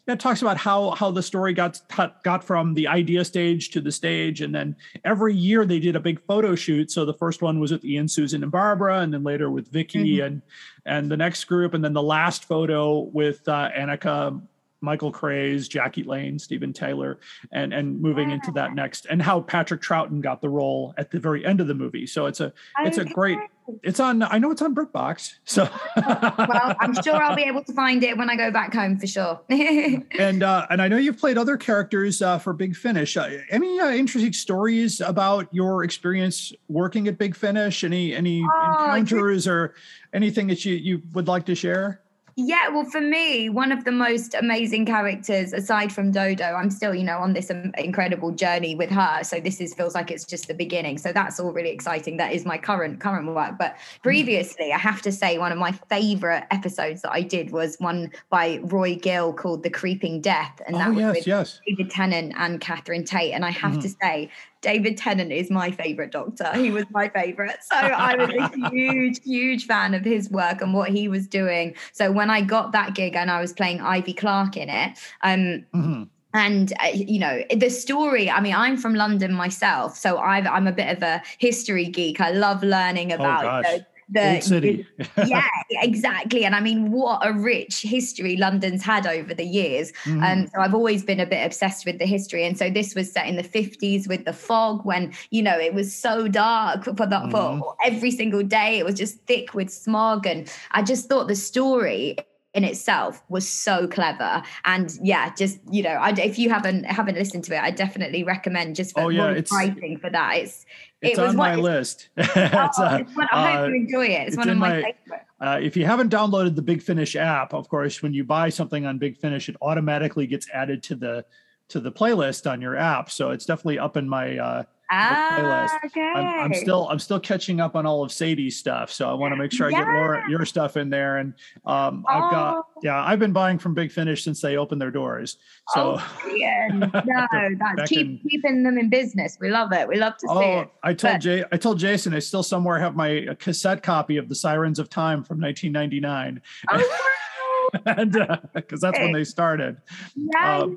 it 0.07 0.19
talks 0.19 0.41
about 0.41 0.57
how 0.57 0.91
how 0.91 1.11
the 1.11 1.23
story 1.23 1.53
got 1.53 1.81
got 2.23 2.43
from 2.43 2.73
the 2.73 2.87
idea 2.87 3.25
stage 3.25 3.69
to 3.71 3.81
the 3.81 3.91
stage, 3.91 4.41
and 4.41 4.53
then 4.53 4.75
every 5.03 5.33
year 5.33 5.65
they 5.65 5.79
did 5.79 5.95
a 5.95 5.99
big 5.99 6.21
photo 6.27 6.55
shoot. 6.55 6.91
So 6.91 7.05
the 7.05 7.13
first 7.13 7.41
one 7.41 7.59
was 7.59 7.71
with 7.71 7.83
Ian, 7.85 8.07
Susan, 8.07 8.43
and 8.43 8.51
Barbara, 8.51 8.99
and 8.99 9.13
then 9.13 9.23
later 9.23 9.49
with 9.49 9.67
Vicky 9.69 10.17
Mhm. 10.17 10.25
and 10.25 10.41
and 10.85 11.11
the 11.11 11.17
next 11.17 11.43
group, 11.45 11.73
and 11.73 11.83
then 11.83 11.93
the 11.93 12.03
last 12.03 12.45
photo 12.45 12.99
with 12.99 13.47
uh, 13.47 13.69
Anneke, 13.77 14.41
Michael 14.81 15.11
Craze, 15.11 15.67
Jackie 15.67 16.03
Lane, 16.03 16.39
Steven 16.39 16.73
Taylor, 16.73 17.19
and 17.51 17.73
and 17.73 17.99
moving 18.01 18.31
into 18.31 18.51
that 18.51 18.73
next, 18.73 19.05
and 19.09 19.21
how 19.21 19.41
Patrick 19.41 19.81
Troughton 19.81 20.21
got 20.21 20.41
the 20.41 20.49
role 20.49 20.93
at 20.97 21.11
the 21.11 21.19
very 21.19 21.45
end 21.45 21.59
of 21.61 21.67
the 21.67 21.73
movie. 21.73 22.07
So 22.07 22.25
it's 22.25 22.39
a 22.39 22.53
it's 22.79 22.97
a 22.97 23.05
great. 23.05 23.37
It's 23.83 23.99
on. 23.99 24.23
I 24.23 24.39
know 24.39 24.49
it's 24.49 24.63
on 24.63 24.73
BritBox. 24.73 25.35
So 25.43 25.69
Well, 25.95 26.75
I'm 26.79 26.91
sure 27.03 27.21
I'll 27.21 27.35
be 27.35 27.43
able 27.43 27.63
to 27.65 27.73
find 27.73 28.03
it 28.03 28.17
when 28.17 28.27
I 28.27 28.35
go 28.35 28.49
back 28.49 28.73
home 28.73 28.97
for 28.97 29.05
sure. 29.05 29.41
and 29.49 30.41
uh, 30.41 30.65
and 30.71 30.81
I 30.81 30.87
know 30.87 30.97
you've 30.97 31.19
played 31.19 31.37
other 31.37 31.55
characters 31.55 32.19
uh, 32.23 32.39
for 32.39 32.53
Big 32.53 32.75
Finish. 32.75 33.15
Uh, 33.15 33.29
any 33.51 33.79
uh, 33.79 33.91
interesting 33.91 34.33
stories 34.33 35.01
about 35.01 35.53
your 35.53 35.83
experience 35.83 36.51
working 36.67 37.07
at 37.07 37.19
Big 37.19 37.35
Finish? 37.35 37.83
Any 37.83 38.15
any 38.15 38.43
Oh, 38.43 38.95
encounters 38.95 39.47
or 39.47 39.75
anything 40.13 40.47
that 40.47 40.65
you 40.65 40.73
you 40.73 41.03
would 41.13 41.27
like 41.27 41.45
to 41.45 41.53
share? 41.53 42.01
Yeah, 42.41 42.69
well, 42.69 42.85
for 42.85 43.01
me, 43.01 43.49
one 43.49 43.73
of 43.73 43.83
the 43.83 43.91
most 43.91 44.33
amazing 44.33 44.85
characters, 44.85 45.51
aside 45.51 45.91
from 45.91 46.11
Dodo, 46.11 46.45
I'm 46.45 46.69
still, 46.69 46.95
you 46.95 47.03
know, 47.03 47.17
on 47.17 47.33
this 47.33 47.51
um, 47.51 47.73
incredible 47.77 48.31
journey 48.31 48.75
with 48.75 48.89
her. 48.91 49.23
So 49.23 49.41
this 49.41 49.59
is 49.59 49.73
feels 49.73 49.93
like 49.93 50.09
it's 50.09 50.23
just 50.23 50.47
the 50.47 50.53
beginning. 50.53 50.99
So 50.99 51.11
that's 51.11 51.37
all 51.37 51.51
really 51.51 51.71
exciting. 51.71 52.15
That 52.15 52.31
is 52.31 52.45
my 52.45 52.57
current 52.57 53.01
current 53.01 53.27
work. 53.27 53.57
But 53.59 53.75
previously, 54.03 54.71
I 54.71 54.77
have 54.77 55.01
to 55.01 55.11
say, 55.11 55.37
one 55.37 55.51
of 55.51 55.57
my 55.57 55.73
favorite 55.89 56.45
episodes 56.49 57.01
that 57.01 57.11
I 57.11 57.23
did 57.23 57.51
was 57.51 57.75
one 57.79 58.09
by 58.29 58.61
Roy 58.63 58.95
Gill 58.95 59.33
called 59.33 59.63
"The 59.63 59.69
Creeping 59.69 60.21
Death," 60.21 60.61
and 60.65 60.77
that 60.77 60.87
oh 60.87 60.93
was 60.93 60.99
yes, 60.99 61.15
with 61.15 61.27
yes. 61.27 61.59
David 61.67 61.91
Tennant 61.91 62.33
and 62.37 62.61
Catherine 62.61 63.03
Tate. 63.03 63.33
And 63.33 63.43
I 63.43 63.51
have 63.51 63.73
Mm-hmm. 63.73 63.81
to 63.81 63.89
say, 64.01 64.31
David 64.61 64.97
Tennant 64.97 65.31
is 65.31 65.49
my 65.49 65.71
favorite 65.71 66.11
doctor. 66.11 66.51
He 66.55 66.71
was 66.71 66.85
my 66.91 67.09
favorite. 67.09 67.57
So 67.61 67.77
I 67.77 68.15
was 68.15 68.29
a 68.29 68.69
huge, 68.71 69.19
huge 69.23 69.65
fan 69.65 69.93
of 69.93 70.03
his 70.03 70.29
work 70.29 70.61
and 70.61 70.73
what 70.73 70.89
he 70.89 71.07
was 71.07 71.27
doing. 71.27 71.75
So 71.93 72.11
when 72.11 72.29
I 72.29 72.41
got 72.41 72.71
that 72.73 72.93
gig 72.93 73.15
and 73.15 73.31
I 73.31 73.39
was 73.39 73.53
playing 73.53 73.81
Ivy 73.81 74.13
Clark 74.13 74.57
in 74.57 74.69
it, 74.69 74.97
um, 75.23 75.65
Mhm. 75.73 76.09
and 76.33 76.73
uh, 76.83 76.87
you 76.93 77.17
know 77.19 77.41
the 77.55 77.69
story 77.71 78.29
i 78.29 78.39
mean 78.39 78.53
i'm 78.53 78.77
from 78.77 78.93
london 78.93 79.33
myself 79.33 79.97
so 79.97 80.19
I've, 80.19 80.45
i'm 80.45 80.67
a 80.67 80.71
bit 80.71 80.95
of 80.95 81.01
a 81.01 81.23
history 81.39 81.85
geek 81.87 82.21
i 82.21 82.29
love 82.29 82.61
learning 82.61 83.11
about 83.11 83.43
Oh, 83.45 83.57
you 83.61 83.79
know, 83.79 83.85
the 84.11 84.33
Old 84.35 84.43
city. 84.43 84.87
yeah 85.27 85.47
exactly 85.71 86.43
and 86.45 86.55
i 86.55 86.59
mean 86.59 86.91
what 86.91 87.19
a 87.25 87.31
rich 87.33 87.81
history 87.83 88.35
london's 88.37 88.83
had 88.83 89.05
over 89.05 89.33
the 89.33 89.45
years 89.45 89.91
Mhm. 90.05 90.23
um, 90.23 90.47
so 90.47 90.59
I've 90.61 90.73
always 90.73 91.03
been 91.03 91.19
a 91.19 91.25
bit 91.25 91.45
obsessed 91.45 91.85
with 91.85 91.99
the 91.99 92.05
history, 92.05 92.45
and 92.45 92.57
so 92.57 92.69
this 92.69 92.95
was 92.95 93.11
set 93.11 93.27
in 93.27 93.35
the 93.35 93.43
50s 93.43 94.07
with 94.07 94.25
the 94.25 94.33
fog, 94.33 94.85
when 94.85 95.13
you 95.29 95.41
know 95.43 95.57
it 95.59 95.73
was 95.73 95.93
so 95.93 96.27
dark 96.27 96.85
for 96.85 96.93
the, 96.93 97.19
Mhm. 97.19 97.31
for 97.31 97.75
every 97.85 98.11
single 98.11 98.43
day. 98.43 98.79
It 98.79 98.85
was 98.85 98.95
just 98.95 99.19
thick 99.27 99.53
with 99.53 99.69
smog, 99.69 100.25
and 100.25 100.51
I 100.71 100.81
just 100.81 101.07
thought 101.09 101.27
the 101.27 101.35
story 101.35 102.17
in 102.55 102.63
itself 102.63 103.21
was 103.29 103.47
so 103.47 103.87
clever. 103.87 104.41
And 104.65 104.91
yeah, 105.03 105.31
just 105.35 105.59
you 105.71 105.83
know, 105.83 105.91
I, 106.07 106.09
if 106.11 106.39
you 106.39 106.49
haven't 106.49 106.85
haven't 106.85 107.15
listened 107.15 107.43
to 107.45 107.55
it, 107.55 107.61
I 107.61 107.71
definitely 107.71 108.23
recommend 108.23 108.75
just 108.75 108.93
for 108.95 109.03
Oh, 109.03 109.09
yeah, 109.09 109.29
it's- 109.31 109.51
writing 109.53 109.97
for 109.97 110.09
that. 110.09 110.37
It's 110.37 110.65
it's 111.01 111.17
it 111.17 111.21
was 111.21 111.29
on 111.31 111.35
my 111.37 111.55
one, 111.55 111.63
list. 111.63 112.09
Oh, 112.17 112.23
It's, 112.25 112.79
uh, 112.79 112.97
it's 113.01 113.15
one- 113.15 113.27
I 113.31 113.51
hope 113.53 113.61
uh, 113.61 113.67
you 113.67 113.75
enjoy 113.75 114.05
it. 114.07 114.11
It's, 114.21 114.27
it's 114.29 114.37
one 114.37 114.49
of 114.49 114.57
my, 114.57 114.69
my- 114.69 114.75
favorite. 114.75 115.25
Uh, 115.41 115.59
if 115.61 115.77
you 115.77 115.85
haven't 115.85 116.11
downloaded 116.11 116.55
the 116.55 116.61
Big 116.61 116.81
Finish 116.81 117.15
app, 117.15 117.53
of 117.53 117.69
course, 117.69 118.03
when 118.03 118.13
you 118.13 118.25
buy 118.25 118.49
something 118.49 118.85
on 118.85 118.97
Big 118.97 119.15
Finish, 119.17 119.47
it 119.47 119.55
automatically 119.61 120.27
gets 120.27 120.49
added 120.53 120.83
to 120.83 120.95
the 120.95 121.25
to 121.69 121.79
the 121.79 121.91
playlist 121.91 122.49
on 122.51 122.59
your 122.61 122.75
app. 122.75 123.09
So 123.11 123.29
it's 123.29 123.45
definitely 123.45 123.79
up 123.79 123.95
in 123.95 124.09
my 124.09 124.37
uh, 124.37 124.63
Ah, 124.91 125.79
okay. 125.85 126.01
I'm, 126.15 126.51
I'm 126.51 126.53
still 126.53 126.87
I'm 126.89 126.97
still 126.99 127.19
catching 127.19 127.59
up 127.61 127.75
on 127.75 127.85
all 127.85 128.03
of 128.03 128.11
Sadie's 128.11 128.57
stuff, 128.57 128.91
so 128.91 129.09
I 129.09 129.13
want 129.13 129.31
to 129.33 129.35
make 129.35 129.51
sure 129.51 129.67
I 129.67 129.71
get 129.71 129.87
Laura 129.87 130.23
your 130.29 130.45
stuff 130.45 130.77
in 130.77 130.89
there. 130.89 131.17
And 131.17 131.33
um, 131.65 132.05
I've 132.07 132.31
got 132.31 132.55
Oh. 132.57 132.63
yeah, 132.81 133.03
I've 133.03 133.19
been 133.19 133.33
buying 133.33 133.59
from 133.59 133.73
Big 133.73 133.91
Finish 133.91 134.23
since 134.23 134.41
they 134.41 134.57
opened 134.57 134.81
their 134.81 134.89
doors. 134.91 135.37
So 135.69 135.97
oh, 135.99 136.17
brilliant. 136.23 136.79
no, 137.05 137.27
that's 137.75 137.89
keep 137.89 138.07
in- 138.07 138.19
keeping 138.29 138.63
them 138.63 138.77
in 138.77 138.89
business. 138.89 139.37
We 139.39 139.49
love 139.49 139.71
it. 139.73 139.87
We 139.87 139.97
love 139.97 140.17
to 140.17 140.27
see 140.27 140.33
oh, 140.33 140.59
it. 140.61 140.69
I 140.83 140.93
told 140.93 141.13
But- 141.15 141.21
Jay 141.21 141.43
I 141.51 141.57
told 141.57 141.77
Jason 141.79 142.13
I 142.13 142.19
still 142.19 142.43
somewhere 142.43 142.79
have 142.79 142.95
my 142.95 143.27
uh, 143.27 143.35
cassette 143.35 143.83
copy 143.83 144.17
of 144.17 144.27
the 144.29 144.35
Sirens 144.35 144.79
of 144.79 144.89
Time 144.89 145.23
from 145.23 145.39
1999, 145.39 146.41
Oh, 146.71 147.69
and 147.85 148.39
because 148.53 148.81
that's 148.81 148.97
when 148.97 149.11
they 149.11 149.23
started. 149.23 149.77
yeah. 150.15 150.61
Uh, 150.61 150.67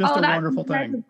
just 0.00 0.14
oh, 0.14 0.18
a 0.18 0.22
wonderful 0.22 0.64
thing. 0.64 1.04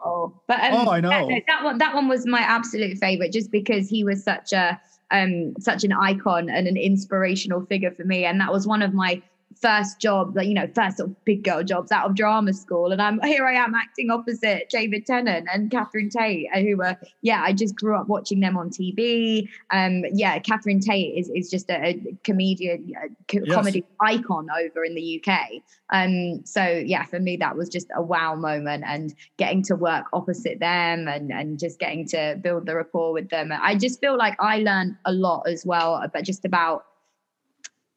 But 0.46 0.60
um, 0.60 0.88
Oh, 0.88 0.90
I 0.90 1.00
know. 1.00 1.28
no, 1.28 1.40
that 1.46 1.64
one 1.64 1.78
that 1.78 1.94
one 1.94 2.08
was 2.08 2.26
my 2.26 2.40
absolute 2.40 2.98
favorite, 2.98 3.32
just 3.32 3.50
because 3.50 3.88
he 3.88 4.02
was 4.04 4.22
such 4.22 4.52
a 4.52 4.80
um 5.10 5.54
such 5.60 5.84
an 5.84 5.92
icon 5.92 6.50
and 6.50 6.66
an 6.66 6.76
inspirational 6.76 7.64
figure 7.66 7.92
for 7.92 8.04
me, 8.04 8.24
and 8.24 8.40
that 8.40 8.52
was 8.52 8.66
one 8.66 8.82
of 8.82 8.92
my 8.92 9.22
first 9.60 10.00
job, 10.00 10.36
like 10.36 10.46
you 10.46 10.54
know, 10.54 10.68
first 10.74 10.98
sort 10.98 11.10
of 11.10 11.24
big 11.24 11.44
girl 11.44 11.62
jobs 11.62 11.92
out 11.92 12.08
of 12.08 12.16
drama 12.16 12.52
school, 12.52 12.92
and 12.92 13.00
I'm 13.02 13.20
here. 13.22 13.46
I 13.46 13.54
am 13.54 13.74
acting 13.74 14.10
opposite 14.10 14.68
David 14.70 15.06
Tennant 15.06 15.48
and 15.52 15.70
Catherine 15.70 16.10
Tate, 16.10 16.48
uh, 16.54 16.60
who 16.60 16.76
were 16.76 16.96
yeah. 17.22 17.42
I 17.42 17.52
just 17.52 17.74
grew 17.74 17.96
up 17.96 18.08
watching 18.08 18.40
them 18.40 18.56
on 18.56 18.70
TV. 18.70 19.48
Um, 19.70 20.04
yeah, 20.12 20.38
Catherine 20.38 20.80
Tate 20.80 21.18
is 21.18 21.30
is 21.34 21.50
just 21.50 21.70
a, 21.70 21.84
a 21.84 22.16
comedian, 22.24 22.92
a 22.96 23.08
co- 23.30 23.44
Yes. 23.44 23.54
comedy 23.54 23.84
icon 24.00 24.48
over 24.50 24.84
in 24.84 24.94
the 24.94 25.22
UK. 25.24 25.62
Um, 25.90 26.44
so 26.44 26.62
yeah, 26.64 27.04
for 27.04 27.18
me 27.18 27.36
that 27.38 27.56
was 27.56 27.68
just 27.68 27.88
a 27.96 28.02
wow 28.02 28.34
moment, 28.34 28.84
and 28.86 29.14
getting 29.36 29.62
to 29.64 29.76
work 29.76 30.06
opposite 30.12 30.60
them, 30.60 31.08
and 31.08 31.32
and 31.32 31.58
just 31.58 31.78
getting 31.78 32.06
to 32.08 32.38
build 32.40 32.66
the 32.66 32.76
rapport 32.76 33.12
with 33.12 33.28
them. 33.30 33.52
I 33.52 33.74
just 33.74 34.00
feel 34.00 34.16
like 34.16 34.36
I 34.38 34.58
learned 34.58 34.96
a 35.04 35.12
lot 35.12 35.48
as 35.48 35.66
well, 35.66 36.02
but 36.12 36.24
just 36.24 36.44
about 36.44 36.84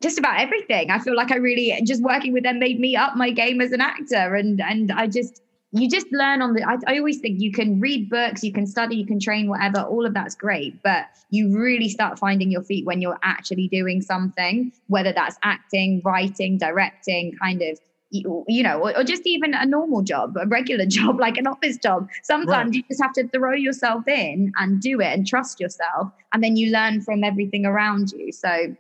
just 0.04 0.20
about 0.20 0.40
everything. 0.40 0.92
I 0.92 1.00
feel 1.00 1.16
like 1.16 1.32
I 1.32 1.38
really 1.38 1.82
just 1.86 2.04
working 2.04 2.34
with 2.34 2.44
them 2.44 2.60
made 2.60 2.80
me 2.80 2.96
up 2.96 3.16
my 3.16 3.32
game 3.32 3.62
as 3.62 3.72
an 3.72 3.82
actor, 3.82 4.36
and 4.36 4.62
and 4.62 4.92
I 4.92 5.08
just 5.08 5.42
you 5.72 5.90
just 5.90 6.08
learn 6.12 6.42
on 6.44 6.54
the. 6.54 6.64
I, 6.64 6.78
I 6.94 6.98
always 7.00 7.20
think 7.20 7.42
you 7.42 7.52
can 7.52 7.80
read 7.80 8.10
books, 8.10 8.44
you 8.44 8.54
can 8.54 8.68
study, 8.68 8.98
you 8.98 9.08
can 9.08 9.20
train, 9.20 9.50
whatever. 9.50 9.80
All 9.82 10.06
of 10.06 10.14
that's 10.14 10.36
great, 10.36 10.76
but 10.84 11.06
you 11.32 11.58
really 11.58 11.90
start 11.90 12.20
finding 12.20 12.52
your 12.52 12.64
feet 12.64 12.86
when 12.86 13.02
you're 13.02 13.20
actually 13.24 13.70
doing 13.70 14.02
something, 14.02 14.72
whether 14.88 15.14
that's 15.14 15.38
acting, 15.44 16.02
writing, 16.06 16.60
directing, 16.60 17.34
kind 17.42 17.62
of 17.64 17.80
you, 18.12 18.46
you 18.48 18.64
know, 18.64 18.80
or, 18.80 18.98
or 18.98 19.04
just 19.04 19.24
even 19.26 19.56
a 19.56 19.66
normal 19.66 20.04
job, 20.04 20.36
a 20.40 20.46
regular 20.48 20.86
job, 20.88 21.20
like 21.20 21.38
an 21.38 21.48
office 21.48 21.78
job. 21.78 22.08
Sometimes 22.24 22.70
Right. 22.70 22.76
you 22.76 22.84
just 22.90 23.02
have 23.02 23.14
to 23.14 23.28
throw 23.30 23.54
yourself 23.54 24.08
in 24.08 24.52
and 24.58 24.80
do 24.82 25.02
it 25.02 25.08
and 25.08 25.26
trust 25.28 25.60
yourself. 25.60 26.10
And 26.34 26.44
then 26.44 26.56
you 26.56 26.72
learn 26.72 27.02
from 27.02 27.24
everything 27.24 27.66
around 27.66 28.12
you. 28.12 28.32
So, 28.32 28.76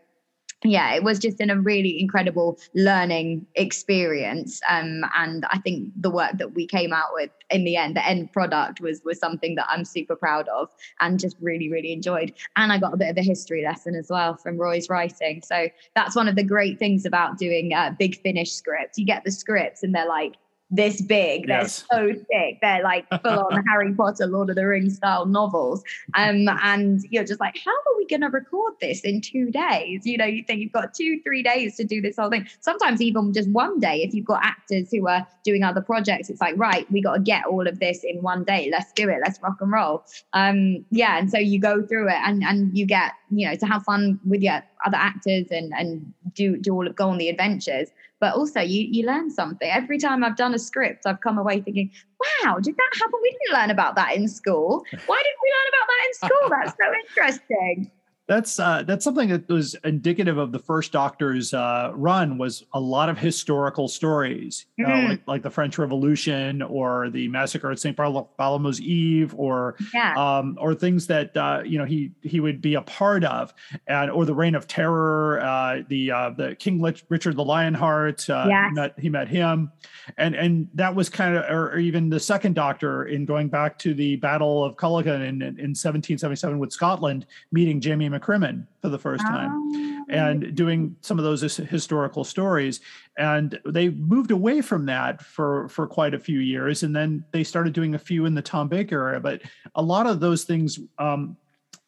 yeah, 0.63 0.93
it 0.93 1.03
was 1.03 1.19
just 1.19 1.41
in 1.41 1.49
a 1.49 1.59
really 1.59 1.99
incredible 1.99 2.57
learning 2.73 3.45
experience. 3.55 4.61
Um, 4.69 5.03
and 5.17 5.45
I 5.49 5.59
think 5.59 5.91
the 5.99 6.09
work 6.09 6.37
that 6.37 6.53
we 6.53 6.65
came 6.65 6.93
out 6.93 7.09
with 7.13 7.29
in 7.49 7.63
the 7.63 7.75
end, 7.75 7.95
the 7.95 8.07
end 8.07 8.31
product 8.31 8.81
was 8.81 9.01
was 9.03 9.19
something 9.19 9.55
that 9.55 9.65
I'm 9.69 9.85
super 9.85 10.15
proud 10.15 10.47
of 10.49 10.69
and 10.99 11.19
just 11.19 11.37
really, 11.41 11.69
really 11.69 11.91
enjoyed. 11.91 12.33
And 12.55 12.71
I 12.71 12.77
got 12.77 12.93
a 12.93 12.97
bit 12.97 13.09
of 13.09 13.17
a 13.17 13.23
history 13.23 13.63
lesson 13.63 13.95
as 13.95 14.07
well 14.09 14.35
from 14.37 14.57
Roy's 14.57 14.89
writing. 14.89 15.41
So 15.43 15.67
that's 15.95 16.15
one 16.15 16.27
of 16.27 16.35
the 16.35 16.43
great 16.43 16.79
things 16.79 17.05
about 17.05 17.37
doing 17.37 17.73
uh, 17.73 17.93
big 17.97 18.21
finish 18.21 18.51
scripts. 18.51 18.97
You 18.97 19.05
get 19.05 19.23
the 19.23 19.31
scripts 19.31 19.83
and 19.83 19.93
they're 19.93 20.07
like 20.07 20.35
this 20.73 21.01
big, 21.01 21.47
they're 21.47 21.61
Yes. 21.61 21.85
so 21.91 22.13
thick, 22.13 22.57
they're 22.61 22.83
like 22.83 23.05
full 23.23 23.47
on 23.51 23.63
Harry 23.67 23.93
Potter, 23.93 24.25
Lord 24.25 24.49
of 24.49 24.55
the 24.55 24.65
Rings 24.67 24.95
style 24.95 25.25
novels. 25.25 25.83
Um, 26.15 26.49
and 26.63 27.01
you're 27.11 27.23
just 27.23 27.39
like, 27.39 27.57
how 27.63 27.71
are 27.71 27.97
we 27.97 28.07
going 28.07 28.21
to 28.21 28.29
record 28.29 28.73
this 28.81 29.01
in 29.01 29.21
two 29.21 29.51
days? 29.51 30.05
You 30.05 30.17
know, 30.17 30.25
you 30.25 30.43
think 30.43 30.61
you've 30.61 30.71
got 30.71 30.93
two, 30.93 31.21
three 31.23 31.43
days 31.43 31.77
to 31.77 31.83
do 31.83 32.01
this 32.01 32.17
whole 32.17 32.29
thing. 32.29 32.47
Sometimes 32.59 33.01
even 33.01 33.33
just 33.33 33.49
one 33.49 33.79
day, 33.79 34.01
if 34.01 34.13
you've 34.15 34.25
got 34.25 34.43
actors 34.43 34.89
who 34.91 35.07
are 35.07 35.27
doing 35.43 35.63
other 35.63 35.81
projects, 35.81 36.29
it's 36.29 36.41
like, 36.41 36.55
right, 36.57 36.89
we 36.91 37.01
got 37.01 37.13
to 37.15 37.21
get 37.21 37.45
all 37.45 37.67
of 37.67 37.79
this 37.79 38.03
in 38.03 38.21
one 38.21 38.43
day. 38.43 38.69
Let's 38.71 38.91
do 38.93 39.07
it. 39.09 39.19
Let's 39.23 39.39
rock 39.43 39.57
and 39.61 39.71
roll. 39.71 40.03
Um, 40.33 40.83
yeah. 40.89 41.19
And 41.19 41.29
so 41.29 41.37
you 41.37 41.59
go 41.59 41.85
through 41.85 42.09
it 42.09 42.17
and, 42.23 42.43
and 42.43 42.75
you 42.75 42.87
get, 42.87 43.11
you 43.29 43.47
know, 43.47 43.55
to 43.55 43.65
have 43.67 43.83
fun 43.83 44.19
with 44.25 44.41
your 44.41 44.63
other 44.85 44.97
actors 44.97 45.47
and, 45.51 45.71
and 45.77 46.13
do, 46.33 46.57
do 46.57 46.73
all 46.73 46.87
of, 46.87 46.95
go 46.95 47.09
on 47.09 47.19
the 47.19 47.29
adventures. 47.29 47.89
But 48.23 48.35
also 48.35 48.61
you, 48.61 48.87
you 48.89 49.05
learn 49.05 49.29
something. 49.29 49.69
Every 49.69 49.97
time 49.97 50.23
I've 50.23 50.37
done 50.37 50.53
a 50.53 50.57
script, 50.57 51.05
I've 51.05 51.19
come 51.19 51.37
away 51.37 51.59
thinking, 51.59 51.91
wow, 52.21 52.57
did 52.57 52.73
that 52.73 52.89
happen? 52.93 53.19
We 53.21 53.31
didn't 53.31 53.59
learn 53.59 53.69
about 53.69 53.97
that 53.97 54.15
in 54.15 54.29
school. 54.29 54.85
Why 55.07 55.21
didn't 55.25 55.41
we 55.43 55.51
learn 55.57 55.67
about 55.73 55.87
that 55.89 56.05
in 56.07 56.13
school? 56.13 56.49
That's 56.49 56.71
so 56.71 56.93
interesting. 57.03 57.91
That's 58.25 58.57
uh, 58.57 58.83
that's 58.83 59.03
something 59.03 59.27
that 59.29 59.49
was 59.49 59.75
indicative 59.83 60.37
of 60.37 60.53
the 60.53 60.59
first 60.59 60.93
Doctor's 60.93 61.53
uh, 61.53 61.91
run 61.93 62.37
was 62.37 62.63
a 62.73 62.79
lot 62.79 63.09
of 63.09 63.17
historical 63.17 63.89
stories, 63.89 64.65
you 64.77 64.87
know, 64.87 64.93
Mhm. 64.93 65.09
like, 65.09 65.27
like 65.27 65.41
the 65.43 65.49
French 65.49 65.77
Revolution 65.77 66.61
or 66.61 67.09
the 67.09 67.27
massacre 67.27 67.69
at 67.69 67.79
St. 67.79 67.97
Bartholomew's 67.97 68.79
Eve, 68.79 69.35
or 69.35 69.75
Yeah. 69.93 70.13
um, 70.15 70.57
or 70.61 70.73
things 70.73 71.05
that 71.07 71.35
uh, 71.35 71.63
you 71.65 71.77
know 71.77 71.83
he 71.83 72.11
he 72.21 72.39
would 72.39 72.61
be 72.61 72.75
a 72.75 72.81
part 72.81 73.25
of, 73.25 73.53
and 73.87 74.09
or 74.09 74.23
the 74.23 74.33
Reign 74.33 74.55
of 74.55 74.67
Terror, 74.67 75.41
uh, 75.41 75.81
the 75.89 76.11
uh, 76.11 76.29
the 76.29 76.55
King 76.55 76.81
Lich- 76.81 77.03
Richard 77.09 77.35
the 77.35 77.43
Lionheart. 77.43 78.29
Uh, 78.29 78.45
Yes. 78.47 78.69
he, 78.69 78.73
met, 78.75 78.93
he 78.99 79.09
met 79.09 79.27
him, 79.27 79.69
and 80.17 80.33
and 80.33 80.69
that 80.75 80.95
was 80.95 81.09
kind 81.09 81.35
of, 81.35 81.43
or, 81.53 81.77
even 81.77 82.07
the 82.09 82.21
second 82.21 82.55
Doctor 82.55 83.03
in 83.03 83.25
going 83.25 83.49
back 83.49 83.77
to 83.79 83.93
the 83.93 84.15
Battle 84.15 84.63
of 84.63 84.77
Culloden 84.77 85.21
in, 85.21 85.41
in, 85.41 85.59
in 85.59 85.73
1777 85.75 86.57
with 86.57 86.71
Scotland, 86.71 87.25
meeting 87.51 87.81
Jamie 87.81 88.12
McCrimmon 88.13 88.65
for 88.81 88.89
the 88.89 88.99
first 88.99 89.23
time 89.23 89.51
Oh. 89.53 90.05
and 90.09 90.53
doing 90.55 90.95
some 91.01 91.17
of 91.17 91.25
those 91.25 91.41
historical 91.41 92.23
stories 92.23 92.79
and 93.17 93.59
they 93.65 93.89
moved 93.89 94.31
away 94.31 94.61
from 94.61 94.85
that 94.87 95.23
for 95.23 95.67
for 95.69 95.87
quite 95.87 96.13
a 96.13 96.19
few 96.19 96.39
years 96.39 96.83
and 96.83 96.95
then 96.95 97.23
they 97.31 97.43
started 97.43 97.73
doing 97.73 97.95
a 97.95 97.99
few 97.99 98.25
in 98.25 98.33
the 98.35 98.41
tom 98.41 98.67
baker 98.67 99.07
era 99.07 99.19
but 99.19 99.41
a 99.75 99.81
lot 99.81 100.05
of 100.07 100.19
those 100.19 100.43
things 100.43 100.79
um 100.99 101.37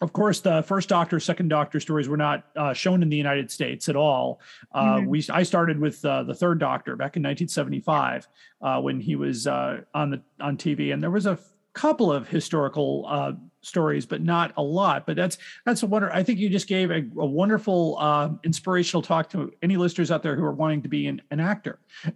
of 0.01 0.11
course, 0.11 0.41
the 0.41 0.61
first 0.63 0.89
Doctor, 0.89 1.21
second 1.21 1.47
Doctor 1.47 1.79
stories 1.79 2.09
were 2.09 2.17
not 2.17 2.43
uh, 2.57 2.73
shown 2.73 3.01
in 3.01 3.07
the 3.07 3.15
United 3.15 3.49
States 3.49 3.87
at 3.87 3.95
all. 3.95 4.41
Uh, 4.73 4.97
Mhm. 4.97 5.07
We 5.07 5.25
I 5.31 5.43
started 5.43 5.79
with 5.79 6.03
uh, 6.03 6.23
the 6.23 6.33
third 6.35 6.59
Doctor 6.59 6.97
back 6.97 7.15
in 7.15 7.23
1975 7.23 8.27
uh, 8.61 8.81
when 8.81 8.99
he 8.99 9.15
was 9.15 9.47
uh, 9.47 9.81
on 9.93 10.09
the 10.11 10.21
on 10.41 10.57
TV, 10.57 10.93
and 10.93 11.01
there 11.01 11.11
was 11.11 11.25
a 11.25 11.39
couple 11.73 12.11
of 12.11 12.27
historical 12.27 13.05
uh, 13.07 13.31
stories, 13.65 14.05
but 14.05 14.21
not 14.21 14.53
a 14.57 14.61
lot. 14.63 15.05
But 15.05 15.15
that's 15.15 15.37
that's 15.65 15.83
a 15.83 15.87
wonder. 15.87 16.11
I 16.13 16.23
think 16.23 16.39
you 16.39 16.49
just 16.49 16.67
gave 16.67 16.91
a, 16.91 16.97
a 17.17 17.25
wonderful, 17.25 17.97
uh, 17.99 18.29
inspirational 18.43 19.01
talk 19.01 19.29
to 19.31 19.51
any 19.61 19.77
listeners 19.77 20.11
out 20.11 20.23
there 20.23 20.35
who 20.35 20.43
are 20.43 20.53
wanting 20.53 20.81
to 20.83 20.89
be 20.89 21.07
an, 21.07 21.21
an 21.31 21.39
actor. 21.39 21.79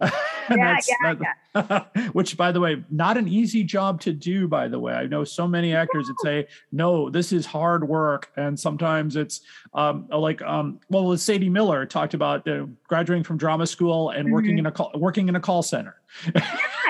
Yeah, 0.50 0.56
that's- 0.56 0.88
that- 1.18 1.36
which, 2.12 2.36
by 2.36 2.52
the 2.52 2.60
way, 2.60 2.82
not 2.90 3.16
an 3.16 3.26
easy 3.26 3.64
job 3.64 4.00
to 4.02 4.12
do. 4.12 4.46
By 4.46 4.68
the 4.68 4.78
way, 4.78 4.92
I 4.92 5.06
know 5.06 5.24
so 5.24 5.48
many 5.48 5.74
actors 5.74 6.06
that 6.06 6.16
say, 6.22 6.46
"No, 6.70 7.10
this 7.10 7.32
is 7.32 7.44
hard 7.44 7.88
work," 7.88 8.30
and 8.36 8.58
sometimes 8.58 9.16
it's 9.16 9.40
um, 9.74 10.06
like, 10.10 10.42
um, 10.42 10.80
well, 10.90 11.16
Sadie 11.16 11.48
Miller 11.48 11.86
talked 11.86 12.14
about 12.14 12.46
uh, 12.46 12.66
graduating 12.86 13.24
from 13.24 13.36
drama 13.36 13.66
school 13.66 14.10
and 14.10 14.32
working 14.32 14.58
in 14.58 14.66
a 14.66 14.72
call, 14.72 14.92
working 14.94 15.28
in 15.28 15.36
a 15.36 15.40
call 15.40 15.62
center. 15.62 15.96
Yeah, 16.34 16.42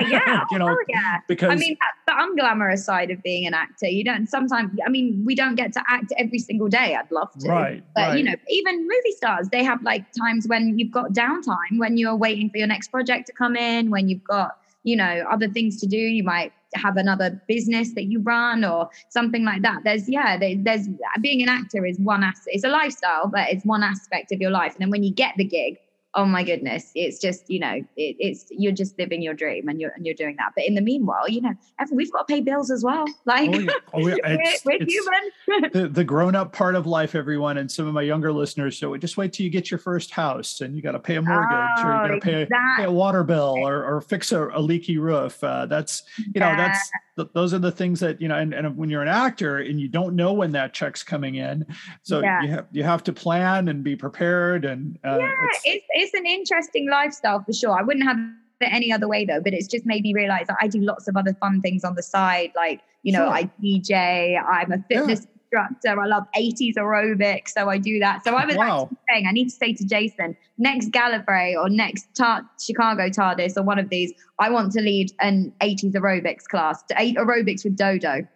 yeah. 0.08 0.44
you 0.50 0.58
know, 0.58 0.68
oh, 0.68 0.84
yeah. 0.88 1.18
because 1.28 1.50
I 1.50 1.54
mean, 1.56 1.76
that's 1.80 2.00
the 2.06 2.42
unglamorous 2.42 2.80
side 2.80 3.10
of 3.10 3.22
being 3.22 3.46
an 3.46 3.54
actor. 3.54 3.86
You 3.86 4.04
don't 4.04 4.26
sometimes, 4.26 4.70
I 4.86 4.90
mean, 4.90 5.22
we 5.24 5.34
don't 5.34 5.54
get 5.54 5.72
to 5.74 5.82
act 5.88 6.12
every 6.18 6.38
single 6.38 6.68
day. 6.68 6.96
I'd 6.96 7.10
love 7.10 7.30
to. 7.40 7.48
Right, 7.48 7.84
But, 7.94 8.18
you 8.18 8.24
know, 8.24 8.34
even 8.48 8.82
movie 8.82 9.12
stars, 9.16 9.48
they 9.50 9.62
have 9.64 9.82
like 9.82 10.06
times 10.12 10.46
when 10.46 10.78
you've 10.78 10.90
got 10.90 11.12
downtime, 11.12 11.78
when 11.78 11.96
you're 11.96 12.16
waiting 12.16 12.50
for 12.50 12.58
your 12.58 12.66
next 12.66 12.88
project 12.88 13.26
to 13.26 13.32
come 13.32 13.56
in, 13.56 13.90
when 13.90 14.08
you've 14.08 14.24
got, 14.24 14.49
you 14.82 14.96
know, 14.96 15.24
other 15.30 15.48
things 15.48 15.80
to 15.80 15.86
do. 15.86 15.96
You 15.96 16.24
might 16.24 16.52
have 16.74 16.96
another 16.96 17.42
business 17.48 17.94
that 17.94 18.04
you 18.04 18.20
run 18.22 18.64
or 18.64 18.88
something 19.08 19.44
like 19.44 19.62
that. 19.62 19.80
There's, 19.84 20.08
yeah, 20.08 20.38
there's 20.38 20.88
being 21.20 21.42
an 21.42 21.48
actor 21.48 21.84
is 21.84 21.98
one 21.98 22.22
aspect, 22.22 22.54
it's 22.54 22.64
a 22.64 22.68
lifestyle, 22.68 23.28
but 23.28 23.48
it's 23.50 23.64
one 23.64 23.82
aspect 23.82 24.32
of 24.32 24.40
your 24.40 24.50
life. 24.50 24.72
And 24.72 24.82
then 24.82 24.90
when 24.90 25.02
you 25.02 25.12
get 25.12 25.34
the 25.36 25.44
gig, 25.44 25.78
oh 26.14 26.24
my 26.24 26.42
goodness 26.42 26.90
it's 26.96 27.20
just 27.20 27.48
you 27.48 27.60
know 27.60 27.74
it, 27.96 28.16
it's 28.18 28.46
you're 28.50 28.72
just 28.72 28.98
living 28.98 29.22
your 29.22 29.34
dream 29.34 29.68
and 29.68 29.80
you're 29.80 29.92
and 29.92 30.04
you're 30.04 30.14
doing 30.14 30.34
that. 30.38 30.50
But 30.56 30.64
in 30.66 30.74
the 30.74 30.80
meanwhile 30.80 31.28
you 31.28 31.40
know 31.40 31.52
we've 31.92 32.10
got 32.12 32.26
to 32.26 32.34
pay 32.34 32.40
bills 32.40 32.70
as 32.70 32.82
well. 32.84 33.04
Like 33.26 33.50
Oh, 33.54 33.58
yeah. 33.60 33.70
Oh, 33.94 33.98
yeah. 34.08 34.16
we're, 34.24 34.38
we're 34.64 34.72
it's- 34.82 34.92
human. 34.92 35.70
the, 35.72 35.88
the 35.88 36.04
grown-up 36.04 36.52
part 36.52 36.74
of 36.74 36.86
life 36.86 37.14
everyone 37.14 37.58
and 37.58 37.70
some 37.70 37.86
of 37.86 37.94
my 37.94 38.02
younger 38.02 38.32
listeners. 38.32 38.76
So 38.78 38.96
just 38.96 39.16
wait 39.16 39.32
till 39.32 39.44
you 39.44 39.50
get 39.50 39.70
your 39.70 39.78
first 39.78 40.10
house 40.10 40.60
and 40.60 40.74
you 40.74 40.82
got 40.82 40.92
to 40.92 40.98
pay 40.98 41.16
a 41.16 41.22
mortgage 41.22 41.84
or 41.84 41.92
you 41.92 42.08
got 42.08 42.14
to 42.14 42.20
pay, 42.20 42.42
a- 42.42 42.46
pay 42.76 42.84
a 42.84 42.90
water 42.90 43.22
bill 43.22 43.54
or, 43.58 43.84
or 43.84 44.00
fix 44.00 44.32
a, 44.32 44.48
a 44.48 44.60
leaky 44.60 44.98
roof. 44.98 45.42
Uh, 45.44 45.66
that's 45.66 46.02
you 46.18 46.40
know 46.40 46.54
that's 46.56 46.90
th- 47.24 47.32
those 47.34 47.52
are 47.54 47.58
the 47.58 47.70
things 47.70 48.00
that 48.00 48.20
you 48.20 48.28
know 48.28 48.36
and, 48.36 48.52
and 48.54 48.76
when 48.76 48.88
you're 48.90 49.02
an 49.02 49.08
actor 49.08 49.58
and 49.58 49.80
you 49.80 49.88
don't 49.88 50.14
know 50.16 50.32
when 50.32 50.52
that 50.52 50.72
check's 50.72 51.02
coming 51.02 51.34
in 51.36 51.64
so 52.02 52.20
Yeah. 52.20 52.42
you 52.42 52.48
have 52.50 52.66
you 52.72 52.82
have 52.84 53.02
to 53.04 53.12
plan 53.12 53.68
and 53.68 53.82
be 53.84 53.94
prepared 53.96 54.64
and 54.64 54.98
uh, 55.04 55.18
yeah 55.18 55.26
it's- 55.26 55.62
it's, 55.64 55.86
it's 55.90 56.14
an 56.14 56.26
interesting 56.26 56.88
lifestyle 56.90 57.42
for 57.44 57.52
sure 57.52 57.78
i 57.78 57.82
wouldn't 57.82 58.04
have 58.04 58.18
it 58.60 58.72
any 58.72 58.92
other 58.92 59.08
way 59.08 59.24
though 59.24 59.40
but 59.40 59.52
it's 59.54 59.66
just 59.66 59.86
made 59.86 60.02
me 60.02 60.12
realize 60.14 60.46
that 60.46 60.56
i 60.60 60.66
do 60.68 60.80
lots 60.80 61.08
of 61.08 61.16
other 61.16 61.34
fun 61.40 61.60
things 61.62 61.82
on 61.84 61.94
the 61.94 62.02
side 62.02 62.50
like 62.56 62.80
you 63.02 63.12
know 63.12 63.24
Sure. 63.26 63.32
i 63.34 63.42
dj 63.62 64.42
i'm 64.54 64.72
a 64.72 64.78
fitness 64.90 65.26
instructor 65.52 66.00
i 66.00 66.06
love 66.06 66.24
80s 66.36 66.74
aerobics 66.76 67.48
so 67.50 67.68
i 67.68 67.78
do 67.78 67.98
that. 67.98 68.24
So 68.24 68.34
i 68.34 68.44
was 68.46 68.56
Wow. 68.56 68.82
actually 68.82 68.98
saying 69.10 69.26
i 69.26 69.32
need 69.32 69.44
to 69.48 69.54
say 69.54 69.72
to 69.72 69.84
jason 69.84 70.36
next 70.58 70.90
gallifrey 70.90 71.54
or 71.56 71.68
next 71.68 72.08
tar- 72.14 72.44
chicago 72.60 73.08
tardis 73.08 73.56
or 73.56 73.62
one 73.62 73.78
of 73.78 73.88
these 73.88 74.12
i 74.38 74.50
want 74.50 74.72
to 74.72 74.80
lead 74.80 75.12
an 75.20 75.52
80s 75.60 75.92
aerobics 75.94 76.44
class 76.44 76.82
to 76.84 76.94
eight 76.98 77.16
aerobics 77.16 77.64
with 77.64 77.76
dodo 77.76 78.26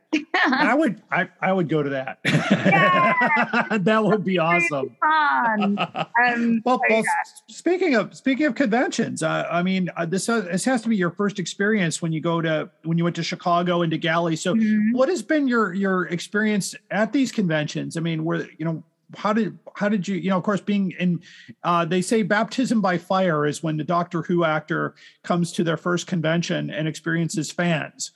I 0.45 0.75
would 0.79 1.03
I, 1.11 1.29
I 1.41 1.53
would 1.53 1.69
go 1.69 1.83
to 1.83 1.91
that. 1.91 2.19
that 3.85 4.05
would 4.05 4.25
be 4.25 4.39
awesome. 4.39 4.97
fun 5.01 5.79
um 5.79 6.63
Well, 6.65 6.81
well 6.89 6.99
yeah. 7.03 7.03
speaking 7.49 7.95
of 7.95 8.15
speaking 8.15 8.47
of 8.47 8.55
conventions, 8.55 9.23
uh, 9.23 9.47
I 9.51 9.63
mean, 9.63 9.91
uh, 9.97 10.07
this 10.07 10.27
has, 10.27 10.45
this 10.45 10.65
has 10.65 10.83
to 10.83 10.89
be 10.89 10.97
your 10.97 11.11
first 11.11 11.39
experience 11.39 12.01
when 12.03 12.13
you 12.13 12.21
go 12.21 12.41
to 12.41 12.71
when 12.85 12.99
you 12.99 13.05
went 13.05 13.17
to 13.17 13.23
Chicago 13.23 13.83
and 13.83 13.91
to 13.91 13.99
Gally. 13.99 14.37
So, 14.37 14.55
Mhm. 14.55 14.93
what 14.93 15.09
has 15.09 15.23
been 15.23 15.49
your 15.49 15.73
your 15.75 16.07
experience 16.09 16.75
at 16.91 17.13
these 17.13 17.33
conventions? 17.33 17.97
I 17.97 18.01
mean, 18.01 18.25
where 18.25 18.47
you 18.59 18.65
know 18.65 18.83
how 19.17 19.33
did 19.33 19.59
how 19.77 19.89
did 19.89 20.07
you 20.07 20.17
you 20.17 20.31
know 20.31 20.37
of 20.39 20.43
course 20.43 20.61
being 20.61 20.93
in 20.99 21.21
uh, 21.63 21.85
they 21.85 22.03
say 22.03 22.23
baptism 22.23 22.81
by 22.81 22.99
fire 22.99 23.47
is 23.47 23.63
when 23.63 23.77
the 23.77 23.85
Doctor 23.85 24.23
Who 24.23 24.45
actor 24.45 24.95
comes 25.23 25.53
to 25.53 25.65
their 25.65 25.77
first 25.77 26.07
convention 26.07 26.71
and 26.71 26.89
experiences 26.89 27.51
fans. 27.51 28.13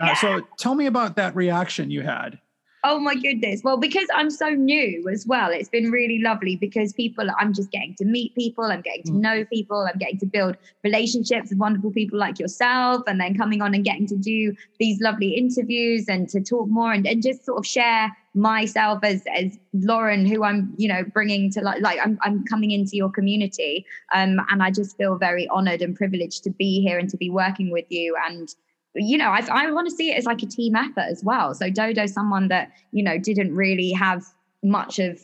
Uh, 0.00 0.14
So, 0.14 0.40
tell 0.58 0.74
me 0.74 0.86
about 0.86 1.16
that 1.16 1.34
reaction 1.36 1.90
you 1.90 2.02
had. 2.02 2.38
Oh 2.82 2.98
my 2.98 3.14
goodness. 3.14 3.60
Well, 3.62 3.76
because 3.76 4.08
I'm 4.14 4.30
so 4.30 4.48
new 4.50 5.06
as 5.12 5.26
well, 5.26 5.50
it's 5.50 5.68
been 5.68 5.90
really 5.90 6.18
lovely 6.20 6.56
because 6.56 6.94
people, 6.94 7.26
I'm 7.38 7.52
just 7.52 7.70
getting 7.70 7.94
to 7.96 8.06
meet 8.06 8.34
people, 8.34 8.64
I'm 8.64 8.80
getting 8.80 9.02
to 9.04 9.12
Mm. 9.12 9.20
know 9.20 9.44
people, 9.44 9.86
I'm 9.86 9.98
getting 9.98 10.18
to 10.20 10.26
build 10.26 10.56
relationships 10.82 11.50
with 11.50 11.58
wonderful 11.58 11.90
people 11.90 12.18
like 12.18 12.38
yourself, 12.38 13.02
and 13.06 13.20
then 13.20 13.36
coming 13.36 13.60
on 13.60 13.74
and 13.74 13.84
getting 13.84 14.06
to 14.06 14.16
do 14.16 14.54
these 14.78 14.98
lovely 15.00 15.34
interviews 15.34 16.06
and 16.08 16.26
to 16.30 16.40
talk 16.40 16.68
more 16.68 16.92
and, 16.92 17.06
and 17.06 17.22
just 17.22 17.44
sort 17.44 17.58
of 17.58 17.66
share 17.66 18.16
myself 18.34 19.00
as 19.02 19.24
as 19.34 19.58
Lauren, 19.72 20.24
who 20.24 20.44
I'm, 20.44 20.72
you 20.76 20.88
know, 20.88 21.04
bringing 21.04 21.50
to 21.52 21.60
like, 21.60 21.80
like 21.80 21.98
I'm, 22.02 22.18
I'm 22.22 22.44
coming 22.44 22.70
into 22.70 22.96
your 22.96 23.10
community. 23.10 23.84
Um, 24.14 24.40
and 24.50 24.62
I 24.62 24.70
just 24.70 24.96
feel 24.96 25.16
very 25.16 25.48
honored 25.48 25.82
and 25.82 25.96
privileged 25.96 26.44
to 26.44 26.50
be 26.50 26.80
here 26.80 26.98
and 26.98 27.08
to 27.10 27.16
be 27.16 27.30
working 27.30 27.70
with 27.70 27.86
you. 27.88 28.16
And 28.26 28.48
you 28.94 29.16
know, 29.18 29.28
I, 29.28 29.46
I 29.50 29.70
want 29.70 29.88
to 29.88 29.94
see 29.94 30.10
it 30.10 30.18
as 30.18 30.24
like 30.24 30.42
a 30.42 30.46
team 30.46 30.74
effort 30.74 31.06
as 31.08 31.22
well. 31.22 31.54
So 31.54 31.70
Dodo's 31.70 32.12
someone 32.12 32.48
that, 32.48 32.72
you 32.92 33.04
know, 33.04 33.18
didn't 33.18 33.54
really 33.54 33.92
have 33.92 34.24
much 34.62 34.98
of 34.98 35.20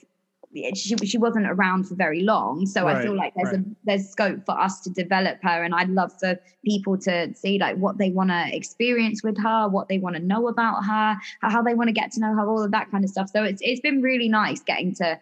she 0.74 0.96
she 1.04 1.18
wasn't 1.18 1.46
around 1.46 1.84
for 1.88 1.94
very 1.94 2.22
long. 2.22 2.66
So 2.66 2.86
I 2.86 3.02
feel 3.02 3.16
like 3.16 3.32
there's 3.36 3.56
a 3.56 3.64
there's 3.84 4.08
scope 4.08 4.44
for 4.44 4.58
us 4.58 4.80
to 4.80 4.90
develop 4.90 5.38
her, 5.42 5.62
and 5.62 5.74
I'd 5.74 5.90
love 5.90 6.12
for 6.18 6.38
people 6.64 6.98
to 6.98 7.34
see 7.34 7.58
like 7.58 7.76
what 7.76 7.98
they 7.98 8.10
want 8.10 8.30
to 8.30 8.44
experience 8.54 9.22
with 9.22 9.38
her, 9.38 9.68
what 9.68 9.88
they 9.88 9.98
want 9.98 10.16
to 10.16 10.22
know 10.22 10.48
about 10.48 10.84
her, 10.84 11.16
how, 11.40 11.50
how 11.50 11.62
they 11.62 11.74
want 11.74 11.88
to 11.88 11.92
get 11.92 12.12
to 12.12 12.20
know 12.20 12.34
her, 12.34 12.48
all 12.48 12.62
of 12.62 12.70
that 12.72 12.90
kind 12.90 13.04
of 13.04 13.10
stuff. 13.10 13.28
So 13.30 13.44
it's 13.44 13.60
it's 13.62 13.80
been 13.80 14.02
really 14.02 14.28
nice 14.28 14.60
getting 14.60 14.94
to 14.96 15.18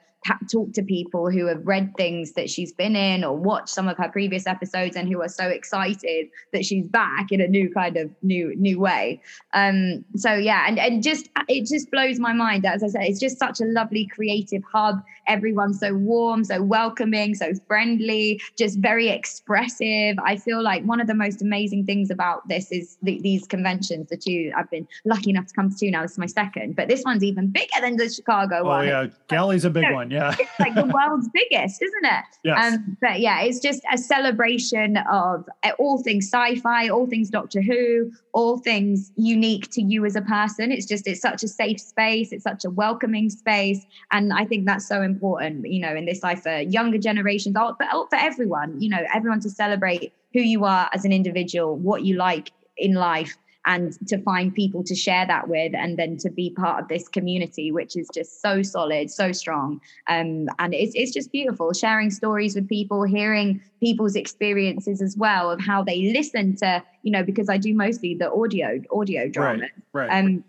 talk 0.50 0.72
to 0.72 0.82
people 0.82 1.30
who 1.30 1.46
have 1.46 1.66
read 1.66 1.94
things 1.96 2.32
that 2.32 2.50
she's 2.50 2.72
been 2.72 2.96
in 2.96 3.22
or 3.24 3.36
watched 3.36 3.68
some 3.68 3.88
of 3.88 3.96
her 3.96 4.08
previous 4.08 4.46
episodes 4.46 4.96
and 4.96 5.08
who 5.08 5.22
are 5.22 5.28
so 5.28 5.44
excited 5.44 6.26
that 6.52 6.64
she's 6.64 6.86
back 6.88 7.30
in 7.30 7.40
a 7.40 7.46
new 7.46 7.70
kind 7.72 7.96
of 7.96 8.10
new 8.22 8.54
new 8.56 8.80
way. 8.80 9.20
Um 9.52 10.04
so 10.16 10.34
yeah 10.34 10.64
and 10.66 10.78
and 10.78 11.02
just 11.02 11.28
it 11.48 11.66
just 11.66 11.90
blows 11.90 12.18
my 12.18 12.32
mind 12.32 12.64
as 12.66 12.82
i 12.82 12.88
said 12.88 13.02
it's 13.02 13.20
just 13.20 13.38
such 13.38 13.60
a 13.60 13.64
lovely 13.64 14.06
creative 14.06 14.62
hub. 14.70 15.02
Everyone's 15.26 15.80
so 15.80 15.94
warm 15.94 16.44
so 16.44 16.62
welcoming 16.62 17.34
so 17.34 17.52
friendly 17.66 18.40
just 18.58 18.78
very 18.78 19.08
expressive. 19.08 20.16
I 20.24 20.36
feel 20.36 20.62
like 20.62 20.84
one 20.84 21.00
of 21.00 21.06
the 21.06 21.14
most 21.14 21.42
amazing 21.42 21.86
things 21.86 22.10
about 22.10 22.48
this 22.48 22.72
is 22.72 22.98
the, 23.02 23.20
these 23.20 23.46
conventions 23.46 24.08
the 24.08 24.16
two 24.16 24.52
i've 24.56 24.70
been 24.70 24.86
lucky 25.04 25.30
enough 25.30 25.46
to 25.46 25.54
come 25.54 25.70
to 25.70 25.76
two 25.76 25.90
now 25.90 26.02
this 26.02 26.12
is 26.12 26.18
my 26.18 26.26
second 26.26 26.76
but 26.76 26.88
this 26.88 27.02
one's 27.04 27.22
even 27.22 27.48
bigger 27.48 27.80
than 27.80 27.96
the 27.96 28.08
chicago 28.08 28.54
Oh 28.64 28.68
one. 28.68 28.86
yeah, 28.86 29.06
Gally's 29.28 29.64
a 29.64 29.70
big 29.70 29.84
one. 29.92 30.10
Yeah. 30.14 30.34
it's 30.38 30.60
like 30.60 30.74
the 30.74 30.84
world's 30.84 31.28
biggest, 31.28 31.82
isn't 31.82 32.04
it? 32.04 32.24
Yes. 32.44 32.74
Um, 32.74 32.96
but 33.00 33.20
yeah, 33.20 33.42
it's 33.42 33.58
just 33.58 33.82
a 33.92 33.98
celebration 33.98 34.96
of 35.10 35.48
uh, 35.62 35.72
all 35.78 36.02
things 36.02 36.30
sci-fi, 36.30 36.88
all 36.88 37.06
things 37.06 37.30
Doctor 37.30 37.60
Who, 37.60 38.12
all 38.32 38.58
things 38.58 39.12
unique 39.16 39.70
to 39.72 39.82
you 39.82 40.04
as 40.04 40.16
a 40.16 40.22
person. 40.22 40.70
It's 40.70 40.86
just 40.86 41.06
it's 41.06 41.20
such 41.20 41.42
a 41.42 41.48
safe 41.48 41.80
space. 41.80 42.32
It's 42.32 42.44
such 42.44 42.64
a 42.64 42.70
welcoming 42.70 43.28
space, 43.30 43.84
and 44.12 44.32
I 44.32 44.44
think 44.44 44.66
that's 44.66 44.86
so 44.86 45.02
important. 45.02 45.68
You 45.68 45.80
know, 45.80 45.94
in 45.94 46.04
this 46.06 46.22
life 46.22 46.42
for 46.42 46.60
younger 46.60 46.98
generations, 46.98 47.54
but 47.54 47.76
for 47.76 48.16
everyone. 48.16 48.80
You 48.80 48.90
know, 48.90 49.04
everyone 49.12 49.40
to 49.40 49.50
celebrate 49.50 50.12
who 50.32 50.40
you 50.40 50.64
are 50.64 50.88
as 50.92 51.04
an 51.04 51.12
individual, 51.12 51.76
what 51.76 52.04
you 52.04 52.16
like 52.16 52.52
in 52.76 52.94
life 52.94 53.36
and 53.66 53.98
to 54.08 54.18
find 54.22 54.54
people 54.54 54.82
to 54.84 54.94
share 54.94 55.26
that 55.26 55.48
with 55.48 55.74
and 55.74 55.98
then 55.98 56.16
to 56.18 56.30
be 56.30 56.50
part 56.50 56.82
of 56.82 56.88
this 56.88 57.08
community 57.08 57.72
which 57.72 57.96
is 57.96 58.08
just 58.14 58.40
so 58.40 58.62
solid 58.62 59.10
so 59.10 59.32
strong 59.32 59.80
um, 60.08 60.46
and 60.58 60.74
it's, 60.74 60.92
it's 60.94 61.12
just 61.12 61.32
beautiful 61.32 61.72
sharing 61.72 62.10
stories 62.10 62.54
with 62.54 62.68
people 62.68 63.04
hearing 63.04 63.60
people's 63.80 64.16
experiences 64.16 65.00
as 65.02 65.16
well 65.16 65.50
of 65.50 65.60
how 65.60 65.82
they 65.82 66.12
listen 66.12 66.54
to 66.56 66.82
you 67.02 67.10
know 67.10 67.22
because 67.22 67.48
i 67.48 67.56
do 67.56 67.74
mostly 67.74 68.14
the 68.14 68.30
audio 68.32 68.80
audio 68.92 69.28
drama 69.28 69.66
Right. 69.92 70.10
um, 70.10 70.44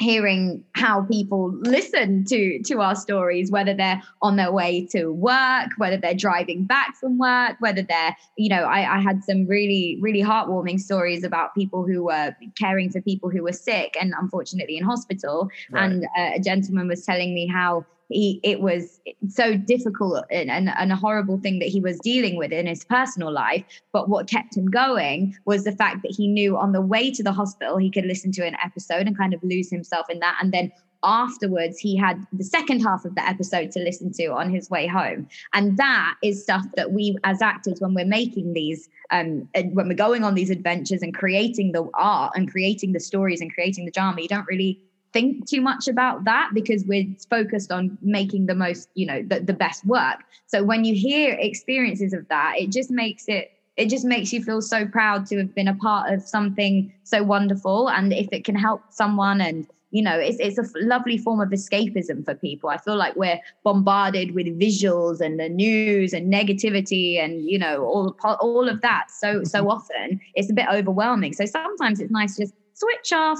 hearing 0.00 0.64
how 0.74 1.02
people 1.02 1.52
listen 1.60 2.24
to 2.24 2.60
to 2.62 2.80
our 2.80 2.96
stories 2.96 3.50
whether 3.50 3.74
they're 3.74 4.02
on 4.22 4.36
their 4.36 4.50
way 4.50 4.86
to 4.86 5.12
work 5.12 5.68
whether 5.76 5.96
they're 5.98 6.14
driving 6.14 6.64
back 6.64 6.96
from 6.96 7.18
work 7.18 7.56
whether 7.60 7.82
they're 7.82 8.16
you 8.36 8.48
know 8.48 8.64
I, 8.64 8.96
I 8.96 9.00
had 9.00 9.22
some 9.22 9.46
really 9.46 9.98
really 10.00 10.22
heartwarming 10.22 10.80
stories 10.80 11.22
about 11.22 11.54
people 11.54 11.86
who 11.86 12.04
were 12.04 12.34
caring 12.58 12.90
for 12.90 13.00
people 13.02 13.28
who 13.30 13.42
were 13.42 13.52
sick 13.52 13.96
and 14.00 14.14
unfortunately 14.18 14.76
in 14.78 14.84
hospital 14.84 15.50
Right. 15.70 15.84
and 15.84 16.04
uh, 16.04 16.36
a 16.36 16.40
gentleman 16.40 16.88
was 16.88 17.04
telling 17.04 17.34
me 17.34 17.46
how 17.46 17.84
he 18.10 18.40
it 18.42 18.60
was 18.60 19.00
so 19.28 19.56
difficult 19.56 20.24
and, 20.30 20.50
and, 20.50 20.68
and 20.68 20.92
a 20.92 20.96
horrible 20.96 21.38
thing 21.38 21.58
that 21.60 21.68
he 21.68 21.80
was 21.80 21.98
dealing 22.00 22.36
with 22.36 22.52
in 22.52 22.66
his 22.66 22.84
personal 22.84 23.32
life. 23.32 23.64
But 23.92 24.08
what 24.08 24.28
kept 24.28 24.56
him 24.56 24.66
going 24.66 25.36
was 25.44 25.64
the 25.64 25.72
fact 25.72 26.02
that 26.02 26.12
he 26.12 26.26
knew 26.26 26.56
on 26.56 26.72
the 26.72 26.80
way 26.80 27.10
to 27.12 27.22
the 27.22 27.32
hospital 27.32 27.76
he 27.76 27.90
could 27.90 28.04
listen 28.04 28.32
to 28.32 28.46
an 28.46 28.56
episode 28.64 29.06
and 29.06 29.16
kind 29.16 29.34
of 29.34 29.42
lose 29.42 29.70
himself 29.70 30.10
in 30.10 30.18
that. 30.20 30.38
And 30.40 30.52
then 30.52 30.72
afterwards 31.02 31.78
he 31.78 31.96
had 31.96 32.26
the 32.32 32.44
second 32.44 32.80
half 32.80 33.04
of 33.04 33.14
the 33.14 33.26
episode 33.26 33.70
to 33.72 33.80
listen 33.80 34.12
to 34.12 34.26
on 34.28 34.50
his 34.50 34.68
way 34.68 34.86
home. 34.86 35.28
And 35.54 35.76
that 35.76 36.16
is 36.22 36.42
stuff 36.42 36.64
that 36.76 36.92
we 36.92 37.16
as 37.24 37.40
actors 37.40 37.80
when 37.80 37.94
we're 37.94 38.04
making 38.04 38.52
these 38.52 38.88
um 39.10 39.48
when 39.72 39.88
we're 39.88 39.94
going 39.94 40.24
on 40.24 40.34
these 40.34 40.50
adventures 40.50 41.02
and 41.02 41.14
creating 41.14 41.72
the 41.72 41.88
art 41.94 42.32
and 42.36 42.50
creating 42.50 42.92
the 42.92 43.00
stories 43.00 43.40
and 43.40 43.52
creating 43.52 43.84
the 43.84 43.90
drama 43.90 44.20
you 44.20 44.28
don't 44.28 44.46
really 44.46 44.80
think 45.12 45.48
too 45.48 45.60
much 45.60 45.88
about 45.88 46.24
that 46.24 46.50
because 46.54 46.84
we're 46.84 47.06
focused 47.28 47.72
on 47.72 47.98
making 48.02 48.46
the 48.46 48.54
most 48.54 48.88
you 48.94 49.06
know 49.06 49.22
the, 49.22 49.40
the 49.40 49.52
best 49.52 49.84
work. 49.86 50.20
So 50.46 50.62
when 50.62 50.84
you 50.84 50.94
hear 50.94 51.34
experiences 51.34 52.12
of 52.12 52.28
that 52.28 52.54
it 52.58 52.70
just 52.70 52.90
makes 52.90 53.24
it 53.28 53.52
it 53.76 53.88
just 53.88 54.04
makes 54.04 54.32
you 54.32 54.42
feel 54.42 54.60
so 54.60 54.86
proud 54.86 55.26
to 55.26 55.38
have 55.38 55.54
been 55.54 55.68
a 55.68 55.74
part 55.74 56.12
of 56.12 56.22
something 56.22 56.92
so 57.04 57.22
wonderful. 57.22 57.88
And 57.88 58.12
if 58.12 58.28
it 58.30 58.44
can 58.44 58.54
help 58.54 58.82
someone 58.90 59.40
and 59.40 59.66
you 59.90 60.02
know 60.02 60.16
it's, 60.16 60.38
it's 60.38 60.58
a 60.58 60.78
lovely 60.80 61.18
form 61.18 61.40
of 61.40 61.48
escapism 61.48 62.24
for 62.24 62.34
people. 62.34 62.70
I 62.70 62.76
feel 62.76 62.96
like 62.96 63.16
we're 63.16 63.40
bombarded 63.64 64.34
with 64.34 64.46
visuals 64.46 65.20
and 65.20 65.40
the 65.40 65.48
news 65.48 66.12
and 66.12 66.32
negativity 66.32 67.18
and 67.18 67.44
you 67.48 67.58
know 67.58 67.84
all 67.84 68.16
all 68.22 68.68
of 68.68 68.82
that 68.82 69.10
so 69.10 69.42
so 69.44 69.60
mm-hmm. 69.60 69.70
often. 69.70 70.20
It's 70.34 70.50
a 70.50 70.54
bit 70.54 70.66
overwhelming. 70.70 71.32
So 71.32 71.44
sometimes 71.46 72.00
it's 72.00 72.12
nice 72.12 72.36
to 72.36 72.42
just 72.42 72.54
switch 72.74 73.12
off 73.12 73.38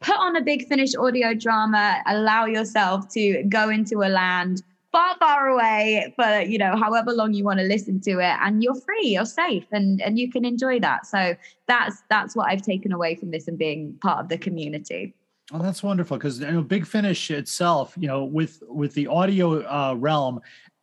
put 0.00 0.16
on 0.16 0.36
a 0.36 0.40
big 0.40 0.66
finish 0.66 0.94
audio 0.94 1.34
drama. 1.34 2.02
Allow 2.06 2.46
yourself 2.46 3.08
to 3.10 3.42
go 3.44 3.68
into 3.68 4.02
a 4.02 4.08
land 4.08 4.62
far 4.92 5.16
far 5.18 5.46
away 5.46 6.12
for 6.16 6.40
you 6.40 6.58
know 6.58 6.74
however 6.74 7.12
long 7.12 7.32
you 7.32 7.44
want 7.44 7.60
to 7.60 7.64
listen 7.64 8.00
to 8.00 8.18
it 8.18 8.36
and 8.42 8.60
you're 8.60 8.74
free 8.74 9.04
you're 9.04 9.24
safe 9.24 9.64
and 9.70 10.02
and 10.02 10.18
you 10.18 10.30
can 10.30 10.44
enjoy 10.44 10.80
that. 10.80 11.06
So 11.06 11.36
that's 11.68 12.02
that's 12.08 12.34
what 12.34 12.48
i've 12.48 12.62
taken 12.62 12.92
away 12.92 13.14
from 13.14 13.30
this 13.30 13.46
and 13.46 13.56
being 13.56 13.96
part 14.02 14.18
of 14.18 14.28
the 14.28 14.38
community. 14.38 15.14
Oh, 15.52 15.58
that's 15.58 15.82
wonderful 15.82 16.16
because 16.16 16.40
you 16.40 16.50
know, 16.50 16.62
Big 16.62 16.86
Finish 16.86 17.30
itself, 17.30 17.94
you 17.98 18.06
know, 18.06 18.24
with 18.24 18.62
with 18.68 18.94
the 18.94 19.08
audio 19.08 19.66
uh, 19.66 19.94
realm, 19.94 20.40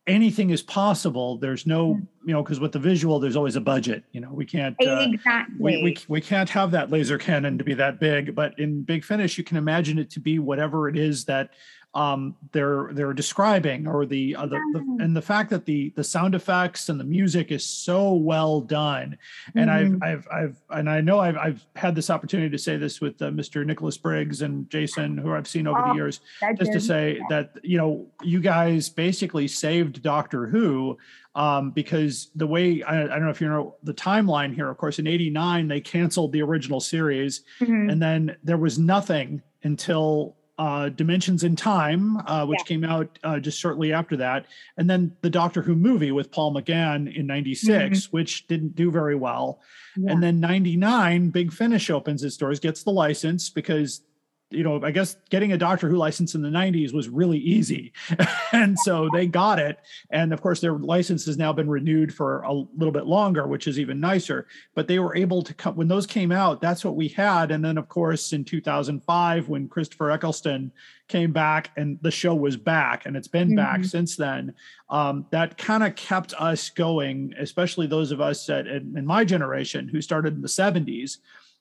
anything 0.08 0.50
is 0.50 0.62
possible. 0.62 1.36
There's 1.36 1.66
no, 1.66 2.00
you 2.24 2.32
know, 2.32 2.42
because 2.42 2.58
with 2.58 2.72
the 2.72 2.78
visual, 2.78 3.20
there's 3.20 3.36
always 3.36 3.56
a 3.56 3.60
budget. 3.60 4.02
You 4.12 4.20
know, 4.20 4.30
we 4.32 4.44
can't. 4.44 4.74
Uh, 4.84 5.06
exactly 5.12 5.54
we, 5.58 5.82
we, 5.82 5.98
we 6.08 6.20
can't 6.20 6.48
have 6.50 6.70
that 6.72 6.90
laser 6.90 7.18
cannon 7.18 7.58
to 7.58 7.64
be 7.64 7.74
that 7.74 8.00
big, 8.00 8.34
but 8.34 8.58
in 8.58 8.82
Big 8.82 9.04
Finish, 9.04 9.38
you 9.38 9.44
can 9.44 9.56
imagine 9.56 9.98
it 9.98 10.10
to 10.10 10.20
be 10.20 10.38
whatever 10.38 10.88
it 10.88 10.96
is 10.96 11.24
that 11.26 11.50
um, 11.94 12.36
they're 12.52 12.90
they're 12.92 13.14
describing, 13.14 13.86
or 13.86 14.04
the, 14.04 14.36
uh, 14.36 14.46
the, 14.46 14.58
the 14.74 15.04
and 15.04 15.16
the 15.16 15.22
fact 15.22 15.48
that 15.50 15.64
the 15.64 15.90
the 15.96 16.04
sound 16.04 16.34
effects 16.34 16.90
and 16.90 17.00
the 17.00 17.04
music 17.04 17.50
is 17.50 17.64
so 17.64 18.12
well 18.14 18.60
done, 18.60 19.16
and 19.54 19.70
Mhm. 19.70 20.02
I've 20.02 20.02
I've 20.02 20.28
I've 20.30 20.56
and 20.70 20.90
I 20.90 21.00
know 21.00 21.18
I've 21.18 21.36
I've 21.38 21.66
had 21.76 21.94
this 21.94 22.10
opportunity 22.10 22.50
to 22.50 22.58
say 22.58 22.76
this 22.76 23.00
with 23.00 23.20
uh, 23.22 23.30
Mr. 23.30 23.64
Nicholas 23.64 23.96
Briggs 23.96 24.42
and 24.42 24.68
Jason, 24.70 25.16
who 25.16 25.32
I've 25.32 25.48
seen 25.48 25.66
over 25.66 25.78
Oh, 25.80 25.88
the 25.88 25.94
years, 25.94 26.20
just 26.58 26.72
to 26.72 26.80
say 26.80 27.20
that 27.30 27.52
you 27.62 27.78
know 27.78 28.06
you 28.22 28.40
guys 28.40 28.90
basically 28.90 29.48
saved 29.48 30.02
Doctor 30.02 30.46
Who 30.46 30.98
um, 31.34 31.70
because 31.70 32.30
the 32.36 32.46
way 32.46 32.82
I, 32.82 33.04
I 33.04 33.06
don't 33.06 33.24
know 33.24 33.30
if 33.30 33.40
you 33.40 33.48
know 33.48 33.76
the 33.82 33.94
timeline 33.94 34.54
here. 34.54 34.68
Of 34.68 34.76
course, 34.76 34.98
in 34.98 35.06
'89 35.06 35.68
they 35.68 35.80
canceled 35.80 36.32
the 36.32 36.42
original 36.42 36.80
series, 36.80 37.42
Mhm. 37.60 37.90
and 37.90 38.00
then 38.02 38.36
there 38.44 38.58
was 38.58 38.78
nothing 38.78 39.40
until 39.64 40.36
uh, 40.58 40.88
Dimensions 40.88 41.44
in 41.44 41.54
Time, 41.54 42.16
uh, 42.26 42.44
which 42.44 42.58
Yeah. 42.60 42.64
came 42.64 42.84
out 42.84 43.18
uh, 43.22 43.38
just 43.38 43.60
shortly 43.60 43.92
after 43.92 44.16
that, 44.16 44.46
and 44.76 44.90
then 44.90 45.12
the 45.22 45.30
Doctor 45.30 45.62
Who 45.62 45.76
movie 45.76 46.10
with 46.10 46.30
Paul 46.32 46.52
McGann 46.54 47.14
in 47.14 47.26
'96, 47.26 48.12
which 48.12 48.46
didn't 48.48 48.74
do 48.74 48.90
very 48.90 49.14
well. 49.14 49.60
Yeah. 49.96 50.12
And 50.12 50.22
then 50.22 50.40
99, 50.40 51.30
Big 51.30 51.52
Finish 51.52 51.90
opens 51.90 52.24
its 52.24 52.36
doors, 52.36 52.58
gets 52.60 52.82
the 52.82 52.90
license 52.90 53.50
because, 53.50 54.02
you 54.50 54.62
know, 54.62 54.82
I 54.82 54.90
guess 54.92 55.16
getting 55.28 55.52
a 55.52 55.58
Doctor 55.58 55.88
Who 55.88 55.96
license 55.96 56.34
in 56.34 56.40
the 56.40 56.48
90s 56.48 56.94
was 56.94 57.08
really 57.08 57.38
easy. 57.38 57.92
and 58.52 58.78
so 58.78 59.10
they 59.12 59.26
got 59.26 59.58
it. 59.58 59.78
And 60.10 60.32
of 60.32 60.40
course, 60.40 60.60
their 60.60 60.72
license 60.72 61.26
has 61.26 61.36
now 61.36 61.52
been 61.52 61.68
renewed 61.68 62.14
for 62.14 62.40
a 62.42 62.52
little 62.52 62.92
bit 62.92 63.04
longer, 63.06 63.46
which 63.46 63.66
is 63.66 63.78
even 63.78 64.00
nicer. 64.00 64.46
But 64.74 64.88
they 64.88 65.00
were 65.00 65.14
able 65.14 65.42
to 65.42 65.52
come, 65.52 65.76
when 65.76 65.88
those 65.88 66.06
came 66.06 66.32
out, 66.32 66.62
that's 66.62 66.82
what 66.82 66.96
we 66.96 67.08
had. 67.08 67.50
And 67.50 67.62
then, 67.62 67.76
of 67.76 67.88
course, 67.88 68.32
in 68.32 68.42
2005, 68.44 69.48
when 69.50 69.68
Christopher 69.68 70.10
Eccleston 70.10 70.72
came 71.08 71.32
back 71.32 71.70
and 71.76 71.98
the 72.02 72.10
show 72.10 72.34
was 72.34 72.56
back 72.56 73.06
and 73.06 73.16
it's 73.16 73.28
been 73.28 73.54
back 73.56 73.80
Mhm. 73.80 73.86
since 73.86 74.14
then 74.16 74.54
um, 74.90 75.24
that 75.30 75.56
kind 75.56 75.82
of 75.82 75.96
kept 75.96 76.34
us 76.34 76.68
going 76.68 77.32
especially 77.38 77.86
those 77.86 78.12
of 78.12 78.20
us 78.20 78.44
that 78.44 78.66
in, 78.66 78.94
in 78.94 79.06
my 79.06 79.24
generation 79.24 79.88
who 79.88 80.02
started 80.02 80.34
in 80.34 80.42
the 80.42 80.48
70s 80.48 81.16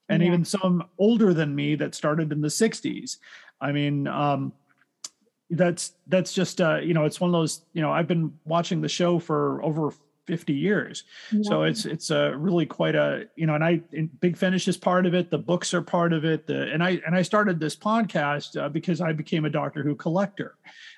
and 0.09 0.21
Yeah. 0.21 0.27
even 0.29 0.45
some 0.45 0.83
older 0.97 1.33
than 1.33 1.55
me 1.55 1.75
that 1.75 1.95
started 1.95 2.31
in 2.31 2.41
the 2.41 2.47
60s 2.49 3.17
i 3.61 3.71
mean 3.71 4.07
um, 4.07 4.53
that's 5.49 5.93
that's 6.07 6.33
just 6.33 6.59
uh, 6.59 6.77
you 6.77 6.93
know 6.93 7.05
it's 7.05 7.21
one 7.21 7.29
of 7.29 7.33
those 7.33 7.61
you 7.73 7.81
know 7.81 7.91
i've 7.91 8.07
been 8.07 8.33
watching 8.45 8.81
the 8.81 8.89
show 8.89 9.17
for 9.19 9.63
over 9.63 9.91
50 10.25 10.51
years. 10.53 11.05
So 11.43 11.63
it's 11.63 11.85
it's 11.85 12.09
a 12.09 12.35
really 12.35 12.65
quite 12.65 12.95
a 12.95 13.27
you 13.37 13.47
know 13.47 13.55
and 13.55 13.63
i 13.63 13.81
and 13.93 14.09
big 14.19 14.35
finish 14.35 14.67
is 14.67 14.75
part 14.75 15.05
of 15.05 15.13
it 15.15 15.31
the 15.31 15.37
books 15.37 15.73
are 15.73 15.81
part 15.81 16.11
of 16.11 16.25
it 16.25 16.45
the 16.45 16.69
and 16.73 16.83
i 16.83 16.99
and 17.05 17.15
i 17.15 17.21
started 17.21 17.61
this 17.61 17.77
podcast 17.77 18.61
uh, 18.61 18.67
because 18.67 18.99
i 18.99 19.13
became 19.13 19.45
a 19.45 19.49
doctor 19.49 19.83
who 19.83 19.95
collector. 19.95 20.55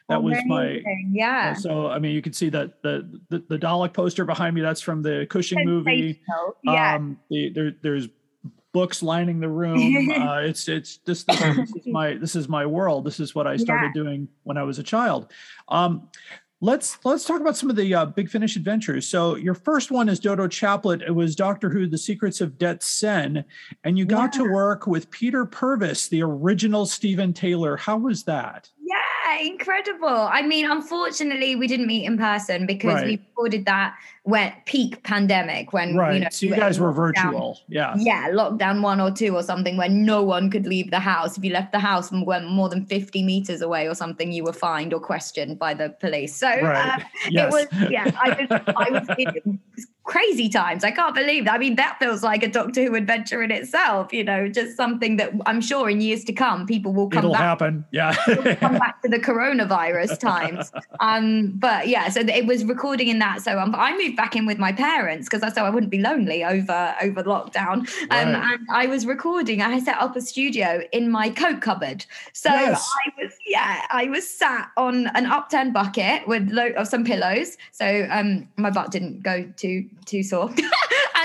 That 0.10 0.24
was 0.24 0.36
my 0.48 0.82
yeah. 1.12 1.54
so 1.54 1.86
i 1.88 2.00
mean 2.00 2.16
you 2.16 2.24
can 2.24 2.34
see 2.34 2.50
that 2.50 2.82
the, 2.82 3.22
the 3.30 3.44
the 3.48 3.60
dalek 3.60 3.94
poster 3.94 4.26
behind 4.26 4.56
me 4.56 4.62
that's 4.62 4.82
from 4.82 5.04
the 5.04 5.28
cushing 5.30 5.64
movie. 5.64 6.20
yeah 6.64 6.96
um 6.96 7.20
the, 7.30 7.50
there 7.52 7.76
there's 7.84 8.08
books 8.72 9.02
lining 9.02 9.40
the 9.40 9.50
room 9.50 10.12
uh 10.22 10.40
it's 10.40 10.68
it's 10.68 10.98
this, 11.06 11.24
this, 11.24 11.40
this 11.40 11.76
is 11.76 11.88
my 11.88 12.16
this 12.16 12.36
is 12.36 12.48
my 12.48 12.66
world 12.66 13.04
this 13.04 13.20
is 13.20 13.34
what 13.34 13.48
i 13.48 13.58
started 13.58 13.92
doing 13.94 14.28
when 14.44 14.58
i 14.58 14.64
was 14.64 14.80
a 14.80 14.84
child 14.84 15.32
um 15.70 16.08
Let's 16.62 16.98
let's 17.06 17.24
talk 17.24 17.40
about 17.40 17.56
some 17.56 17.70
of 17.70 17.78
the 17.78 17.94
uh, 17.94 18.06
Big 18.06 18.30
Finish 18.30 18.58
adventures. 18.58 19.08
So 19.08 19.36
your 19.36 19.54
first 19.54 19.92
one 19.92 20.10
is 20.10 20.20
Dodo 20.20 20.46
Chaplet. 20.46 21.02
It 21.02 21.12
was 21.12 21.34
Doctor 21.34 21.70
Who: 21.70 21.88
The 21.88 21.98
Secrets 21.98 22.42
of 22.42 22.58
Det 22.58 22.84
Sen, 22.84 23.46
and 23.86 23.98
you 23.98 24.04
got 24.04 24.34
to 24.34 24.44
work 24.44 24.86
with 24.86 25.10
Peter 25.10 25.46
Purves, 25.46 26.10
the 26.10 26.22
original 26.22 26.86
Steven 26.86 27.32
Taylor. 27.32 27.78
How 27.78 27.98
was 27.98 28.24
that? 28.24 28.70
Yeah, 28.90 29.40
incredible. 29.42 30.08
I 30.08 30.42
mean, 30.42 30.70
unfortunately, 30.70 31.56
we 31.56 31.68
didn't 31.68 31.86
meet 31.86 32.06
in 32.06 32.18
person 32.18 32.66
because 32.66 32.96
Right. 32.96 33.06
we 33.06 33.12
recorded 33.18 33.66
that 33.66 33.94
when 34.24 34.52
peak 34.66 35.04
pandemic 35.04 35.74
when 35.74 35.96
Right. 35.96 36.14
you 36.16 36.20
know 36.22 36.28
so 36.32 36.46
you 36.48 36.56
guys 36.56 36.80
were 36.80 36.92
virtual. 36.92 37.60
Yeah. 37.68 37.94
Yeah, 37.98 38.30
lockdown 38.30 38.82
one 38.82 39.00
or 39.00 39.12
two 39.12 39.36
or 39.36 39.44
something 39.44 39.78
where 39.78 39.90
no 39.90 40.24
one 40.24 40.50
could 40.50 40.66
leave 40.66 40.90
the 40.92 41.00
house. 41.00 41.38
If 41.38 41.44
you 41.44 41.52
left 41.52 41.72
the 41.72 41.80
house 41.80 42.12
and 42.12 42.26
went 42.26 42.50
more 42.50 42.68
than 42.70 42.86
50 42.86 43.22
meters 43.24 43.62
away 43.62 43.88
or 43.88 43.94
something, 43.96 44.32
you 44.32 44.44
were 44.44 44.54
fined 44.54 44.94
or 44.94 45.00
questioned 45.00 45.60
by 45.60 45.74
the 45.76 45.90
police. 46.00 46.36
So 46.36 46.48
Right. 46.48 47.00
uh, 47.00 47.00
Yes. 47.30 47.54
it 47.54 47.70
was, 47.80 47.92
yeah, 47.92 48.12
I 48.20 48.30
was, 48.50 48.62
I 48.76 48.90
was 48.92 49.08
crazy 50.10 50.50
times. 50.50 50.84
I 50.84 50.90
can't 50.90 51.14
believe 51.14 51.46
that. 51.46 51.54
I 51.54 51.58
mean, 51.60 51.76
that 51.76 51.98
feels 52.00 52.24
like 52.24 52.42
a 52.42 52.48
Doctor 52.48 52.84
Who 52.84 52.96
adventure 52.96 53.44
in 53.44 53.52
itself, 53.52 54.12
you 54.12 54.24
know, 54.24 54.48
just 54.50 54.76
something 54.76 55.18
that 55.18 55.32
I'm 55.46 55.62
sure 55.62 55.88
in 55.88 56.02
years 56.02 56.24
to 56.26 56.34
come, 56.34 56.66
people 56.66 56.92
will 56.94 57.10
come 57.10 57.20
It'll 57.20 57.32
back 57.34 57.42
happen. 57.42 57.86
Yeah. 57.92 58.14
come 58.60 58.80
back 58.80 59.02
to 59.04 59.08
the 59.10 59.20
coronavirus 59.20 60.20
times. 60.20 60.72
Um, 61.02 61.54
but 61.56 61.88
yeah, 61.88 62.10
so 62.10 62.20
it 62.22 62.46
was 62.46 62.66
recording 62.66 63.08
in 63.08 63.20
that. 63.20 63.42
So 63.42 63.58
um, 63.58 63.74
I 63.78 63.96
moved 63.96 64.18
back 64.18 64.36
in 64.36 64.46
with 64.46 64.58
my 64.58 64.74
parents 64.74 65.30
because 65.30 65.44
I 65.44 65.50
so 65.50 65.64
I 65.64 65.70
wouldn't 65.70 65.92
be 65.92 66.00
lonely 66.00 66.44
over 66.44 66.94
over 67.02 67.24
lockdown. 67.24 67.78
Um, 67.78 67.88
Right. 68.10 68.28
and 68.28 68.68
I 68.72 68.86
was 68.88 69.06
recording. 69.06 69.62
I 69.62 69.80
set 69.80 69.98
up 70.02 70.16
a 70.18 70.22
studio 70.22 70.82
in 70.92 71.10
my 71.10 71.30
coat 71.30 71.62
cupboard. 71.62 72.06
So 72.34 72.50
Yes. 72.50 72.86
I 73.08 73.24
was 73.24 73.32
yeah, 73.50 73.82
I 73.90 74.06
was 74.06 74.30
sat 74.30 74.70
on 74.78 75.08
an 75.08 75.26
upturned 75.26 75.74
bucket 75.74 76.28
with 76.28 76.50
lo- 76.52 76.72
of 76.78 76.88
some 76.88 77.04
pillows. 77.04 77.58
So 77.72 78.08
um, 78.12 78.48
my 78.58 78.70
butt 78.70 78.92
didn't 78.92 79.24
go 79.24 79.52
too 79.58 79.90
too 80.06 80.24
sore. 80.24 80.54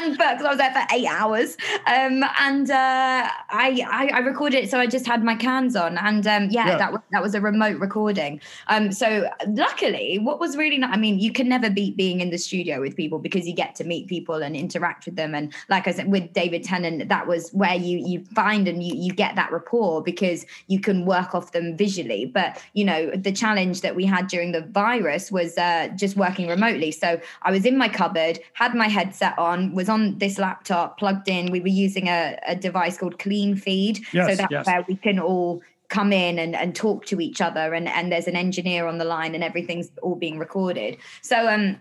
and 0.05 0.19
but 0.19 0.37
'cause 0.37 0.47
I 0.47 0.49
was 0.51 0.59
there 0.59 0.73
for 0.73 0.83
eight 0.95 1.07
hours, 1.09 1.57
um, 1.87 2.25
and 2.41 2.71
uh, 2.71 3.29
I, 3.51 3.85
I 3.91 4.11
I 4.15 4.19
recorded 4.21 4.65
it, 4.65 4.71
so 4.71 4.79
I 4.79 4.87
just 4.87 5.07
had 5.07 5.23
my 5.25 5.35
cans 5.35 5.77
on, 5.77 5.97
and 5.99 6.27
um, 6.27 6.49
yeah, 6.51 6.69
Yeah. 6.69 6.77
that 6.79 6.93
was 6.93 7.01
that 7.13 7.23
was 7.23 7.35
a 7.35 7.41
remote 7.41 7.79
recording. 7.81 8.41
Um, 8.69 8.93
so 8.93 9.29
luckily, 9.49 10.19
what 10.19 10.41
was 10.41 10.57
really 10.57 10.79
not, 10.79 10.91
I 10.91 10.97
mean, 10.97 11.19
you 11.19 11.33
can 11.33 11.49
never 11.49 11.71
beat 11.71 11.97
being 11.97 12.21
in 12.21 12.31
the 12.31 12.39
studio 12.39 12.81
with 12.81 12.97
people 12.97 13.19
because 13.19 13.47
you 13.47 13.55
get 13.55 13.75
to 13.77 13.85
meet 13.85 14.09
people 14.09 14.37
and 14.43 14.55
interact 14.57 15.07
with 15.07 15.17
them, 15.17 15.35
and 15.35 15.53
like 15.69 15.87
I 15.89 15.93
said, 15.93 16.11
with 16.11 16.33
David 16.33 16.65
Tennant, 16.65 17.09
that 17.09 17.27
was 17.27 17.51
where 17.51 17.75
you 17.75 17.99
you 17.99 18.25
find 18.35 18.69
and 18.69 18.83
you 18.83 18.95
you 18.95 19.13
get 19.13 19.37
that 19.37 19.51
rapport 19.53 20.03
because 20.03 20.45
you 20.67 20.81
can 20.81 21.07
work 21.07 21.35
off 21.35 21.53
them 21.53 21.77
visually. 21.77 22.27
But 22.27 22.63
you 22.75 22.85
know, 22.85 23.11
the 23.11 23.33
challenge 23.33 23.81
that 23.83 23.95
we 23.97 24.05
had 24.05 24.27
during 24.29 24.53
the 24.53 24.63
virus 24.63 25.31
was 25.33 25.57
uh, 25.59 25.89
just 25.97 26.17
working 26.17 26.49
remotely. 26.49 26.91
So 26.91 27.21
I 27.43 27.51
was 27.51 27.65
in 27.65 27.77
my 27.77 27.89
cupboard, 27.89 28.39
had 28.55 28.75
my 28.75 28.89
headset 28.89 29.39
on, 29.39 29.73
was 29.75 29.89
on 29.89 29.94
this 30.19 30.39
laptop 30.39 30.99
plugged 30.99 31.29
in. 31.29 31.51
We 31.51 31.61
were 31.61 31.69
using 31.69 32.09
a, 32.09 32.39
a 32.47 32.57
device 32.57 32.99
called 32.99 33.19
Cleanfeed, 33.19 34.05
so 34.13 34.35
that's 34.35 34.51
yes. 34.51 34.67
where 34.67 34.85
we 34.89 34.97
can 34.97 35.19
all 35.19 35.63
come 35.89 36.13
in 36.13 36.39
and, 36.39 36.57
and 36.57 36.75
talk 36.75 37.07
to 37.07 37.21
each 37.21 37.41
other 37.41 37.75
and, 37.75 37.89
and 37.89 38.11
there's 38.11 38.27
an 38.27 38.37
engineer 38.37 38.87
on 38.87 38.99
the 38.99 39.05
line 39.05 39.35
and 39.35 39.45
everything's 39.45 39.91
all 40.03 40.17
being 40.17 40.39
recorded 40.39 40.97
so 41.23 41.47
um 41.47 41.79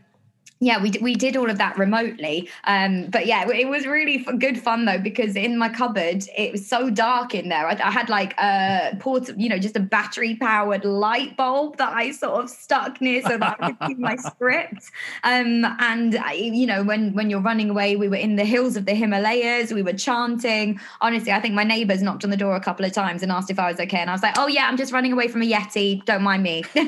yeah, 0.66 0.82
we, 0.82 0.92
we 1.02 1.16
did 1.16 1.36
all 1.36 1.50
of 1.50 1.58
that 1.58 1.78
remotely. 1.78 2.50
Um, 2.66 3.08
but 3.10 3.26
yeah, 3.26 3.50
it 3.50 3.68
was 3.68 3.86
really 3.86 4.26
f- 4.26 4.40
good 4.40 4.60
fun 4.60 4.86
though, 4.86 4.98
because 4.98 5.36
in 5.36 5.58
my 5.58 5.70
cupboard, 5.70 6.24
it 6.38 6.52
was 6.52 6.66
so 6.66 6.90
dark 6.90 7.36
in 7.36 7.50
there. 7.50 7.68
I, 7.68 7.74
I 7.74 7.92
had 7.92 8.10
like 8.10 8.34
a 8.40 8.96
port, 9.00 9.30
you 9.38 9.50
know, 9.50 9.58
just 9.58 9.76
a 9.76 9.80
battery 9.80 10.36
powered 10.36 10.86
light 10.86 11.36
bulb 11.36 11.78
that 11.78 11.94
I 11.94 12.12
sort 12.12 12.44
of 12.44 12.50
stuck 12.50 13.02
near 13.02 13.22
so 13.22 13.38
that 13.38 13.58
I 13.60 13.72
could 13.72 13.88
see 13.88 13.96
my 13.96 14.16
script. 14.18 14.92
Um, 15.24 15.66
and 15.80 16.16
I, 16.16 16.34
you 16.34 16.66
know, 16.66 16.84
when, 16.84 17.14
when 17.14 17.30
you're 17.30 17.42
running 17.42 17.70
away, 17.70 17.96
we 17.96 18.08
were 18.08 18.16
in 18.16 18.38
the 18.38 18.46
hills 18.46 18.78
of 18.78 18.86
the 18.86 18.94
Himalayas, 18.94 19.74
we 19.74 19.82
were 19.82 19.94
chanting. 19.94 20.80
Honestly, 21.02 21.32
I 21.32 21.42
think 21.42 21.56
my 21.56 21.64
neighbors 21.64 22.02
knocked 22.02 22.24
on 22.24 22.30
the 22.30 22.38
door 22.38 22.56
a 22.56 22.62
couple 22.62 22.86
of 22.86 22.94
times 22.94 23.22
and 23.22 23.32
asked 23.32 23.52
if 23.52 23.60
I 23.60 23.70
was 23.70 23.80
okay. 23.82 23.98
And 23.98 24.10
I 24.10 24.14
was 24.14 24.24
like, 24.24 24.38
oh 24.38 24.48
yeah, 24.48 24.68
I'm 24.68 24.78
just 24.78 24.94
running 24.94 25.12
away 25.12 25.28
from 25.28 25.42
a 25.42 25.46
Yeti. 25.46 26.04
Don't 26.06 26.24
mind 26.24 26.44
me. 26.44 26.64
so 26.74 26.80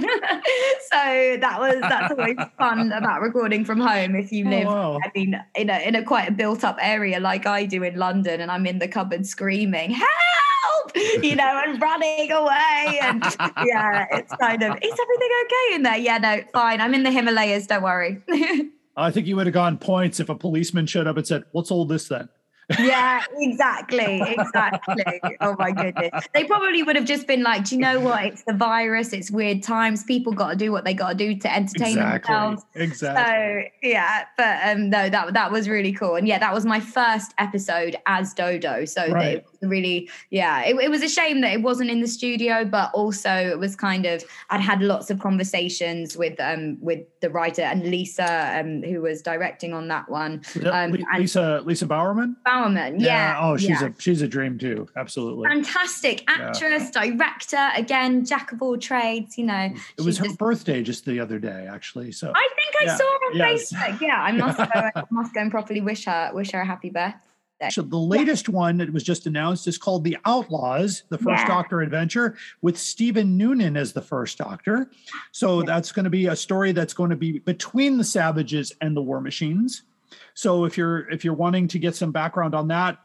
that 1.42 1.58
was, 1.60 1.82
that's 1.82 2.12
always 2.12 2.38
fun 2.58 2.92
about 2.94 3.22
recording 3.22 3.65
from 3.66 3.80
home 3.80 4.16
if 4.16 4.32
you 4.32 4.46
Oh, 4.46 4.50
live 4.50 4.66
wow. 4.68 5.00
i 5.04 5.12
mean 5.16 5.42
in 5.56 5.70
a 5.70 5.80
in 5.88 5.96
a 5.96 6.04
quite 6.04 6.30
a 6.30 6.32
built 6.32 6.64
up 6.64 6.78
area 6.82 7.20
like 7.20 7.46
i 7.46 7.66
do 7.66 7.84
in 7.84 7.96
london 7.96 8.42
and 8.42 8.52
i'm 8.52 8.66
in 8.66 8.80
the 8.80 8.88
cupboard 8.88 9.26
screaming 9.26 9.92
help 9.92 10.92
you 11.24 11.36
know 11.36 11.62
and 11.66 11.82
running 11.90 12.32
away 12.32 13.00
and 13.02 13.24
yeah 13.66 14.06
it's 14.12 14.34
kind 14.38 14.64
of 14.64 14.72
is 14.82 15.00
everything 15.00 15.30
okay 15.46 15.76
in 15.76 15.84
there 15.84 15.98
yeah 15.98 16.18
no 16.18 16.42
fine 16.54 16.80
i'm 16.82 16.94
in 16.94 17.04
the 17.04 17.12
himalayas 17.12 17.68
don't 17.68 17.84
worry 17.84 18.22
I 18.98 19.12
think 19.12 19.28
you 19.28 19.36
would 19.36 19.46
have 19.46 19.54
gone 19.54 19.78
points 19.78 20.22
if 20.22 20.30
a 20.30 20.36
policeman 20.36 20.86
showed 20.86 21.06
up 21.06 21.18
and 21.18 21.28
said, 21.28 21.44
"What's 21.52 21.70
all 21.70 21.84
this 21.84 22.08
then." 22.08 22.30
Yeah 22.80 23.22
exactly 23.38 24.22
exactly 24.22 25.22
oh 25.42 25.56
my 25.60 25.72
goodness 25.72 26.26
they 26.34 26.44
probably 26.46 26.82
would 26.84 26.96
have 26.96 27.06
just 27.06 27.28
been 27.28 27.44
like 27.44 27.64
do 27.66 27.76
you 27.76 27.82
know 27.82 28.00
what 28.00 28.26
it's 28.26 28.44
the 28.44 28.54
virus 28.54 29.14
it's 29.14 29.30
weird 29.30 29.62
times 29.62 30.04
people 30.04 30.34
got 30.34 30.50
to 30.52 30.56
do 30.56 30.72
what 30.72 30.84
they 30.84 30.94
got 30.94 31.10
to 31.10 31.16
do 31.16 31.36
to 31.36 31.54
entertain 31.54 31.98
Exactly. 31.98 32.34
themselves 32.34 32.66
Exactly. 32.76 33.72
So 33.82 33.88
yeah, 33.90 34.26
but 34.38 34.58
um 34.64 34.90
no, 34.90 35.10
that 35.10 35.34
that 35.34 35.52
was 35.52 35.70
really 35.70 35.92
cool. 35.92 36.16
And 36.16 36.28
yeah, 36.28 36.40
that 36.40 36.54
was 36.54 36.66
my 36.66 36.80
first 36.80 37.34
episode 37.38 37.96
as 38.06 38.34
Dodo. 38.34 38.86
So 38.86 39.08
Right. 39.12 39.36
it 39.38 39.46
was 39.62 39.70
really, 39.70 40.10
yeah, 40.30 40.62
it, 40.64 40.76
it 40.80 40.90
was 40.90 41.02
a 41.04 41.08
shame 41.10 41.42
that 41.42 41.54
it 41.54 41.62
wasn't 41.62 41.90
in 41.90 42.02
the 42.02 42.08
studio, 42.08 42.66
but 42.66 42.92
also 42.94 43.30
it 43.32 43.60
was 43.60 43.76
kind 43.76 44.06
of 44.06 44.24
I'd 44.50 44.62
had 44.62 44.82
lots 44.82 45.10
of 45.10 45.20
conversations 45.20 46.18
with 46.18 46.40
um 46.40 46.78
with 46.82 47.00
the 47.22 47.30
writer 47.30 47.62
and 47.62 47.84
Lisa 47.90 48.60
um 48.60 48.84
who 48.84 49.02
was 49.02 49.22
directing 49.22 49.74
on 49.74 49.88
that 49.90 50.10
one. 50.10 50.42
Um, 50.72 50.92
Li- 50.92 51.06
and 51.12 51.22
Lisa 51.22 51.62
Lisa 51.66 51.86
Bowerman. 51.86 52.36
Bowerman, 52.56 53.00
yeah. 53.00 53.38
Oh, 53.42 53.58
she's 53.58 53.70
yeah. 53.82 53.88
a 53.88 53.92
she's 54.00 54.22
a 54.22 54.28
dream 54.28 54.58
too. 54.58 54.88
Absolutely. 54.96 55.48
fantastic 55.50 56.24
actress, 56.28 56.90
director, 56.92 57.70
again, 57.76 58.26
jack 58.26 58.52
of 58.52 58.62
all 58.62 58.78
trades, 58.78 59.38
you 59.38 59.46
know. 59.46 59.74
It 59.98 60.02
was 60.04 60.18
her 60.20 60.26
just- 60.26 60.38
birthday 60.38 60.82
just 60.84 61.06
the 61.06 61.20
other 61.20 61.40
day, 61.40 61.68
actually. 61.70 62.12
So 62.12 62.32
I 62.36 62.48
think 62.56 62.76
I 62.82 62.86
Yeah, 62.86 62.96
saw 62.98 63.04
her 63.04 63.26
on 63.32 63.36
yes. 63.38 63.74
Facebook. 63.74 64.02
Yeah, 64.02 64.22
I 64.22 64.32
must 64.32 64.58
go. 64.58 64.66
I 64.74 65.04
must 65.12 65.34
go 65.34 65.42
and 65.42 65.52
properly 65.52 65.82
wish 65.82 66.06
her 66.06 66.32
wish 66.34 66.52
her 66.52 66.62
a 66.62 66.66
happy 66.66 66.90
birthday. 66.90 67.20
So 67.72 67.82
the 67.82 67.98
latest 67.98 68.50
one 68.50 68.78
that 68.78 68.92
was 68.92 69.02
just 69.04 69.26
announced 69.28 69.66
is 69.68 69.78
called 69.78 70.04
The 70.04 70.18
Outlaws, 70.26 71.04
the 71.10 71.18
first 71.18 71.42
Yeah. 71.44 71.48
Doctor 71.48 71.82
adventure 71.82 72.36
with 72.62 72.78
Stephen 72.78 73.38
Noonan 73.38 73.78
as 73.78 73.94
the 73.94 74.02
first 74.02 74.38
Doctor. 74.38 74.92
So 75.32 75.62
that's 75.64 75.94
going 75.94 76.04
to 76.04 76.10
be 76.10 76.28
a 76.28 76.36
story 76.36 76.74
that's 76.74 76.94
going 76.94 77.12
to 77.12 77.16
be 77.16 77.40
between 77.40 77.98
the 77.98 78.04
Savages 78.04 78.74
and 78.82 78.96
the 78.96 79.02
War 79.02 79.22
Machines. 79.22 79.84
So 80.34 80.66
if 80.66 80.78
you're 80.78 81.10
if 81.12 81.24
you're 81.24 81.34
wanting 81.34 81.68
to 81.70 81.80
get 81.80 81.96
some 81.96 82.12
background 82.12 82.56
on 82.56 82.68
that, 82.70 82.98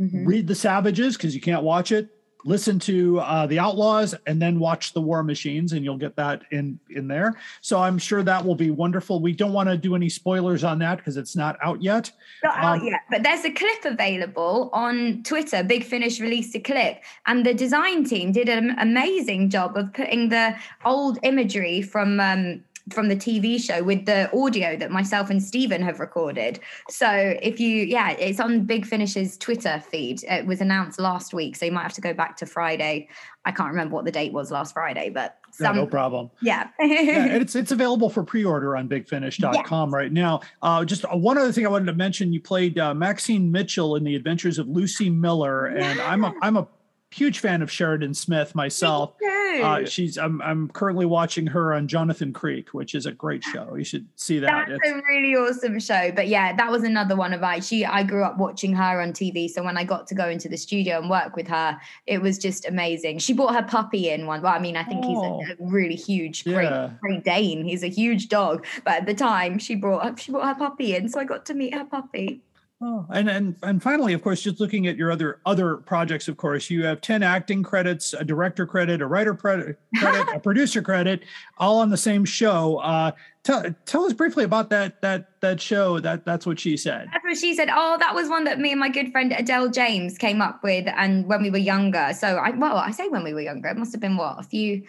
Mhm. 0.00 0.26
read 0.26 0.46
the 0.48 0.54
Savages 0.54 1.16
because 1.16 1.34
you 1.34 1.40
can't 1.40 1.62
watch 1.62 1.92
it. 1.92 2.08
Listen 2.46 2.78
to 2.80 3.20
uh, 3.20 3.46
the 3.46 3.58
Outlaws 3.58 4.14
and 4.26 4.42
then 4.42 4.58
watch 4.58 4.92
the 4.92 5.00
War 5.00 5.22
Machines, 5.22 5.72
and 5.72 5.82
you'll 5.82 5.96
get 5.96 6.14
that 6.16 6.42
in 6.50 6.78
in 6.90 7.08
there. 7.08 7.32
So 7.62 7.78
I'm 7.80 7.96
sure 7.96 8.22
that 8.22 8.44
will 8.44 8.54
be 8.54 8.70
wonderful. 8.70 9.22
We 9.22 9.32
don't 9.32 9.54
want 9.54 9.70
to 9.70 9.78
do 9.78 9.94
any 9.94 10.10
spoilers 10.10 10.62
on 10.62 10.78
that 10.80 10.98
because 10.98 11.16
it's 11.16 11.34
not 11.34 11.56
out 11.62 11.80
yet. 11.82 12.12
Not 12.42 12.58
out 12.58 12.80
Um, 12.80 12.86
yet, 12.86 13.00
but 13.10 13.22
there's 13.22 13.46
a 13.46 13.50
clip 13.50 13.84
available 13.86 14.68
on 14.74 15.22
Twitter. 15.22 15.62
Big 15.62 15.84
Finish 15.84 16.20
released 16.20 16.54
a 16.54 16.60
clip, 16.60 16.98
and 17.26 17.46
the 17.46 17.54
design 17.54 18.04
team 18.04 18.30
did 18.32 18.50
an 18.50 18.76
amazing 18.78 19.48
job 19.48 19.76
of 19.78 19.94
putting 19.94 20.28
the 20.28 20.54
old 20.84 21.18
imagery 21.22 21.80
from. 21.80 22.20
Um, 22.20 22.62
from 22.90 23.08
the 23.08 23.16
TV 23.16 23.58
show 23.60 23.82
with 23.82 24.04
the 24.04 24.30
audio 24.36 24.76
that 24.76 24.90
myself 24.90 25.30
and 25.30 25.42
Stephen 25.42 25.80
have 25.82 26.00
recorded. 26.00 26.60
So 26.90 27.08
if 27.40 27.58
you, 27.58 27.84
yeah, 27.84 28.10
it's 28.10 28.40
on 28.40 28.64
Big 28.64 28.84
Finish's 28.84 29.38
Twitter 29.38 29.82
feed. 29.90 30.22
It 30.24 30.46
was 30.46 30.60
announced 30.60 31.00
last 31.00 31.32
week, 31.32 31.56
so 31.56 31.64
you 31.64 31.72
might 31.72 31.82
have 31.82 31.94
to 31.94 32.02
go 32.02 32.12
back 32.12 32.36
to 32.38 32.46
Friday. 32.46 33.08
I 33.46 33.52
can't 33.52 33.70
remember 33.70 33.94
what 33.94 34.04
the 34.04 34.12
date 34.12 34.32
was 34.32 34.50
last 34.50 34.74
Friday, 34.74 35.10
but 35.10 35.38
Yeah, 35.60 35.68
some, 35.68 35.76
no 35.76 35.86
problem. 35.86 36.30
yeah. 36.42 36.68
yeah, 36.78 37.26
it's 37.36 37.54
it's 37.54 37.72
available 37.72 38.10
for 38.10 38.22
pre-order 38.22 38.76
on 38.76 38.88
bigfinish.com 38.88 39.94
right 39.94 40.12
now. 40.12 40.40
Uh, 40.62 40.84
just 40.84 41.04
uh, 41.04 41.16
one 41.16 41.38
other 41.38 41.52
thing 41.52 41.64
I 41.66 41.68
wanted 41.68 41.86
to 41.86 41.94
mention: 41.94 42.32
you 42.32 42.40
played 42.40 42.78
uh, 42.78 42.94
Maxine 42.94 43.50
Mitchell 43.50 43.96
in 43.96 44.04
the 44.04 44.14
Adventures 44.14 44.58
of 44.58 44.68
Lucie 44.68 45.10
Miller, 45.10 45.66
and 45.66 46.00
I'm 46.00 46.24
a 46.24 46.34
I'm 46.42 46.56
a 46.56 46.66
huge 47.14 47.38
fan 47.38 47.62
of 47.62 47.70
Sheridan 47.70 48.14
Smith 48.14 48.54
myself. 48.54 49.14
Uh, 49.22 49.84
she's 49.84 50.18
I'm 50.18 50.42
I'm 50.42 50.68
currently 50.70 51.06
watching 51.06 51.46
her 51.46 51.74
on 51.74 51.86
Jonathan 51.86 52.32
Creek, 52.32 52.74
which 52.74 52.94
is 52.94 53.06
a 53.06 53.12
great 53.12 53.44
show. 53.44 53.76
You 53.76 53.84
should 53.84 54.06
see 54.16 54.40
that. 54.40 54.50
That's 54.68 54.72
It's- 54.84 54.92
a 54.92 55.00
really 55.08 55.34
awesome 55.36 55.78
show. 55.78 56.10
But 56.10 56.26
yeah, 56.26 56.56
that 56.56 56.70
was 56.72 56.82
another 56.82 57.14
one 57.14 57.32
of 57.32 57.42
I 57.44 57.60
she 57.60 57.84
I 57.84 58.02
grew 58.02 58.24
up 58.24 58.36
watching 58.36 58.72
her 58.74 59.00
on 59.00 59.12
TV. 59.12 59.48
So 59.48 59.62
when 59.62 59.76
I 59.76 59.84
got 59.84 60.08
to 60.08 60.14
go 60.16 60.28
into 60.28 60.48
the 60.48 60.56
studio 60.56 60.98
and 60.98 61.08
work 61.08 61.36
with 61.36 61.46
her, 61.46 61.78
it 62.06 62.20
was 62.20 62.36
just 62.36 62.66
amazing. 62.66 63.18
She 63.20 63.32
brought 63.32 63.54
her 63.54 63.62
puppy 63.62 64.10
in 64.10 64.26
one. 64.26 64.42
Well, 64.42 64.52
I 64.54 64.58
mean, 64.58 64.76
I 64.76 64.82
think 64.82 65.04
Oh. 65.04 65.40
he's 65.40 65.50
a, 65.50 65.62
a 65.62 65.66
really 65.66 65.94
huge, 65.94 66.42
great, 66.44 66.64
Yeah. 66.64 66.90
great 67.00 67.22
Dane. 67.22 67.64
He's 67.64 67.84
a 67.84 67.88
huge 67.88 68.28
dog. 68.28 68.66
But 68.84 68.94
at 68.94 69.06
the 69.06 69.14
time 69.14 69.58
she 69.58 69.76
brought 69.76 70.18
she 70.18 70.32
brought 70.32 70.48
her 70.48 70.54
puppy 70.56 70.96
in. 70.96 71.08
So 71.08 71.20
I 71.20 71.24
got 71.24 71.46
to 71.46 71.54
meet 71.54 71.74
her 71.74 71.84
puppy. 71.84 72.40
Oh, 72.80 73.06
and 73.10 73.30
and 73.30 73.56
and 73.62 73.82
finally, 73.82 74.14
of 74.14 74.22
course, 74.22 74.42
just 74.42 74.58
looking 74.60 74.88
at 74.88 74.96
your 74.96 75.10
other 75.12 75.40
other 75.46 75.76
projects, 75.76 76.26
of 76.26 76.36
course, 76.36 76.68
you 76.68 76.84
have 76.84 77.00
ten 77.00 77.22
acting 77.22 77.62
credits, 77.62 78.14
a 78.14 78.24
director 78.24 78.66
credit, 78.66 79.00
a 79.00 79.06
writer 79.06 79.34
credit, 79.34 79.78
credit 79.96 80.34
a 80.34 80.40
producer 80.40 80.82
credit, 80.82 81.22
all 81.56 81.78
on 81.78 81.88
the 81.88 81.96
same 81.96 82.24
show. 82.24 82.78
Uh, 82.78 83.12
tell 83.44 83.64
tell 83.86 84.04
us 84.04 84.12
briefly 84.12 84.42
about 84.42 84.70
that 84.70 85.00
that 85.02 85.40
that 85.40 85.60
show. 85.60 86.00
That 86.00 86.24
that's 86.24 86.46
what 86.46 86.58
she 86.58 86.76
said. 86.76 87.08
That's 87.12 87.24
what 87.24 87.38
she 87.38 87.54
said. 87.54 87.68
Oh, 87.72 87.96
that 88.00 88.12
was 88.12 88.28
one 88.28 88.42
that 88.44 88.58
me 88.58 88.72
and 88.72 88.80
my 88.80 88.88
good 88.88 89.12
friend 89.12 89.32
Adele 89.32 89.70
James 89.70 90.18
came 90.18 90.42
up 90.42 90.62
with, 90.64 90.88
and 90.96 91.26
when 91.26 91.42
we 91.42 91.50
were 91.50 91.58
younger. 91.58 92.10
So 92.12 92.36
I 92.36 92.50
well, 92.50 92.76
I 92.76 92.90
say 92.90 93.08
when 93.08 93.22
we 93.22 93.32
were 93.32 93.42
younger, 93.42 93.68
it 93.68 93.76
must 93.76 93.92
have 93.92 94.00
been 94.00 94.16
what 94.16 94.40
a 94.40 94.42
few 94.42 94.82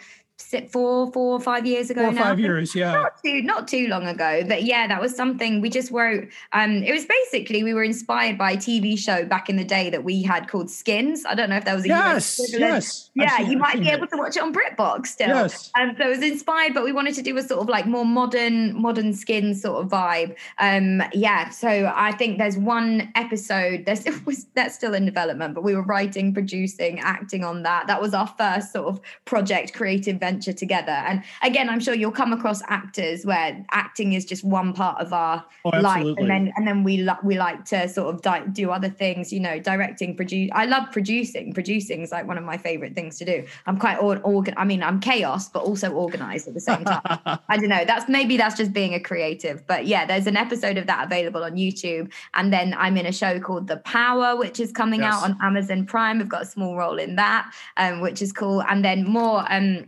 four, 0.70 1.10
four 1.12 1.32
or 1.36 1.40
five 1.40 1.66
years 1.66 1.90
ago 1.90 2.02
Four 2.04 2.12
now. 2.12 2.22
five 2.24 2.38
years, 2.38 2.74
yeah. 2.74 2.92
Not 2.92 3.22
too, 3.24 3.42
not 3.42 3.68
too 3.68 3.88
long 3.88 4.06
ago, 4.06 4.42
but 4.46 4.62
yeah, 4.64 4.86
that 4.86 5.00
was 5.00 5.14
something 5.16 5.60
we 5.60 5.70
just 5.70 5.90
wrote. 5.90 6.28
Um, 6.52 6.82
it 6.82 6.92
was 6.92 7.06
basically 7.06 7.64
we 7.64 7.72
were 7.74 7.82
inspired 7.82 8.36
by 8.36 8.52
a 8.52 8.56
TV 8.56 8.98
show 8.98 9.24
back 9.24 9.48
in 9.48 9.56
the 9.56 9.64
day 9.64 9.90
that 9.90 10.04
we 10.04 10.22
had 10.22 10.48
called 10.48 10.70
Skins. 10.70 11.24
I 11.26 11.34
don't 11.34 11.48
know 11.50 11.56
if 11.56 11.64
that 11.64 11.74
was 11.74 11.84
a 11.84 11.88
Yes, 11.88 12.40
yes. 12.52 13.10
Yeah, 13.14 13.36
seen- 13.38 13.50
you 13.52 13.58
might 13.58 13.80
be 13.80 13.88
it. 13.88 13.94
able 13.94 14.06
to 14.08 14.16
watch 14.16 14.36
it 14.36 14.42
on 14.42 14.52
BritBox 14.52 15.06
still. 15.06 15.28
Yes. 15.28 15.70
Um, 15.78 15.94
so 15.98 16.06
it 16.06 16.08
was 16.10 16.22
inspired, 16.22 16.74
but 16.74 16.84
we 16.84 16.92
wanted 16.92 17.14
to 17.14 17.22
do 17.22 17.36
a 17.38 17.42
sort 17.42 17.60
of 17.62 17.68
like 17.68 17.86
more 17.86 18.04
modern, 18.04 18.80
modern 18.80 19.14
skin 19.14 19.54
sort 19.54 19.82
of 19.84 19.90
vibe. 19.90 20.36
Um, 20.58 21.02
yeah. 21.12 21.48
So 21.48 21.90
I 21.94 22.12
think 22.12 22.38
there's 22.38 22.58
one 22.58 23.10
episode. 23.14 23.86
There's 23.86 24.04
it 24.06 24.26
was 24.26 24.46
that's 24.54 24.74
still 24.74 24.92
in 24.94 25.06
development, 25.06 25.54
but 25.54 25.64
we 25.64 25.74
were 25.74 25.82
writing, 25.82 26.34
producing, 26.34 27.00
acting 27.00 27.42
on 27.42 27.62
that. 27.62 27.86
That 27.86 28.02
was 28.02 28.12
our 28.12 28.26
first 28.38 28.72
sort 28.72 28.86
of 28.86 29.00
project, 29.24 29.72
creative 29.72 30.20
venture 30.28 30.52
together. 30.64 30.96
And 31.08 31.22
again, 31.42 31.68
I'm 31.72 31.80
sure 31.86 31.94
you'll 31.94 32.18
come 32.22 32.32
across 32.38 32.60
actors 32.80 33.24
where 33.30 33.48
acting 33.84 34.08
is 34.18 34.24
just 34.32 34.42
one 34.58 34.72
part 34.72 34.98
of 35.04 35.12
our 35.12 35.36
Oh, 35.64 35.70
life, 35.92 36.06
and 36.20 36.28
then 36.32 36.44
and 36.56 36.64
then 36.68 36.78
we 36.88 36.94
li- 37.08 37.22
we 37.30 37.34
like 37.46 37.64
to 37.72 37.88
sort 37.88 38.08
of 38.12 38.22
di- 38.22 38.46
do 38.60 38.70
other 38.76 38.88
things. 39.02 39.32
You 39.32 39.40
know, 39.46 39.56
directing, 39.60 40.10
produce. 40.20 40.50
I 40.62 40.64
love 40.74 40.84
producing. 40.96 41.52
Producing 41.52 41.98
is 42.02 42.10
like 42.16 42.26
one 42.32 42.38
of 42.38 42.44
my 42.52 42.56
favorite 42.68 42.94
things 42.98 43.18
to 43.18 43.24
do. 43.32 43.36
I'm 43.66 43.76
quite 43.84 43.96
or- 44.04 44.20
organ. 44.34 44.54
I 44.56 44.64
mean, 44.64 44.82
I'm 44.88 44.98
chaos, 45.00 45.48
but 45.54 45.62
also 45.70 45.88
organized 45.92 46.46
at 46.48 46.54
the 46.54 46.60
same 46.70 46.84
time. 46.84 47.02
I 47.52 47.56
don't 47.60 47.68
know. 47.76 47.84
That's 47.84 48.08
maybe 48.08 48.36
that's 48.36 48.56
just 48.62 48.72
being 48.72 48.94
a 48.94 49.00
creative. 49.00 49.66
But 49.66 49.86
yeah, 49.86 50.04
there's 50.06 50.26
an 50.26 50.36
episode 50.36 50.76
of 50.78 50.86
that 50.86 51.00
available 51.08 51.42
on 51.44 51.52
YouTube. 51.64 52.04
And 52.34 52.52
then 52.52 52.74
I'm 52.78 52.96
in 52.96 53.06
a 53.06 53.12
show 53.12 53.38
called 53.40 53.66
The 53.66 53.78
Power, 53.78 54.36
which 54.36 54.58
is 54.60 54.70
coming 54.72 55.00
Yes. 55.00 55.14
out 55.14 55.22
on 55.26 55.32
Amazon 55.42 55.84
Prime. 55.86 56.20
I've 56.20 56.28
got 56.36 56.42
a 56.42 56.50
small 56.56 56.76
role 56.76 56.98
in 57.06 57.16
that, 57.16 57.42
um, 57.76 58.00
which 58.00 58.20
is 58.22 58.32
cool. 58.32 58.62
And 58.70 58.84
then 58.84 59.04
more. 59.04 59.44
Um, 59.52 59.86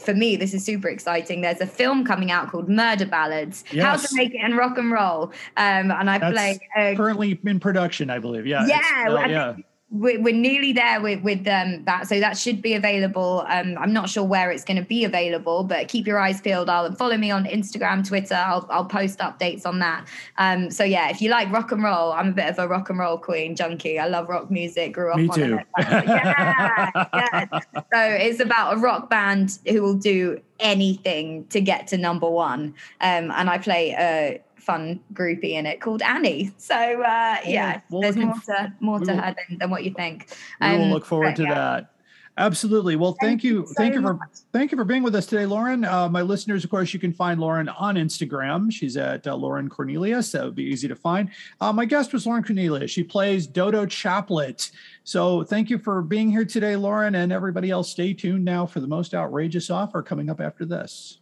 for 0.00 0.14
me, 0.14 0.36
this 0.36 0.54
is 0.54 0.64
super 0.64 0.88
exciting. 0.88 1.42
There's 1.42 1.60
a 1.60 1.66
film 1.66 2.04
coming 2.04 2.30
out 2.30 2.50
called 2.50 2.68
Murder 2.68 3.06
Ballads: 3.06 3.64
How 3.78 3.96
to 3.96 4.08
Make 4.12 4.34
It 4.34 4.40
in 4.42 4.56
Rock 4.56 4.78
and 4.78 4.90
Roll, 4.90 5.32
um, 5.56 5.90
and 5.90 6.10
I 6.10 6.18
That's 6.18 6.32
play. 6.32 6.60
Uh, 6.76 6.96
currently 6.96 7.38
in 7.44 7.60
production, 7.60 8.10
I 8.10 8.18
believe. 8.18 8.46
Yeah. 8.46 8.66
Yeah, 8.66 9.08
uh, 9.08 9.26
yeah. 9.26 9.56
We're, 9.90 10.20
we're 10.20 10.34
nearly 10.34 10.72
there 10.72 11.00
with 11.00 11.22
with 11.22 11.46
um, 11.48 11.84
that. 11.84 12.06
So 12.08 12.20
that 12.20 12.36
should 12.36 12.60
be 12.60 12.74
available. 12.74 13.44
Um, 13.48 13.76
i'm 13.78 13.92
not 13.92 14.10
sure 14.10 14.24
where 14.24 14.50
it's 14.50 14.64
going 14.64 14.76
to 14.76 14.82
be 14.82 15.04
available 15.04 15.64
but 15.64 15.88
keep 15.88 16.06
your 16.06 16.18
eyes 16.18 16.40
peeled. 16.40 16.68
I'll 16.68 16.92
follow 16.94 17.16
me 17.16 17.30
on 17.30 17.44
instagram 17.44 18.06
twitter. 18.06 18.34
I'll, 18.34 18.66
I'll 18.70 18.84
post 18.84 19.18
updates 19.20 19.64
on 19.64 19.78
that. 19.78 20.06
Um, 20.36 20.70
so 20.70 20.84
yeah 20.84 21.08
if 21.08 21.22
you 21.22 21.30
like 21.30 21.50
rock 21.50 21.72
and 21.72 21.82
roll 21.82 22.12
i'm 22.12 22.28
a 22.28 22.32
bit 22.32 22.50
of 22.50 22.58
a 22.58 22.68
rock 22.68 22.90
and 22.90 22.98
roll 22.98 23.16
queen 23.18 23.56
junkie. 23.56 23.98
I 23.98 24.08
love 24.08 24.28
rock 24.28 24.50
music 24.50 24.92
grew 24.92 25.10
up 25.10 25.16
Me 25.18 25.28
on 25.28 25.34
too. 25.34 25.54
it 25.56 25.66
yeah, 25.78 26.90
yeah. 26.94 27.46
so 27.74 27.82
it's 27.92 28.40
about 28.40 28.76
a 28.76 28.80
rock 28.80 29.08
band 29.08 29.58
who 29.66 29.80
will 29.80 29.94
do 29.94 30.40
anything 30.60 31.46
to 31.46 31.60
get 31.60 31.86
to 31.86 31.96
number 31.96 32.28
one. 32.28 32.74
Um, 33.00 33.30
and 33.30 33.48
i 33.48 33.58
play 33.58 33.94
a 33.98 34.42
fun 34.68 35.00
groupie 35.14 35.52
in 35.58 35.64
it 35.64 35.80
called 35.80 36.02
annie 36.02 36.52
so 36.58 36.74
uh, 36.74 37.36
yeah 37.46 37.80
well, 37.90 38.02
there's 38.02 38.16
more 38.16 38.34
to 38.46 38.72
more 38.80 39.00
to 39.00 39.12
her 39.16 39.34
than, 39.38 39.58
than 39.58 39.70
what 39.70 39.82
you 39.84 39.92
think 39.94 40.16
We 40.60 40.68
will 40.76 40.84
Um, 40.84 40.90
look 40.96 41.06
forward 41.06 41.36
to 41.36 41.42
yeah. 41.44 41.54
that. 41.54 41.90
Absolutely. 42.48 42.94
Well, 42.94 43.16
thank, 43.20 43.40
Thank 43.40 43.44
you. 43.44 43.54
you 43.62 43.66
so 43.66 43.74
thank 43.76 43.94
you 43.94 44.00
for 44.00 44.14
much. 44.14 44.28
thank 44.52 44.70
you 44.70 44.78
for 44.78 44.84
being 44.84 45.02
with 45.02 45.16
us 45.16 45.26
today, 45.26 45.44
Lauren. 45.44 45.84
Uh, 45.84 46.08
my 46.08 46.22
listeners, 46.22 46.62
of 46.62 46.70
course, 46.70 46.94
you 46.94 47.00
can 47.00 47.12
find 47.12 47.40
Lauren 47.40 47.68
on 47.68 47.96
Instagram. 47.96 48.70
She's 48.70 48.96
at 48.96 49.26
uh, 49.26 49.34
Lauren 49.34 49.68
Cornelius. 49.68 50.30
That 50.30 50.44
would 50.44 50.54
be 50.54 50.62
easy 50.62 50.86
to 50.86 50.94
find. 50.94 51.30
Uh, 51.60 51.72
my 51.72 51.84
guest 51.84 52.12
was 52.12 52.26
Lauren 52.26 52.44
Cornelius. 52.44 52.92
She 52.92 53.02
plays 53.02 53.48
Dodo 53.48 53.86
Chaplet. 53.86 54.70
So 55.02 55.42
thank 55.42 55.68
you 55.68 55.78
for 55.78 56.00
being 56.00 56.30
here 56.30 56.44
today, 56.44 56.76
Lauren, 56.76 57.16
and 57.16 57.32
everybody 57.32 57.70
else. 57.70 57.90
Stay 57.90 58.14
tuned 58.14 58.44
now 58.44 58.66
for 58.66 58.78
the 58.78 58.86
most 58.86 59.14
outrageous 59.14 59.68
offer 59.68 60.00
coming 60.00 60.30
up 60.30 60.40
after 60.40 60.64
this. 60.64 61.18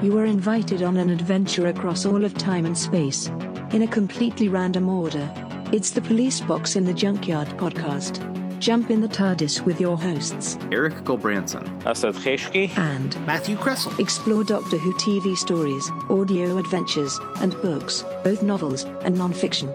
You 0.00 0.16
are 0.18 0.26
invited 0.26 0.84
on 0.84 0.96
an 0.96 1.10
adventure 1.10 1.66
across 1.66 2.06
all 2.06 2.24
of 2.24 2.32
time 2.34 2.66
and 2.66 2.78
space. 2.78 3.26
In 3.72 3.82
a 3.82 3.86
completely 3.88 4.48
random 4.48 4.88
order. 4.88 5.28
It's 5.72 5.90
the 5.90 6.00
Police 6.00 6.40
Box 6.40 6.76
in 6.76 6.84
the 6.84 6.94
Junkyard 6.94 7.48
podcast. 7.58 8.24
Jump 8.60 8.90
in 8.90 9.00
the 9.00 9.08
TARDIS 9.08 9.64
with 9.64 9.80
your 9.80 9.98
hosts 9.98 10.56
Eric 10.70 10.94
Gulbranson, 11.04 11.84
Asad 11.84 12.14
Kheshki, 12.14 12.76
and 12.78 13.14
Matthew 13.26 13.56
Kressel. 13.56 13.98
explore 13.98 14.44
Doctor 14.44 14.78
Who 14.78 14.92
TV 14.94 15.36
stories, 15.36 15.90
audio 16.08 16.58
adventures, 16.58 17.18
and 17.40 17.60
books, 17.60 18.04
both 18.22 18.42
novels 18.44 18.84
and 19.02 19.18
non-fiction. 19.18 19.66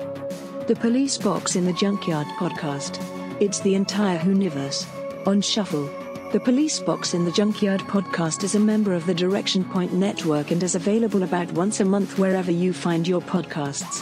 The 0.68 0.78
Police 0.80 1.18
Box 1.18 1.58
in 1.58 1.66
the 1.66 1.74
Junkyard 1.74 2.28
podcast. 2.38 2.98
It's 3.42 3.60
the 3.60 3.76
entire 3.76 4.20
Whoniverse. 4.20 4.88
On 5.28 5.42
Shuffle. 5.42 5.90
The 6.34 6.40
Police 6.40 6.80
Box 6.80 7.14
in 7.14 7.26
the 7.26 7.32
Junkyard 7.32 7.82
podcast 7.82 8.44
is 8.44 8.56
a 8.56 8.60
member 8.60 8.96
of 8.96 9.06
the 9.06 9.14
Direction 9.14 9.64
Point 9.64 9.94
Network 9.94 10.50
and 10.50 10.64
is 10.64 10.74
available 10.74 11.22
about 11.22 11.52
once 11.52 11.80
a 11.80 11.86
month 11.86 12.18
wherever 12.18 12.50
you 12.50 12.74
find 12.74 13.08
your 13.08 13.22
podcasts. 13.22 14.02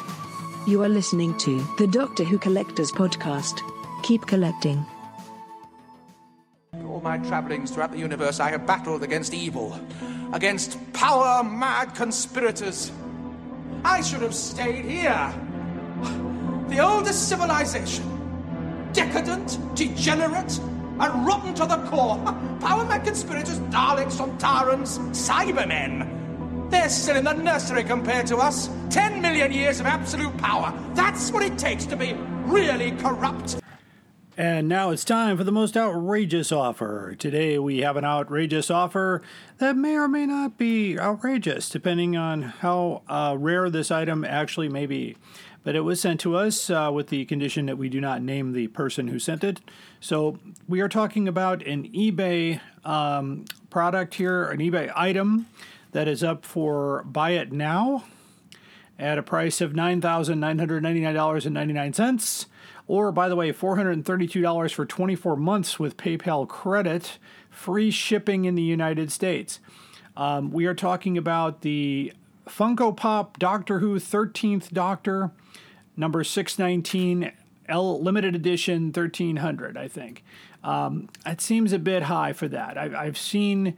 You 0.66 0.82
are 0.82 0.88
listening 0.88 1.38
to 1.40 1.62
the 1.78 1.88
Doctor 1.88 2.24
Who 2.24 2.40
Collectors 2.40 2.90
podcast. 2.90 3.60
Keep 4.04 4.28
collecting. 4.28 4.86
All 6.86 7.02
my 7.02 7.18
travelings 7.18 7.70
throughout 7.70 7.92
the 7.92 8.00
universe, 8.00 8.40
I 8.40 8.50
have 8.52 8.66
battled 8.66 9.04
against 9.04 9.34
evil, 9.34 9.78
against 10.32 10.80
power 10.94 11.44
mad 11.44 11.96
conspirators. 11.96 12.94
I 13.84 14.00
should 14.00 14.22
have 14.22 14.34
stayed 14.34 14.86
here. 14.86 15.34
The 16.70 16.80
oldest 16.80 17.28
civilization. 17.28 18.08
Decadent, 18.94 19.60
degenerate, 19.76 20.62
and 21.00 21.26
rotten 21.26 21.54
to 21.56 21.66
the 21.66 21.78
core. 21.90 22.18
Power 22.60 22.86
mad 22.86 23.04
conspirators, 23.04 23.60
Daleks, 23.72 24.18
Sontarans, 24.18 25.00
Cybermen. 25.12 26.70
They're 26.70 26.90
still 26.90 27.18
in 27.18 27.26
the 27.26 27.34
nursery 27.34 27.84
compared 27.84 28.28
to 28.28 28.38
us. 28.38 28.70
Ten 28.90 29.22
million 29.22 29.52
years 29.52 29.80
of 29.80 29.86
absolute 29.86 30.36
power. 30.38 30.74
That's 30.94 31.32
what 31.32 31.44
it 31.44 31.58
takes 31.58 31.86
to 31.88 31.96
be 31.96 32.14
really 32.46 32.92
corrupt. 32.92 33.58
And 34.38 34.70
now 34.70 34.92
it's 34.92 35.04
time 35.04 35.38
for 35.38 35.44
the 35.44 35.52
most 35.52 35.76
outrageous 35.76 36.52
offer. 36.52 37.16
Today 37.20 37.60
we 37.60 37.80
have 37.80 37.98
an 37.98 38.06
outrageous 38.06 38.72
offer 38.72 39.22
that 39.58 39.76
may 39.76 39.96
or 39.96 40.08
may 40.08 40.26
not 40.26 40.58
be 40.58 40.98
outrageous, 40.98 41.70
depending 41.70 42.16
on 42.16 42.42
how 42.42 43.04
uh, 43.10 43.36
rare 43.38 43.70
this 43.70 43.92
item 43.92 44.24
actually 44.24 44.70
may 44.70 44.86
be. 44.86 45.18
But 45.64 45.76
it 45.76 45.82
was 45.82 46.00
sent 46.00 46.22
to 46.22 46.38
us 46.38 46.70
uh, 46.70 46.90
with 46.94 47.10
the 47.10 47.26
condition 47.26 47.66
that 47.66 47.78
we 47.78 47.90
do 47.90 48.00
not 48.00 48.22
name 48.22 48.54
the 48.54 48.68
person 48.68 49.10
who 49.10 49.20
sent 49.20 49.44
it. 49.44 49.60
So 50.04 50.40
we 50.68 50.82
are 50.82 50.90
talking 50.90 51.28
about 51.28 51.62
an 51.62 51.88
eBay 51.90 52.60
um, 52.84 53.46
product 53.70 54.16
here, 54.16 54.46
an 54.46 54.58
eBay 54.58 54.92
item 54.96 55.46
that 55.92 56.08
is 56.08 56.24
up 56.24 56.44
for 56.44 57.04
buy 57.04 57.30
it 57.32 57.52
now 57.52 58.06
at 58.98 59.20
a 59.20 59.24
price 59.24 59.62
of 59.62 59.74
$9,999.99. 59.74 62.46
Or, 62.88 63.12
by 63.12 63.30
the 63.30 63.36
way, 63.36 63.54
$432 63.54 64.74
for 64.74 64.88
24 64.88 65.36
months 65.36 65.80
with 65.80 65.98
PayPal 65.98 66.48
credit, 66.48 67.20
free 67.52 67.92
shipping 67.92 68.46
in 68.46 68.56
the 68.56 68.64
United 68.64 69.12
States. 69.12 69.60
Um, 70.18 70.52
we 70.52 70.66
are 70.66 70.74
talking 70.74 71.16
about 71.16 71.62
the 71.62 72.12
Funko 72.50 72.98
Pop 72.98 73.38
Doctor 73.38 73.78
Who 73.80 74.00
13th 74.00 74.72
Doctor, 74.72 75.30
number 75.96 76.24
619, 76.24 77.34
L 77.68 78.02
limited 78.02 78.36
edition 78.36 78.86
1300, 78.86 79.78
I 79.78 79.88
think. 79.88 80.24
Um, 80.64 81.10
it 81.26 81.42
seems 81.42 81.74
a 81.74 81.80
bit 81.80 82.04
high 82.04 82.34
for 82.34 82.48
that. 82.48 82.78
I, 82.78 83.06
I've 83.06 83.18
seen. 83.18 83.78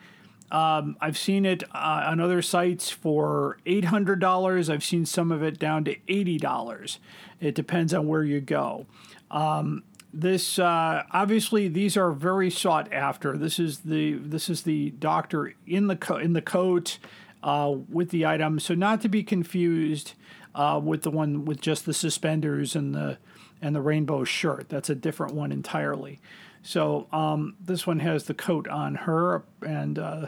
Um, 0.52 0.98
I've 1.02 1.18
seen 1.18 1.48
it 1.48 1.64
uh, 1.74 2.04
on 2.06 2.20
other 2.20 2.44
sites 2.44 2.92
for 2.92 3.58
$800. 3.66 4.70
I've 4.72 4.84
seen 4.84 5.04
some 5.04 5.32
of 5.32 5.42
it 5.42 5.58
down 5.58 5.84
to 5.86 5.96
$80. 6.08 7.00
It 7.42 7.56
depends 7.56 7.92
on 7.92 8.08
where 8.08 8.24
you 8.24 8.40
go. 8.40 8.86
Um, 9.32 9.82
this 10.14 10.60
uh, 10.60 11.04
obviously 11.12 11.68
these 11.68 11.98
are 11.98 12.12
very 12.12 12.52
sought 12.52 12.94
after. 12.94 13.36
This 13.36 13.58
is 13.58 13.80
the 13.80 14.14
this 14.14 14.48
is 14.48 14.62
the 14.62 14.92
doctor 14.92 15.56
in 15.66 15.88
the 15.88 15.96
co- 15.96 16.18
in 16.18 16.34
the 16.34 16.42
coat 16.42 17.00
uh, 17.42 17.76
with 17.90 18.12
the 18.12 18.26
item. 18.26 18.60
So 18.60 18.76
not 18.76 19.02
to 19.02 19.10
be 19.10 19.24
confused 19.24 20.14
uh, 20.54 20.80
with 20.84 21.02
the 21.02 21.10
one 21.10 21.46
with 21.46 21.62
just 21.62 21.86
the 21.86 21.94
suspenders 21.94 22.76
and 22.76 22.94
the 22.94 23.18
and 23.64 23.74
the 23.74 23.82
rainbow 23.82 24.26
shirt. 24.26 24.68
That's 24.70 24.90
a 24.90 24.96
different 24.96 25.34
one 25.34 25.52
entirely. 25.52 26.20
So 26.62 27.08
um, 27.12 27.56
this 27.60 27.88
one 27.88 28.00
has 28.00 28.26
the 28.26 28.34
coat 28.34 28.68
on 28.68 28.96
her 28.96 29.44
and 29.66 29.98
uh, 29.98 30.28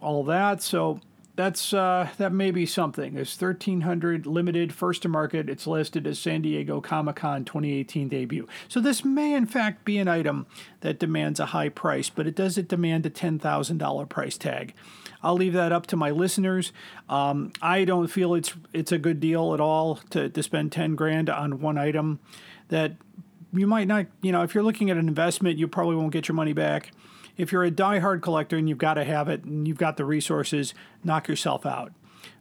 all 0.00 0.24
that. 0.24 0.62
So 0.62 1.00
that's 1.34 1.72
uh, 1.72 2.08
that 2.18 2.32
may 2.32 2.50
be 2.50 2.66
something. 2.66 3.16
It's 3.16 3.40
1,300 3.40 4.26
limited, 4.26 4.72
first 4.72 5.02
to 5.02 5.08
market. 5.08 5.48
It's 5.48 5.66
listed 5.66 6.06
as 6.06 6.18
San 6.18 6.42
Diego 6.42 6.80
Comic 6.80 7.16
Con 7.16 7.44
2018 7.44 8.08
debut. 8.08 8.46
So 8.68 8.80
this 8.80 9.04
may 9.04 9.34
in 9.34 9.46
fact 9.46 9.84
be 9.84 9.98
an 9.98 10.08
item 10.08 10.46
that 10.80 10.98
demands 10.98 11.40
a 11.40 11.46
high 11.46 11.70
price, 11.70 12.10
but 12.10 12.26
it 12.26 12.34
doesn't 12.34 12.68
demand 12.68 13.06
a 13.06 13.10
$10,000 13.10 14.08
price 14.08 14.36
tag. 14.36 14.74
I'll 15.22 15.36
leave 15.36 15.52
that 15.54 15.72
up 15.72 15.86
to 15.86 15.96
my 15.96 16.10
listeners. 16.10 16.72
Um, 17.08 17.52
I 17.62 17.84
don't 17.84 18.08
feel 18.08 18.34
it's 18.34 18.52
it's 18.74 18.92
a 18.92 18.98
good 18.98 19.20
deal 19.20 19.54
at 19.54 19.60
all 19.60 19.96
to, 20.10 20.28
to 20.28 20.42
spend 20.42 20.72
10 20.72 20.96
grand 20.96 21.30
on 21.30 21.60
one 21.60 21.78
item 21.78 22.20
that 22.72 22.92
you 23.52 23.66
might 23.66 23.86
not, 23.86 24.06
you 24.22 24.32
know, 24.32 24.42
if 24.42 24.54
you're 24.54 24.64
looking 24.64 24.90
at 24.90 24.96
an 24.96 25.06
investment, 25.06 25.58
you 25.58 25.68
probably 25.68 25.94
won't 25.94 26.10
get 26.10 26.26
your 26.26 26.34
money 26.34 26.54
back. 26.54 26.90
If 27.36 27.52
you're 27.52 27.64
a 27.64 27.70
die-hard 27.70 28.22
collector 28.22 28.56
and 28.56 28.66
you've 28.66 28.78
got 28.78 28.94
to 28.94 29.04
have 29.04 29.28
it 29.28 29.44
and 29.44 29.68
you've 29.68 29.76
got 29.76 29.98
the 29.98 30.06
resources, 30.06 30.72
knock 31.04 31.28
yourself 31.28 31.66
out. 31.66 31.92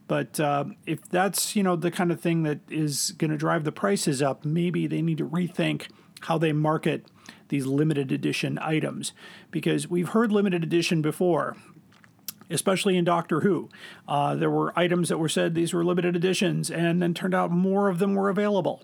But 0.08 0.40
uh, 0.40 0.66
if 0.86 1.08
that's 1.10 1.56
you 1.56 1.64
know 1.64 1.76
the 1.76 1.92
kind 1.92 2.12
of 2.12 2.20
thing 2.20 2.44
that 2.44 2.60
is 2.70 3.12
going 3.12 3.32
to 3.32 3.38
drive 3.38 3.66
the 3.66 3.72
prices 3.74 4.22
up, 4.22 4.46
maybe 4.46 4.88
they 4.88 5.02
need 5.02 5.18
to 5.18 5.28
rethink 5.28 5.88
how 6.22 6.38
they 6.38 6.54
market 6.54 7.06
these 7.50 7.66
limited 7.66 8.12
edition 8.12 8.58
items 8.62 9.12
because 9.52 9.90
we've 9.90 10.10
heard 10.10 10.32
limited 10.32 10.64
edition 10.64 11.02
before 11.02 11.58
especially 12.50 12.98
in 12.98 13.06
Doctor 13.06 13.40
Who. 13.40 13.70
Uh, 14.10 14.36
there 14.36 14.50
were 14.50 14.78
items 14.78 15.08
that 15.08 15.18
were 15.18 15.30
said 15.30 15.56
these 15.56 15.74
were 15.74 15.86
limited 15.86 16.18
editions, 16.18 16.70
and 16.70 17.02
then 17.02 17.14
turned 17.14 17.34
out 17.34 17.50
more 17.50 17.88
of 17.88 18.00
them 18.00 18.14
were 18.14 18.30
available. 18.30 18.84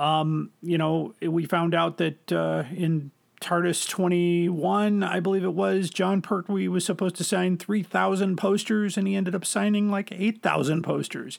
Um, 0.00 0.50
you 0.62 0.78
know, 0.78 1.14
we 1.20 1.44
found 1.44 1.74
out 1.74 1.98
that 1.98 2.32
uh, 2.32 2.64
in 2.74 3.10
TARDIS 3.42 3.86
21, 3.86 5.02
I 5.02 5.20
believe 5.20 5.44
it 5.44 5.52
was, 5.52 5.90
Jon 5.90 6.22
Pertwee 6.22 6.68
was 6.68 6.86
supposed 6.86 7.16
to 7.16 7.24
sign 7.24 7.58
3,000 7.58 8.36
posters, 8.36 8.96
and 8.96 9.06
he 9.06 9.14
ended 9.14 9.34
up 9.34 9.44
signing 9.44 9.90
like 9.90 10.10
8,000 10.10 10.82
posters. 10.82 11.38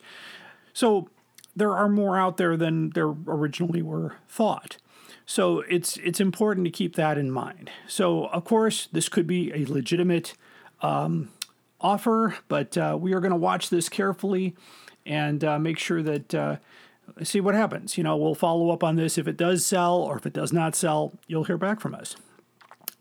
So 0.73 1.09
there 1.55 1.75
are 1.75 1.89
more 1.89 2.19
out 2.19 2.37
there 2.37 2.55
than 2.55 2.91
there 2.91 3.07
originally 3.07 3.81
were 3.81 4.17
thought. 4.29 4.77
So 5.25 5.61
it's 5.61 5.97
it's 5.97 6.19
important 6.19 6.65
to 6.65 6.71
keep 6.71 6.95
that 6.95 7.17
in 7.17 7.31
mind. 7.31 7.71
So 7.87 8.25
of 8.27 8.43
course, 8.43 8.87
this 8.91 9.09
could 9.09 9.27
be 9.27 9.51
a 9.53 9.65
legitimate 9.65 10.33
um, 10.81 11.31
offer, 11.79 12.35
but 12.47 12.77
uh, 12.77 12.97
we 12.99 13.13
are 13.13 13.19
going 13.19 13.31
to 13.31 13.37
watch 13.37 13.69
this 13.69 13.89
carefully 13.89 14.55
and 15.05 15.43
uh, 15.43 15.57
make 15.57 15.77
sure 15.77 16.03
that 16.03 16.35
uh, 16.35 16.57
see 17.23 17.41
what 17.41 17.55
happens. 17.55 17.97
You 17.97 18.03
know, 18.03 18.17
we'll 18.17 18.35
follow 18.35 18.71
up 18.71 18.83
on 18.83 18.95
this 18.95 19.17
if 19.17 19.27
it 19.27 19.37
does 19.37 19.65
sell 19.65 19.95
or 19.95 20.17
if 20.17 20.25
it 20.25 20.33
does 20.33 20.53
not 20.53 20.75
sell. 20.75 21.13
You'll 21.27 21.45
hear 21.45 21.57
back 21.57 21.79
from 21.79 21.95
us. 21.95 22.15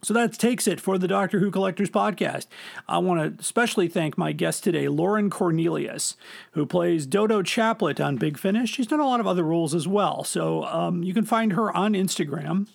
So 0.02 0.14
that 0.14 0.32
takes 0.32 0.66
it 0.66 0.80
for 0.80 0.96
the 0.96 1.08
Doctor 1.08 1.40
Who 1.40 1.50
Collectors 1.50 1.90
podcast. 1.90 2.46
I 2.88 2.98
want 2.98 3.20
to 3.20 3.40
especially 3.40 3.86
thank 3.86 4.16
my 4.16 4.32
guest 4.32 4.64
today, 4.64 4.88
Lauren 4.88 5.28
Cornelius, 5.28 6.16
who 6.52 6.64
plays 6.64 7.04
Dodo 7.04 7.42
Chaplet 7.42 8.02
on 8.02 8.16
Big 8.16 8.38
Finish. 8.38 8.70
She's 8.70 8.86
done 8.86 9.00
a 9.00 9.06
lot 9.06 9.20
of 9.20 9.26
other 9.26 9.44
roles 9.44 9.74
as 9.74 9.86
well. 9.86 10.24
So 10.24 10.64
um, 10.64 11.02
you 11.02 11.12
can 11.12 11.26
find 11.26 11.52
her 11.52 11.74
on 11.76 11.92
Instagram 11.92 12.66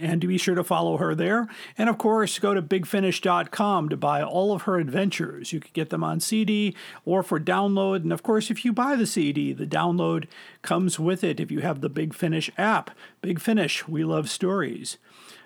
and 0.00 0.20
to 0.20 0.26
be 0.26 0.38
sure 0.38 0.54
to 0.54 0.64
follow 0.64 0.96
her 0.96 1.14
there. 1.14 1.48
And 1.76 1.88
of 1.88 1.98
course, 1.98 2.38
go 2.38 2.54
to 2.54 2.62
bigfinish.com 2.62 3.88
to 3.88 3.96
buy 3.96 4.22
all 4.22 4.52
of 4.52 4.62
her 4.62 4.78
adventures. 4.78 5.52
You 5.52 5.60
can 5.60 5.70
get 5.72 5.90
them 5.90 6.04
on 6.04 6.20
CD 6.20 6.74
or 7.04 7.22
for 7.22 7.38
download. 7.38 7.96
And 7.96 8.12
of 8.12 8.22
course, 8.22 8.50
if 8.50 8.64
you 8.64 8.72
buy 8.72 8.96
the 8.96 9.06
CD, 9.06 9.52
the 9.52 9.66
download 9.66 10.26
comes 10.62 10.98
with 10.98 11.22
it 11.24 11.40
if 11.40 11.50
you 11.50 11.60
have 11.60 11.80
the 11.80 11.88
Big 11.88 12.14
Finish 12.14 12.50
app. 12.56 12.90
Big 13.20 13.40
Finish, 13.40 13.88
we 13.88 14.04
love 14.04 14.30
stories. 14.30 14.98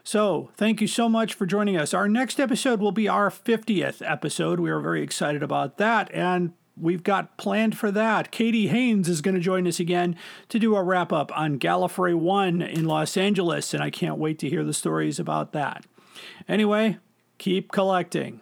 So, 0.05 0.51
thank 0.55 0.80
you 0.80 0.86
so 0.86 1.09
much 1.09 1.34
for 1.34 1.47
joining 1.47 1.76
us. 1.76 1.92
Our 1.92 2.09
next 2.09 2.38
episode 2.38 2.78
will 2.78 2.92
be 2.92 3.09
our 3.09 3.28
50th 3.28 4.09
episode. 4.09 4.61
We 4.61 4.70
are 4.70 4.78
very 4.78 5.03
excited 5.03 5.42
about 5.42 5.78
that. 5.78 6.09
And 6.14 6.53
we've 6.81 7.03
got 7.03 7.37
planned 7.37 7.77
for 7.77 7.91
that. 7.91 8.31
Katie 8.31 8.68
Haynes 8.68 9.09
is 9.09 9.20
going 9.20 9.35
to 9.35 9.41
join 9.41 9.66
us 9.66 9.81
again 9.81 10.16
to 10.49 10.59
do 10.59 10.77
a 10.77 10.83
wrap 10.83 11.12
up 11.12 11.37
on 11.37 11.59
Gallifrey 11.59 12.14
1 12.14 12.62
in 12.62 12.85
Los 12.85 13.16
Angeles, 13.16 13.72
and 13.74 13.83
I 13.83 13.91
can't 13.91 14.18
wait 14.18 14.39
to 14.41 14.49
hear 14.49 14.64
the 14.64 14.74
stories 14.74 15.18
about 15.18 15.53
that. 15.53 15.85
Anyway, 16.49 16.99
keep 17.39 17.72
collecting. 17.72 18.41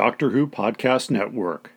Doctor 0.00 0.30
Who 0.30 0.46
podcast 0.46 1.10
network. 1.10 1.72